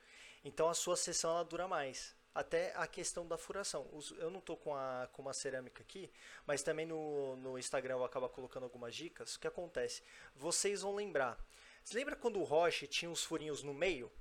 [0.45, 2.15] Então a sua sessão ela dura mais.
[2.35, 3.89] Até a questão da furação.
[4.19, 6.13] Eu não estou com, a, com uma cerâmica aqui,
[6.47, 9.35] mas também no, no Instagram eu acabo colocando algumas dicas.
[9.35, 10.03] O que acontece?
[10.37, 11.43] Vocês vão lembrar.
[11.83, 14.13] Você lembra quando o roche tinha uns furinhos no meio?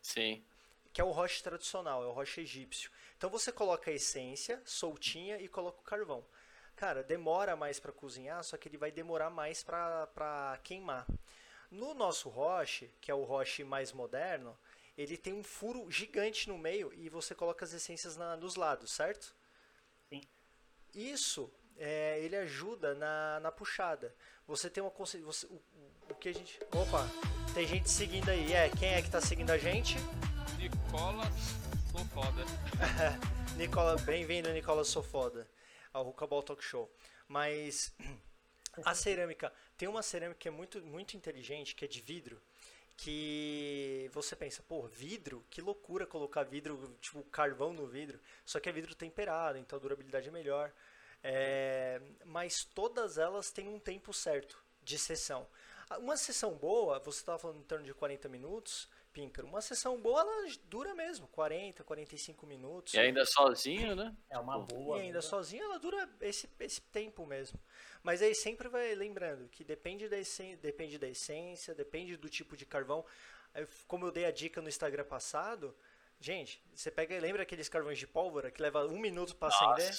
[0.00, 0.42] Sim.
[0.90, 2.90] Que é o roche tradicional, é o roche egípcio.
[3.18, 6.24] Então você coloca a essência soltinha e coloca o carvão.
[6.82, 11.06] Cara, demora mais para cozinhar, só que ele vai demorar mais para queimar.
[11.70, 14.58] No nosso roche, que é o roche mais moderno,
[14.98, 18.90] ele tem um furo gigante no meio e você coloca as essências na- nos lados,
[18.90, 19.32] certo?
[20.08, 20.22] Sim.
[20.92, 24.12] Isso, é, ele ajuda na, na puxada.
[24.48, 25.62] Você tem uma consci- você, o,
[26.10, 27.06] o que a gente, opa,
[27.54, 28.52] tem gente seguindo aí.
[28.52, 29.94] É, quem é que tá seguindo a gente?
[30.58, 31.30] Nicola,
[31.92, 32.44] sou foda.
[33.56, 35.46] Nicola, bem-vindo, Nicola Sou Foda,
[35.92, 36.90] ao Rucaball Talk Show.
[37.28, 37.94] Mas
[38.84, 42.40] a cerâmica, tem uma cerâmica que é muito, muito inteligente, que é de vidro,
[42.96, 45.44] que você pensa, pô, vidro?
[45.50, 48.20] Que loucura colocar vidro, tipo carvão no vidro.
[48.44, 50.72] Só que é vidro temperado, então a durabilidade é melhor.
[51.22, 55.46] É, mas todas elas têm um tempo certo de sessão.
[55.98, 59.46] Uma sessão boa, você estava falando em torno de 40 minutos, Píncaro.
[59.46, 62.94] Uma sessão boa, ela dura mesmo, 40, 45 minutos.
[62.94, 64.16] E ainda sozinho, né?
[64.30, 64.98] É uma boa.
[64.98, 65.22] E ainda né?
[65.22, 67.60] sozinha ela dura esse, esse tempo mesmo.
[68.02, 72.56] Mas aí sempre vai lembrando que depende da, essen- depende da essência, depende do tipo
[72.56, 73.04] de carvão.
[73.86, 75.76] Como eu dei a dica no Instagram passado,
[76.18, 79.94] gente, você pega e lembra aqueles carvões de pólvora que leva um minuto para acender?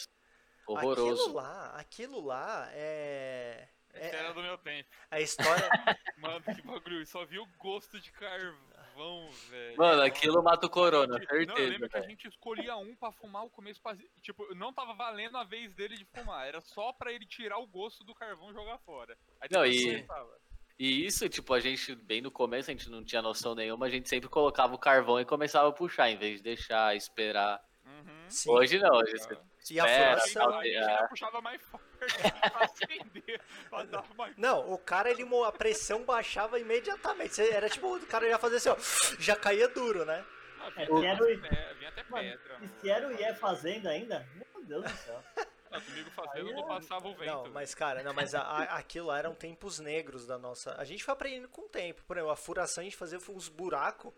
[0.66, 1.22] Horroroso.
[1.22, 3.68] Aquilo lá, aquilo lá é.
[3.94, 4.90] É, era do meu tempo.
[5.12, 5.70] a história.
[6.18, 7.06] Mano, que bagulho.
[7.06, 8.58] Só vi o gosto de carvão,
[9.50, 9.78] velho.
[9.78, 11.90] Mano, aquilo mata o corona, Não, eu lembro certeza.
[11.90, 13.82] que a gente escolhia um pra fumar o começo.
[13.82, 13.96] Pra...
[14.22, 16.48] Tipo, não tava valendo a vez dele de fumar.
[16.48, 19.18] Era só pra ele tirar o gosto do carvão e jogar fora.
[19.42, 20.06] Aí Não, e-.
[20.80, 23.90] E isso, tipo, a gente, bem no começo, a gente não tinha noção nenhuma, a
[23.90, 27.64] gente sempre colocava o carvão e começava a puxar, em vez de deixar, esperar.
[27.86, 28.56] Uhum.
[28.56, 29.38] Hoje não, hoje você
[29.72, 30.44] E a espera, furação.
[30.50, 30.82] tal, A gente é.
[30.84, 31.86] já puxava mais forte
[32.52, 37.42] pra acender, pra dar mais Não, o cara, ele, a pressão baixava imediatamente.
[37.42, 38.76] Era tipo, o cara ia fazer assim, ó,
[39.20, 40.24] já caía duro, né?
[40.60, 42.58] Ah, É, vinha, o- até- vinha até Mano, pedra.
[42.62, 44.28] E se era o IE fazendo ainda?
[44.36, 45.24] Meu Deus do céu.
[45.74, 47.26] Comigo fazendo, Aí não é- passava o vento.
[47.26, 50.76] Não, mas cara, não, mas a- a- aquilo lá eram tempos negros da nossa.
[50.78, 52.04] A gente foi aprendendo com o tempo.
[52.06, 54.14] Por exemplo, a furação a gente fazia uns buracos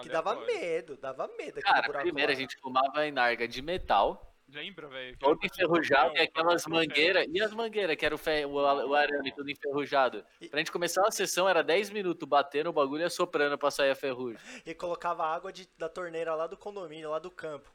[0.00, 2.04] que dava medo, dava medo aquele Cara, buraco.
[2.04, 2.36] primeiro lá.
[2.36, 5.16] a gente fumava em narga de metal, Lembra, velho?
[5.18, 8.44] todo enferrujado, e papel, aquelas mangueiras, e as mangueiras, que era o, fe...
[8.44, 10.24] o, a- o arame tudo enferrujado.
[10.50, 13.90] Pra gente começar a sessão era 10 minutos batendo o bagulho e assoprando pra sair
[13.90, 14.40] a ferrugem.
[14.66, 17.70] E colocava água de- da torneira lá do condomínio, lá do campo.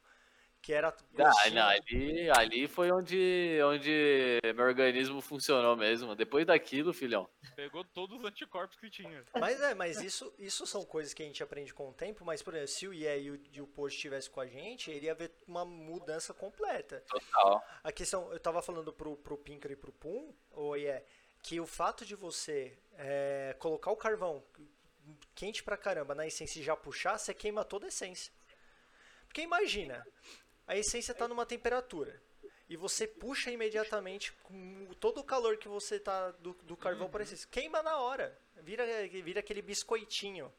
[0.66, 0.88] Que era.
[0.88, 6.16] Ah, não, de- ali, ali foi onde, onde meu organismo funcionou mesmo.
[6.16, 7.30] Depois daquilo, filhão.
[7.56, 9.24] Pegou todos os anticorpos que tinha.
[9.40, 12.26] Mas é, mas isso, isso são coisas que a gente aprende com o tempo.
[12.26, 14.90] Mas, por exemplo, se o IE e o, e o Post estivesse com a gente,
[14.90, 17.04] ele ia ver uma mudança completa.
[17.08, 17.64] Total.
[17.84, 21.06] A questão, eu tava falando pro, pro Pinker e pro Pum, ou é
[21.44, 24.44] que o fato de você é, colocar o carvão
[25.36, 28.34] quente pra caramba na essência e já puxar, você queima toda a essência.
[29.28, 30.02] Porque imagina,
[30.68, 32.22] a essência tá numa temperatura.
[32.68, 37.24] E você puxa imediatamente com todo o calor que você tá do, do carvão para
[37.24, 40.52] essência, queima na hora, vira, vira aquele biscoitinho.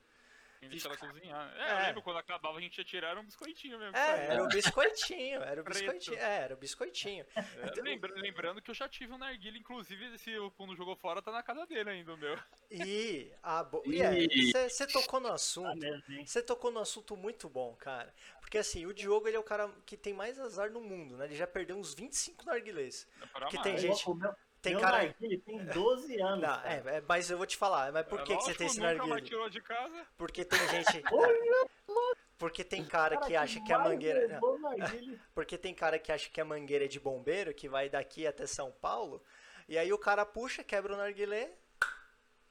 [0.60, 1.54] A gente deixava cozinhar.
[1.56, 1.72] É, É.
[1.72, 3.96] eu lembro quando acabava a gente ia tirar era um biscoitinho mesmo.
[3.96, 5.78] É, era o biscoitinho, era o Preto.
[5.80, 7.26] biscoitinho, é, era o biscoitinho.
[7.66, 10.96] É, Então- lembra- lembrando que eu já tive um narguilha, inclusive se o Puno jogou
[10.96, 12.38] fora, tá na casa dele ainda, o meu.
[12.70, 13.82] E a bo...
[13.86, 14.52] Ih.
[14.52, 15.86] você tocou no Tá assunto.
[16.24, 18.12] Você tocou no assunto muito bom, cara.
[18.40, 21.24] Porque assim, o Diogo ele é o cara que tem mais azar no mundo, né?
[21.26, 23.06] Ele já perdeu uns 25 narguilés.
[23.18, 24.34] Dá pra Que tem Ô, gente- meu,
[24.66, 24.98] Tem meu cara.
[24.98, 26.40] narguilé tem 12 anos.
[26.40, 28.58] Não, é, é, mas eu vou te falar, mas por É que, que você lógico,
[28.58, 29.20] tem esse narguilé?
[29.20, 30.06] tirou de casa.
[30.16, 31.02] Porque tem gente.
[32.38, 34.40] Porque tem cara que Cara, acha que a mais mangueira.
[35.34, 38.46] Porque tem cara que acha que a mangueira é de bombeiro, que vai daqui até
[38.46, 39.22] São Paulo,
[39.68, 41.50] e aí o cara puxa, quebra o narguilé.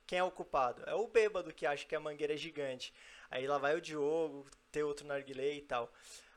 [0.08, 0.84] Quem é o culpado?
[0.88, 2.94] É o bêbado que acha que a mangueira é gigante.
[3.30, 5.92] Aí lá vai o Diogo ter outro narguilé e tal.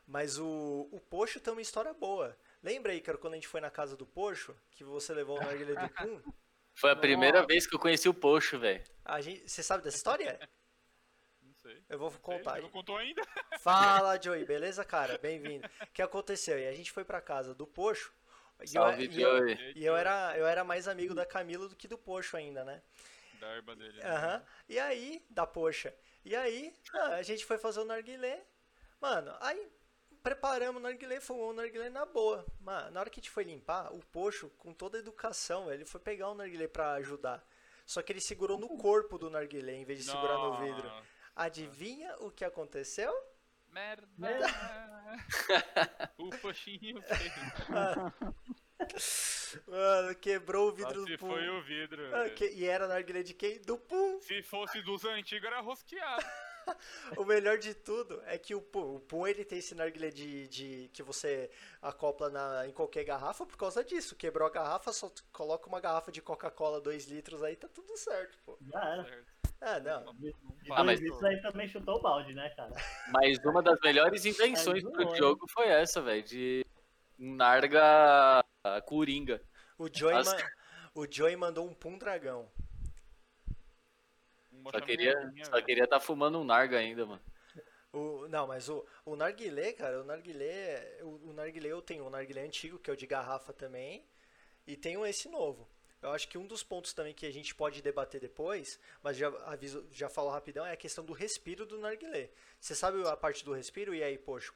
[0.07, 2.35] Mas o, o Poxo tem uma história boa.
[2.61, 5.41] Lembra aí, cara, quando a gente foi na casa do Poxo, que você levou o
[5.43, 6.21] narguilé do Pum?
[6.75, 7.47] Foi a primeira Nossa.
[7.47, 8.81] vez que eu conheci o Poxo, velho.
[9.45, 10.39] Você sabe dessa história?
[11.41, 11.83] Não sei.
[11.89, 12.55] Eu vou contar.
[12.55, 13.21] Você não contou ainda?
[13.59, 15.17] Fala, Joey, beleza, cara?
[15.17, 15.67] Bem-vindo.
[15.81, 16.57] O que aconteceu?
[16.57, 18.13] E a gente foi pra casa do Poxo.
[18.59, 19.73] e eu- Salve, e eu, Joey.
[19.75, 22.81] e eu era, eu era mais amigo da Camila do que do Poxo ainda, né?
[23.41, 23.97] Da erva dele.
[23.99, 24.05] né?
[24.09, 24.45] Aham.
[24.69, 25.93] E aí, da Poxa.
[26.23, 28.45] E aí, ah, a gente foi fazer o narguilé.
[29.01, 29.69] Mano, aí
[30.23, 32.45] preparamos o narguilé, fumamos o narguilé na boa.
[32.61, 35.77] Mano, na hora que a gente foi limpar, o Poxo, com toda a educação, velho,
[35.77, 37.43] ele foi pegar o narguilé pra ajudar.
[37.85, 40.87] Só que ele segurou no corpo do narguilé em vez de segurar no vidro.
[40.87, 43.11] Nossa, Adivinha o que aconteceu?
[43.71, 44.07] Merda.
[44.17, 44.47] Merda.
[46.17, 47.33] o coxinho fez.
[49.67, 51.27] Mano, quebrou o vidro Se do Pum.
[51.29, 52.15] foi o vidro.
[52.15, 53.59] Ah, que- E era narguilé de quem?
[53.61, 54.19] Do Pum.
[54.21, 56.25] Se fosse dos antigos, era rosqueado.
[57.17, 60.47] O melhor de tudo é que o Pum, o Pum ele tem esse narguilé de,
[60.47, 61.49] de que você
[61.81, 64.15] acopla na, em qualquer garrafa por causa disso.
[64.15, 68.37] Quebrou a garrafa, só coloca uma garrafa de Coca-Cola 2 litros aí, tá tudo certo,
[68.45, 68.57] pô.
[68.71, 69.03] Já era.
[69.05, 69.39] Certo.
[69.61, 70.13] Ah, não.
[70.15, 70.33] De
[70.71, 72.71] Ah, mas- litros aí também chutou o balde, né, cara?
[73.11, 75.15] Mas uma das melhores invenções é.
[75.17, 76.23] jogo foi essa, velho.
[76.23, 76.65] De
[77.17, 78.41] narga
[78.85, 79.41] coringa.
[79.77, 80.37] O Joey, As- ma-
[80.95, 82.49] o Joey mandou um Pum Dragão.
[84.71, 85.65] Só queria velho.
[85.65, 87.21] queria tá fumando um narga ainda, mano.
[87.91, 92.09] O, não, mas o, o narguilé, cara, o narguilé, o, o narguilé eu tenho um
[92.09, 94.05] narguilé antigo, que é o de garrafa também,
[94.67, 95.67] e tenho esse novo.
[96.01, 99.27] Eu acho que um dos pontos também que a gente pode debater depois, mas já
[99.45, 102.29] aviso, já falo rapidão, é a questão do respiro do narguilé.
[102.59, 103.93] Você sabe a parte do respiro?
[103.93, 104.53] E aí, poxa,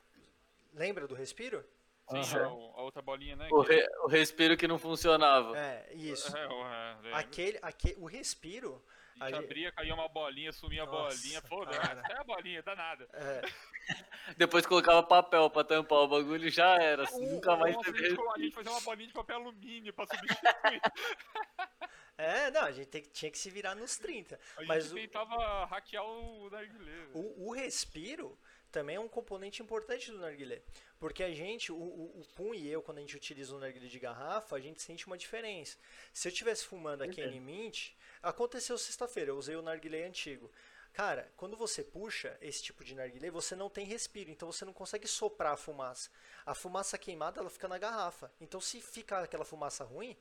[0.74, 1.66] lembra do respiro?
[2.10, 3.48] Sim, o- a outra bolinha, né?
[3.52, 5.58] O, re- o respiro que não funcionava.
[5.58, 6.36] É, isso.
[6.36, 7.14] É, o- é.
[7.14, 8.84] Aquele, aque, o respiro,
[9.20, 11.42] A gente a gente- abria, caía uma bolinha, sumia a Nossa, bolinha.
[11.42, 13.08] Foda-se, é a bolinha, dá nada.
[13.14, 13.42] é,
[14.38, 17.04] Depois colocava papel pra tampar o bagulho já era.
[17.04, 19.94] assim, nunca mais Nossa, a teve gente, a gente fazia uma bolinha de papel alumínio
[19.94, 20.82] pra substituir.
[22.18, 24.40] é, não, a gente tem tinha que se virar nos 30.
[24.58, 27.08] A gente Mas o- tentava hackear o narguilé.
[27.14, 28.38] O, o respiro
[28.72, 30.62] também é um componente importante do narguilé.
[31.00, 33.88] Porque a gente, o, o, o Pum e eu, quando a gente utiliza o narguilé
[33.88, 35.78] de garrafa, a gente sente uma diferença.
[36.14, 37.90] Se eu estivesse fumando aqui em Mint,
[38.24, 40.52] aconteceu sexta-feira, eu usei o narguilé antigo.
[40.94, 44.74] Cara, quando você puxa esse tipo de narguilé, você não tem respiro, então você não
[44.74, 46.10] consegue soprar a fumaça.
[46.46, 48.32] A fumaça queimada, ela fica na garrafa.
[48.40, 50.18] Então se fica aquela fumaça ruim,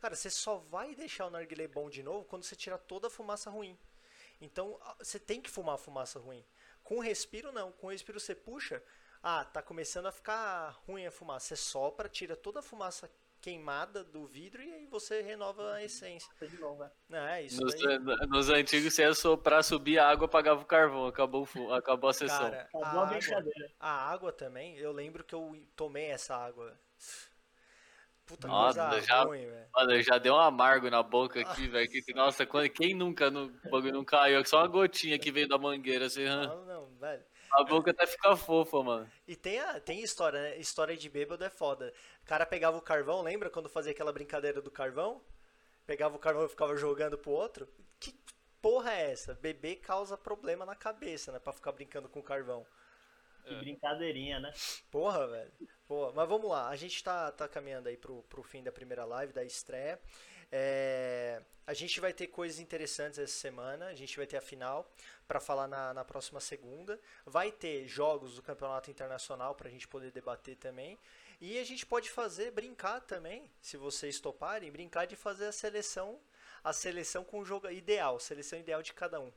[0.00, 3.10] cara, você só vai deixar o narguilé bom de novo quando você tirar toda a
[3.10, 3.78] fumaça ruim.
[4.40, 6.44] Então, você tem que fumar a fumaça ruim.
[6.82, 7.72] Com respiro, não.
[7.72, 8.82] Com respiro, você puxa.
[9.22, 11.48] Ah, tá começando a ficar ruim a fumaça.
[11.48, 13.10] Você sopra, tira toda a fumaça
[13.50, 16.28] queimada do vidro e aí você renova a essência.
[16.36, 17.38] Tá de novo, né?
[17.38, 17.98] É, isso Nos, daí.
[18.28, 21.06] nos antigos, você ia soprar, subir a água, apagava o carvão.
[21.06, 22.50] Acabou, acabou a sessão.
[22.50, 23.70] Cara, a Acabou a água, brincadeira.
[23.78, 26.76] a água também, eu lembro que eu tomei essa água.
[28.26, 29.66] Puta Nossa, coisa já- ruim, velho.
[29.72, 31.88] Mano, já deu um amargo na boca aqui, velho.
[31.88, 34.44] que- Nossa, quando- quem nunca no bagulho não caiu?
[34.44, 36.24] Só uma gotinha que veio da mangueira, assim?
[36.24, 37.22] Não, não, velho.
[37.56, 39.10] A boca até fica fofa, mano.
[39.26, 40.56] E tem, a, tem história, né?
[40.58, 41.92] História de bêbado é foda.
[42.22, 45.22] O cara pegava o carvão, lembra quando fazia aquela brincadeira do carvão?
[45.86, 47.68] Pegava o carvão e ficava jogando pro outro?
[47.98, 48.14] Que
[48.60, 49.34] porra é essa?
[49.34, 51.38] Beber causa problema na cabeça, né?
[51.38, 52.66] Pra ficar brincando com carvão.
[53.44, 54.52] Que brincadeirinha, né?
[54.90, 55.52] Porra, velho.
[55.86, 56.12] Porra.
[56.12, 59.32] Mas vamos lá, a gente tá, tá caminhando aí pro, pro fim da primeira live,
[59.32, 60.00] da estreia.
[60.50, 63.86] É, a gente vai ter coisas interessantes essa semana.
[63.86, 64.88] A gente vai ter a final
[65.26, 67.00] para falar na, na próxima segunda.
[67.24, 70.98] Vai ter jogos do campeonato internacional para a gente poder debater também.
[71.40, 76.18] E a gente pode fazer, brincar também, se vocês toparem, brincar de fazer a seleção,
[76.64, 79.30] a seleção com o jogo ideal, seleção ideal de cada um.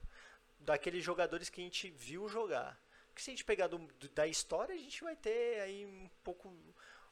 [0.59, 2.79] Daqueles jogadores que a gente viu jogar.
[3.09, 6.55] Porque se a gente pegar do- da história, a gente vai ter aí um pouco,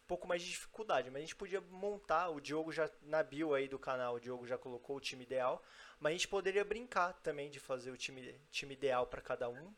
[0.07, 1.09] pouco mais de dificuldade.
[1.09, 4.47] Mas a gente podia montar, o Diogo já, na bio aí do canal, o Diogo
[4.47, 5.61] já colocou o time ideal.
[5.99, 9.73] Mas a gente poderia brincar também de fazer o time, time ideal para cada um.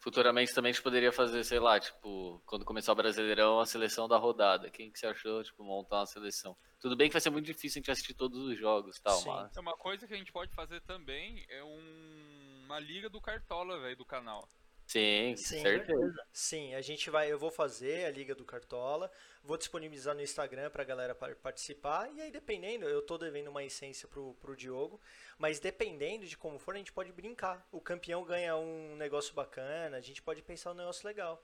[0.00, 4.08] Futuramente também a gente poderia fazer, sei lá, tipo, quando começar o Brasileirão, a seleção
[4.08, 4.68] da rodada.
[4.68, 6.56] Quem que você achou, tipo, montar uma seleção?
[6.80, 9.18] Tudo bem que vai ser muito difícil a gente assistir todos os jogos e tal,
[9.18, 9.28] Sim.
[9.28, 9.56] mas...
[9.56, 13.78] É uma coisa que a gente pode fazer também é um- uma liga do Cartola,
[13.78, 14.48] velho, do canal.
[14.92, 15.62] Sim, Sim.
[15.62, 16.14] certeza.
[16.32, 19.10] Sim, a gente vai, eu vou fazer a Liga do Cartola,
[19.42, 23.64] vou disponibilizar no Instagram pra galera par- participar, e aí dependendo, eu tô devendo uma
[23.64, 25.00] essência pro, pro Diogo,
[25.38, 27.66] mas dependendo de como for, a gente pode brincar.
[27.72, 31.42] O campeão ganha um negócio bacana, a gente pode pensar um negócio legal.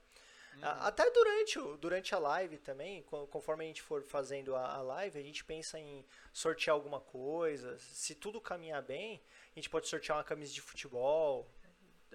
[0.61, 4.81] A- Até durante, durante a live também, co- conforme a gente for fazendo a, a
[4.81, 7.77] live, a gente pensa em sortear alguma coisa.
[7.79, 9.21] Se tudo caminhar bem,
[9.55, 11.49] a gente pode sortear uma camisa de futebol.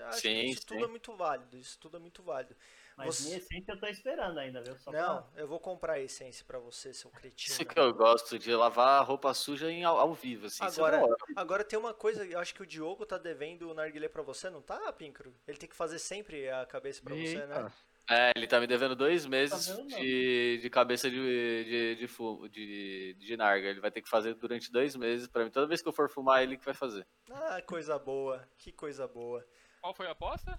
[0.03, 0.85] Acho que Sim, isso tudo sim.
[0.85, 2.57] é muito válido, isso tudo é muito válido.
[2.97, 4.79] Mas Você- minha essência eu tô esperando ainda, viu?
[4.79, 5.41] Só Não, pra...
[5.43, 7.53] eu vou comprar a essência pra você, seu cretino.
[7.53, 10.65] Isso que eu gosto, de lavar a roupa suja em, ao, ao vivo, assim.
[10.65, 13.75] isso é Agora, agora tem uma coisa, eu acho que o Diogo tá devendo o
[13.75, 15.35] narguilé pra você, não tá, Pincro?
[15.47, 17.73] Ele tem que fazer sempre a cabeça pra você, né?
[18.11, 21.17] É, ele tá me devendo dois meses Tá de, de cabeça de,
[21.65, 23.69] de, de, fumo, de, de narga.
[23.69, 25.51] Ele vai ter que fazer durante dois meses pra mim.
[25.51, 27.07] Toda vez que eu for fumar, ele que vai fazer.
[27.31, 29.45] Ah, coisa boa, que coisa boa.
[29.85, 30.59] Qual foi a aposta?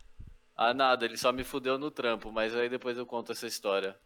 [0.56, 3.98] Ah, nada, ele só me fudeu no trampo, mas aí depois eu conto essa história.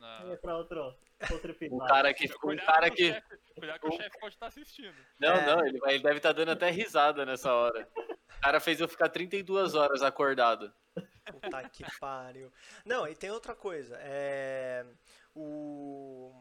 [0.00, 0.32] Na...
[0.32, 0.92] É pra outro,
[1.30, 1.86] outro O episódio.
[1.86, 2.26] cara que.
[2.26, 3.12] O Cuidado cara que.
[3.12, 4.96] chefe- Cuidado que o chefe pode estar assistindo.
[5.20, 5.46] Não, É.
[5.46, 7.88] não, ele, vai- ele deve estar dando até risada nessa hora.
[7.96, 10.74] O cara fez eu ficar 32 horas acordado.
[11.24, 12.52] Puta que pariu.
[12.84, 13.96] Não, e tem outra coisa.
[14.00, 14.84] É,
[15.36, 16.34] o,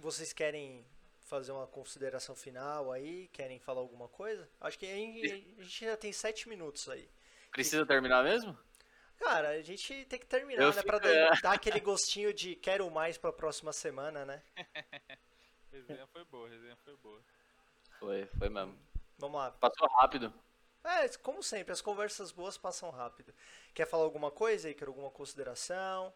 [0.00, 0.84] vocês querem
[1.20, 3.28] fazer uma consideração final aí?
[3.28, 4.50] Querem falar alguma coisa?
[4.60, 5.24] Acho que a gente,
[5.56, 7.08] a gente já tem sete minutos aí.
[7.50, 8.56] Precisa terminar mesmo?
[9.18, 10.82] Cara, a gente tem que terminar, Eu né?
[10.82, 11.40] Pra fico- dar, é.
[11.42, 14.42] dar aquele gostinho de quero mais pra próxima semana, né?
[15.72, 17.20] Resenha foi boa, resenha foi boa.
[17.98, 18.76] Foi, foi mesmo.
[19.18, 19.50] Vamos lá.
[19.52, 20.32] Passou rápido.
[20.82, 23.34] É, como sempre, as conversas boas passam rápido.
[23.74, 24.74] Quer falar alguma coisa aí?
[24.74, 26.12] Quer alguma consideração?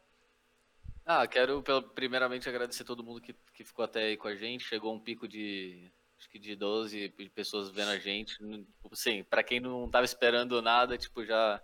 [1.04, 1.62] Ah, quero
[1.94, 4.64] primeiramente agradecer todo mundo que, que ficou até aí com a gente.
[4.64, 8.36] Chegou um pico de acho que de 12 pe- pessoas vendo a gente.
[8.36, 11.62] Tipo, Assim, pra quem não tava esperando nada, tipo, já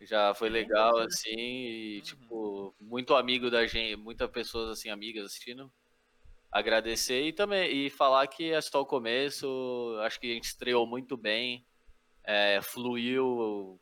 [0.00, 5.72] já foi legal assim e tipo, muito amigo da gente, muitas pessoas assim amigas assistindo.
[6.52, 10.86] Agradecer e também e falar que é só o começo, acho que a gente estreou
[10.86, 11.64] muito bem.
[12.24, 13.80] é, fluiu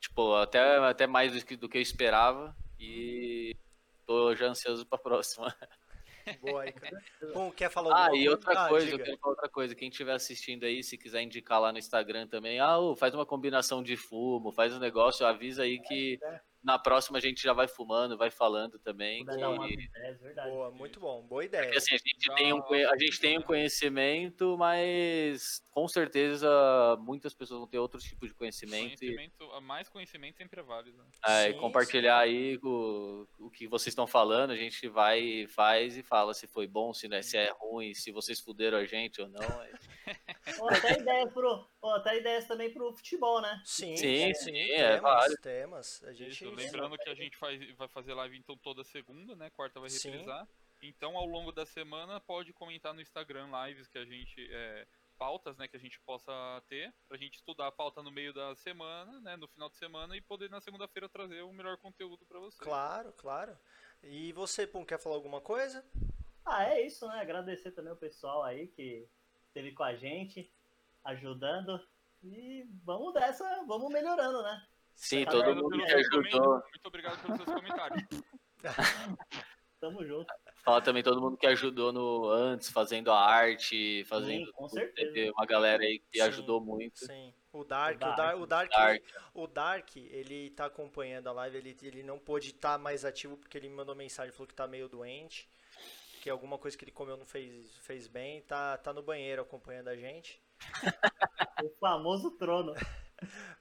[0.00, 2.56] tipo, até, até mais do que, do que eu esperava.
[2.78, 3.56] E
[4.06, 5.46] tô já ansioso pra próxima.
[6.40, 6.98] Boa cara.
[7.32, 9.04] Bom, quer falar Ah, e outra Ah, coisa, eu diga.
[9.04, 9.74] quero falar outra coisa.
[9.74, 13.82] Quem estiver assistindo aí, se quiser indicar lá no Instagram também, ah, faz uma combinação
[13.82, 16.18] de fumo, faz um negócio, avisa aí que
[16.64, 19.24] na próxima a gente já vai fumando, vai falando também.
[19.24, 20.50] Que, ideias, verdade.
[20.50, 21.22] Boa, muito bom.
[21.22, 21.64] Boa ideia.
[21.64, 26.48] porque assim, a gente, Já- tem um, a gente tem um conhecimento, mas com certeza
[27.00, 28.94] muitas pessoas vão ter outros tipos de conhecimento.
[29.04, 30.96] E, Conhecimento, mais conhecimento sempre é válido.
[30.96, 31.04] né?
[31.26, 35.96] é, Sim, compartilhar aí o, o que vocês estão falando, a gente vai e faz
[35.96, 38.84] e fala se foi bom, se, não é, se é ruim, se vocês fuderam a
[38.86, 39.62] gente ou não.
[39.62, 39.72] é-
[40.70, 41.66] até ideias pro,
[41.96, 43.60] até ideias também pro futebol, né?
[43.64, 45.40] Sim, Sim, sim, sim, é temas, válido.
[45.42, 46.04] temas.
[46.04, 49.50] A gente Isso, lembrando que a gente faz, vai fazer live então toda segunda, né?
[49.50, 50.10] Quarta vai Sim.
[50.10, 50.48] reprisar.
[50.82, 54.48] Então, ao longo da semana, pode comentar no Instagram lives que a gente.
[54.50, 54.86] é,
[55.16, 56.32] pautas, né, que a gente possa
[56.68, 60.16] ter, pra gente estudar a pauta no meio da semana, né, no final de semana,
[60.16, 62.60] e poder na segunda-feira trazer o melhor conteúdo pra vocês.
[62.60, 63.56] Claro, claro.
[64.02, 65.84] E você, Pum, quer falar alguma coisa?
[66.44, 67.20] Ah, é isso, né?
[67.20, 69.08] Agradecer também o pessoal aí que
[69.46, 70.52] esteve com a gente,
[71.04, 71.80] ajudando.
[72.22, 74.66] E vamos dessa, vamos melhorando, né?
[74.94, 76.52] Sim, Tá todo Obrigado mundo que ajudou.
[76.54, 78.02] Muito obrigado pelos seus comentários.
[79.80, 80.32] Tamo junto.
[80.64, 84.46] Fala também todo mundo que ajudou no antes, fazendo a arte, fazendo.
[84.46, 85.12] Sim, com certeza.
[85.12, 86.24] Teve uma galera aí que Sim.
[86.24, 87.04] ajudou muito.
[87.04, 87.34] Sim.
[87.52, 89.02] O Dark, O o Dark, o Dark, Dark.
[89.34, 93.58] o Dark, ele tá acompanhando a live, ele, ele não pôde estar mais ativo porque
[93.58, 95.48] ele me mandou mensagem, falou que tá meio doente,
[96.22, 99.88] que alguma coisa que ele comeu não fez, fez bem, tá, tá no banheiro acompanhando
[99.88, 100.40] a gente.
[101.62, 102.74] O famoso trono.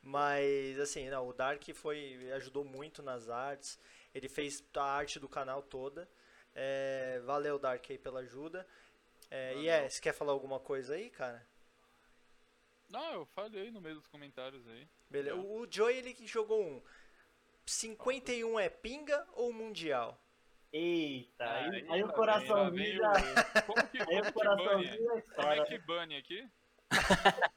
[0.01, 3.79] Mas assim, não, o Dark foi ajudou muito nas artes.
[4.13, 6.07] Ele fez a arte do canal toda.
[6.55, 8.67] É, valeu Dark aí pela ajuda.
[9.31, 11.45] É, e é, você quer falar alguma coisa aí, cara?
[12.89, 14.87] Não, eu falei no meio dos comentários aí.
[15.09, 15.35] Beleza.
[15.35, 16.81] O, o Joey ele que jogou um
[17.65, 20.19] 51 é pinga ou mundial?
[20.71, 23.11] Eita, aí, aí lá o vem- coração lá vem já.
[23.11, 24.85] o- Como que, Aí como o que coração bane?
[24.87, 26.49] já Como é que bane aqui?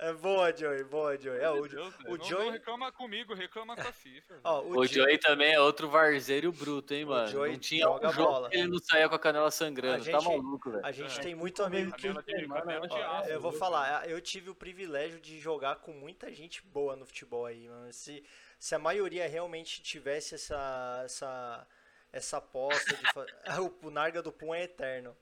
[0.00, 1.40] É boa, Joey, boa, Joey.
[1.40, 4.40] É, o, Deus, o não, Joey- não reclama comigo, reclama com a FIFA.
[4.44, 7.26] ó, O, o, Joey também é outro varzeiro bruto, hein, O mano?
[7.28, 8.48] Joey não tinha joga um jogo bola.
[8.52, 9.96] ele não saía com a canela sangrando.
[9.96, 10.86] A gente- Tá maluco, velho.
[10.86, 11.22] A gente É.
[11.22, 12.08] tem muito amigo que.
[12.12, 13.28] De, de aço.
[13.28, 13.58] eu vou viu?
[13.58, 17.92] falar, eu tive o privilégio de jogar com muita gente boa no futebol aí, mano.
[17.92, 18.22] Se,
[18.58, 21.66] se a maioria realmente tivesse essa essa
[22.12, 23.26] essa aposta de fa...
[23.60, 25.14] o, o Narga do Pum é eterno.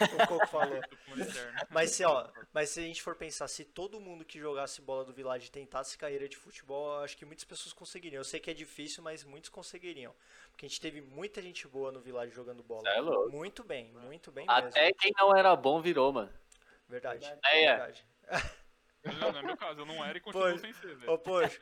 [0.00, 0.80] O Coco falou.
[1.70, 5.04] Mas se, ó, mas se a gente for pensar, se todo mundo que jogasse bola
[5.04, 8.20] do Village tentasse carreira de futebol, eu acho que muitas pessoas conseguiriam.
[8.20, 10.14] Eu sei que é difícil, mas muitos conseguiriam.
[10.50, 12.88] Porque a gente teve muita gente boa no Village jogando bola.
[12.88, 13.30] É louco.
[13.30, 14.68] Muito bem, muito bem mesmo.
[14.68, 16.32] Até quem não era bom virou, mano.
[16.88, 17.26] Verdade.
[17.44, 17.76] É, é.
[17.76, 18.06] verdade.
[19.20, 20.60] Não, não é meu caso, eu não era e continuo Pois.
[20.60, 21.12] sem ser, velho.
[21.12, 21.58] Ô, poxa,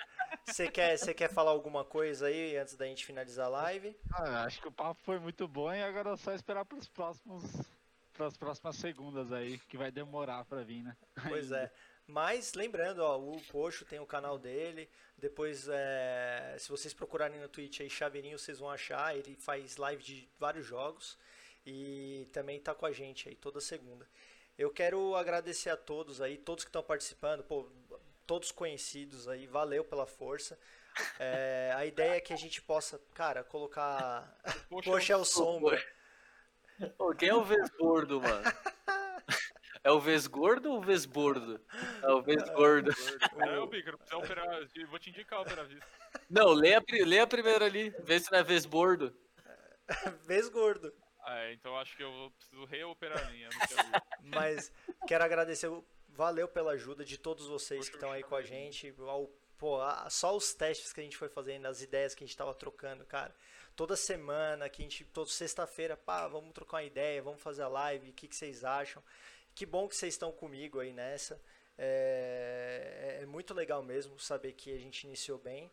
[0.47, 3.97] você quer, você quer falar alguma coisa aí antes da gente finalizar a live?
[4.13, 7.45] Ah, acho que o papo foi muito bom e agora é só esperar pros próximos.
[8.15, 10.97] Pras próximas segundas aí, que vai demorar pra vir, né?
[11.29, 11.71] Pois é.
[12.07, 14.89] Mas lembrando, ó, o Poxo tem o canal dele.
[15.17, 19.17] Depois, é, se vocês procurarem no Twitch aí, Chaveirinho, vocês vão achar.
[19.17, 21.19] Ele faz live de vários jogos.
[21.67, 24.07] E também tá com a gente aí toda segunda.
[24.57, 27.69] Eu quero agradecer a todos aí, todos que estão participando, pô,
[28.27, 30.59] todos conhecidos aí, valeu pela força.
[31.19, 34.39] É, a ideia é que a gente possa, cara, colocar.
[34.69, 35.83] Poxa, Poxa, é o sombra.
[36.99, 38.43] Ô, quem é o Vesgordo, mano?
[39.83, 41.61] É o Vesgordo ou o Vesbordo?
[42.03, 42.91] É o Vesgordo.
[43.39, 44.47] É, o Bicro, precisa operar.
[44.75, 45.87] eu Vou te indicar operar vista.
[46.31, 49.15] Não, lê a, lê a primeira ali, vê se não é Vesbordo.
[50.27, 50.93] Vez gordo.
[51.21, 53.49] Ah, é, então acho que eu preciso reoperar a ver.
[54.23, 54.73] Mas
[55.07, 55.71] quero agradecer,
[56.09, 58.95] valeu pela ajuda de todos vocês que estão aí com a gente.
[58.99, 62.27] Ao- pô, a- só os testes que a gente foi fazendo, as ideias que a
[62.27, 63.35] gente tava trocando, cara.
[63.77, 67.69] Toda semana, que a gente, toda sexta-feira, pá, vamos trocar uma ideia, vamos fazer a
[67.69, 69.03] live, o que, que vocês acham?
[69.55, 71.41] Que bom que vocês estão comigo aí nessa.
[71.77, 75.71] É, é muito legal mesmo saber que a gente iniciou bem.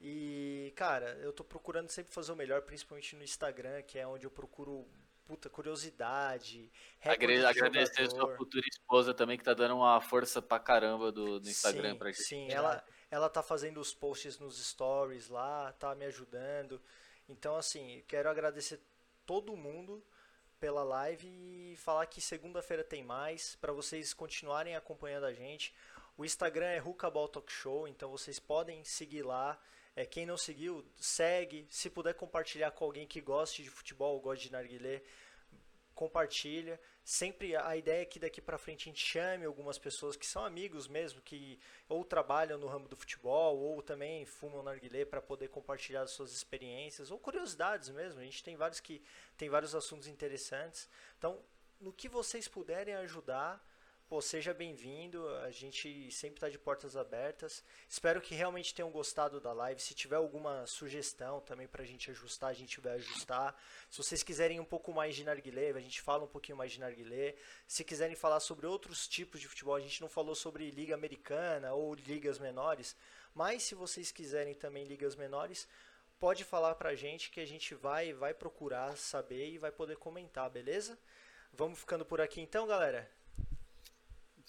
[0.00, 4.24] E, cara, eu tô procurando sempre fazer o melhor, principalmente no Instagram, que é onde
[4.26, 4.86] eu procuro,
[5.24, 6.70] puta, curiosidade,
[7.02, 11.40] Agre- de Agradecer sua futura esposa também, que tá dando uma força pra caramba do,
[11.40, 12.22] do Instagram sim, pra gente.
[12.22, 16.80] Sim, ela, ela tá fazendo os posts nos stories lá, tá me ajudando.
[17.28, 18.80] Então, assim, quero agradecer
[19.24, 20.02] todo mundo
[20.60, 25.74] pela live e falar que segunda-feira tem mais, para vocês continuarem acompanhando a gente.
[26.16, 29.60] O Instagram é Rucaball Talk Show, então vocês podem seguir lá.
[29.94, 31.66] É, quem não seguiu, segue.
[31.70, 35.02] Se puder compartilhar com alguém que goste de futebol, goste de narguilé,
[35.94, 36.80] compartilha.
[37.08, 40.44] Sempre a ideia é que daqui pra frente a gente chame algumas pessoas que são
[40.44, 41.56] amigos mesmo, que
[41.88, 46.32] ou trabalham no ramo do futebol, ou também fumam narguilé para poder compartilhar as suas
[46.32, 48.18] experiências, ou curiosidades mesmo.
[48.18, 49.00] A gente tem vários que
[49.36, 50.88] tem vários assuntos interessantes.
[51.16, 51.40] Então,
[51.80, 53.64] no que vocês puderem ajudar,
[54.08, 55.28] pô, seja bem-vindo.
[55.38, 57.62] A gente sempre está de portas abertas.
[57.88, 59.80] Espero que realmente tenham gostado da live.
[59.80, 63.54] Se tiver alguma sugestão também para a gente ajustar, a gente vai ajustar.
[63.90, 66.80] Se vocês quiserem um pouco mais de narguilé, a gente fala um pouquinho mais de
[66.80, 67.34] narguilé.
[67.66, 71.72] Se quiserem falar sobre outros tipos de futebol, a gente não falou sobre liga americana
[71.74, 72.96] ou ligas menores,
[73.34, 75.68] mas se vocês quiserem também ligas menores,
[76.18, 80.48] pode falar pra gente que a gente vai vai procurar saber e vai poder comentar,
[80.48, 80.98] beleza?
[81.52, 83.15] Vamos ficando por aqui então, galera.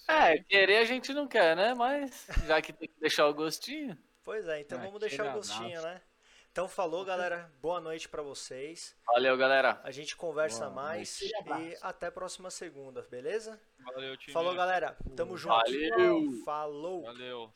[0.07, 1.73] É, querer a gente não quer, né?
[1.73, 3.97] Mas já que tem que deixar o gostinho.
[4.23, 6.01] Pois é, então Ah, vamos deixar o gostinho, né?
[6.51, 7.51] Então falou, galera.
[7.61, 8.95] Boa noite pra vocês.
[9.05, 9.79] Valeu, galera.
[9.83, 11.73] A gente conversa Boa mais noite.
[11.73, 13.61] e até a próxima segunda, beleza?
[13.79, 14.33] Valeu, time.
[14.33, 14.97] Falou, galera.
[15.15, 15.55] Tamo junto.
[15.55, 16.31] Valeu.
[16.43, 17.03] Falou.
[17.03, 17.51] Valeu.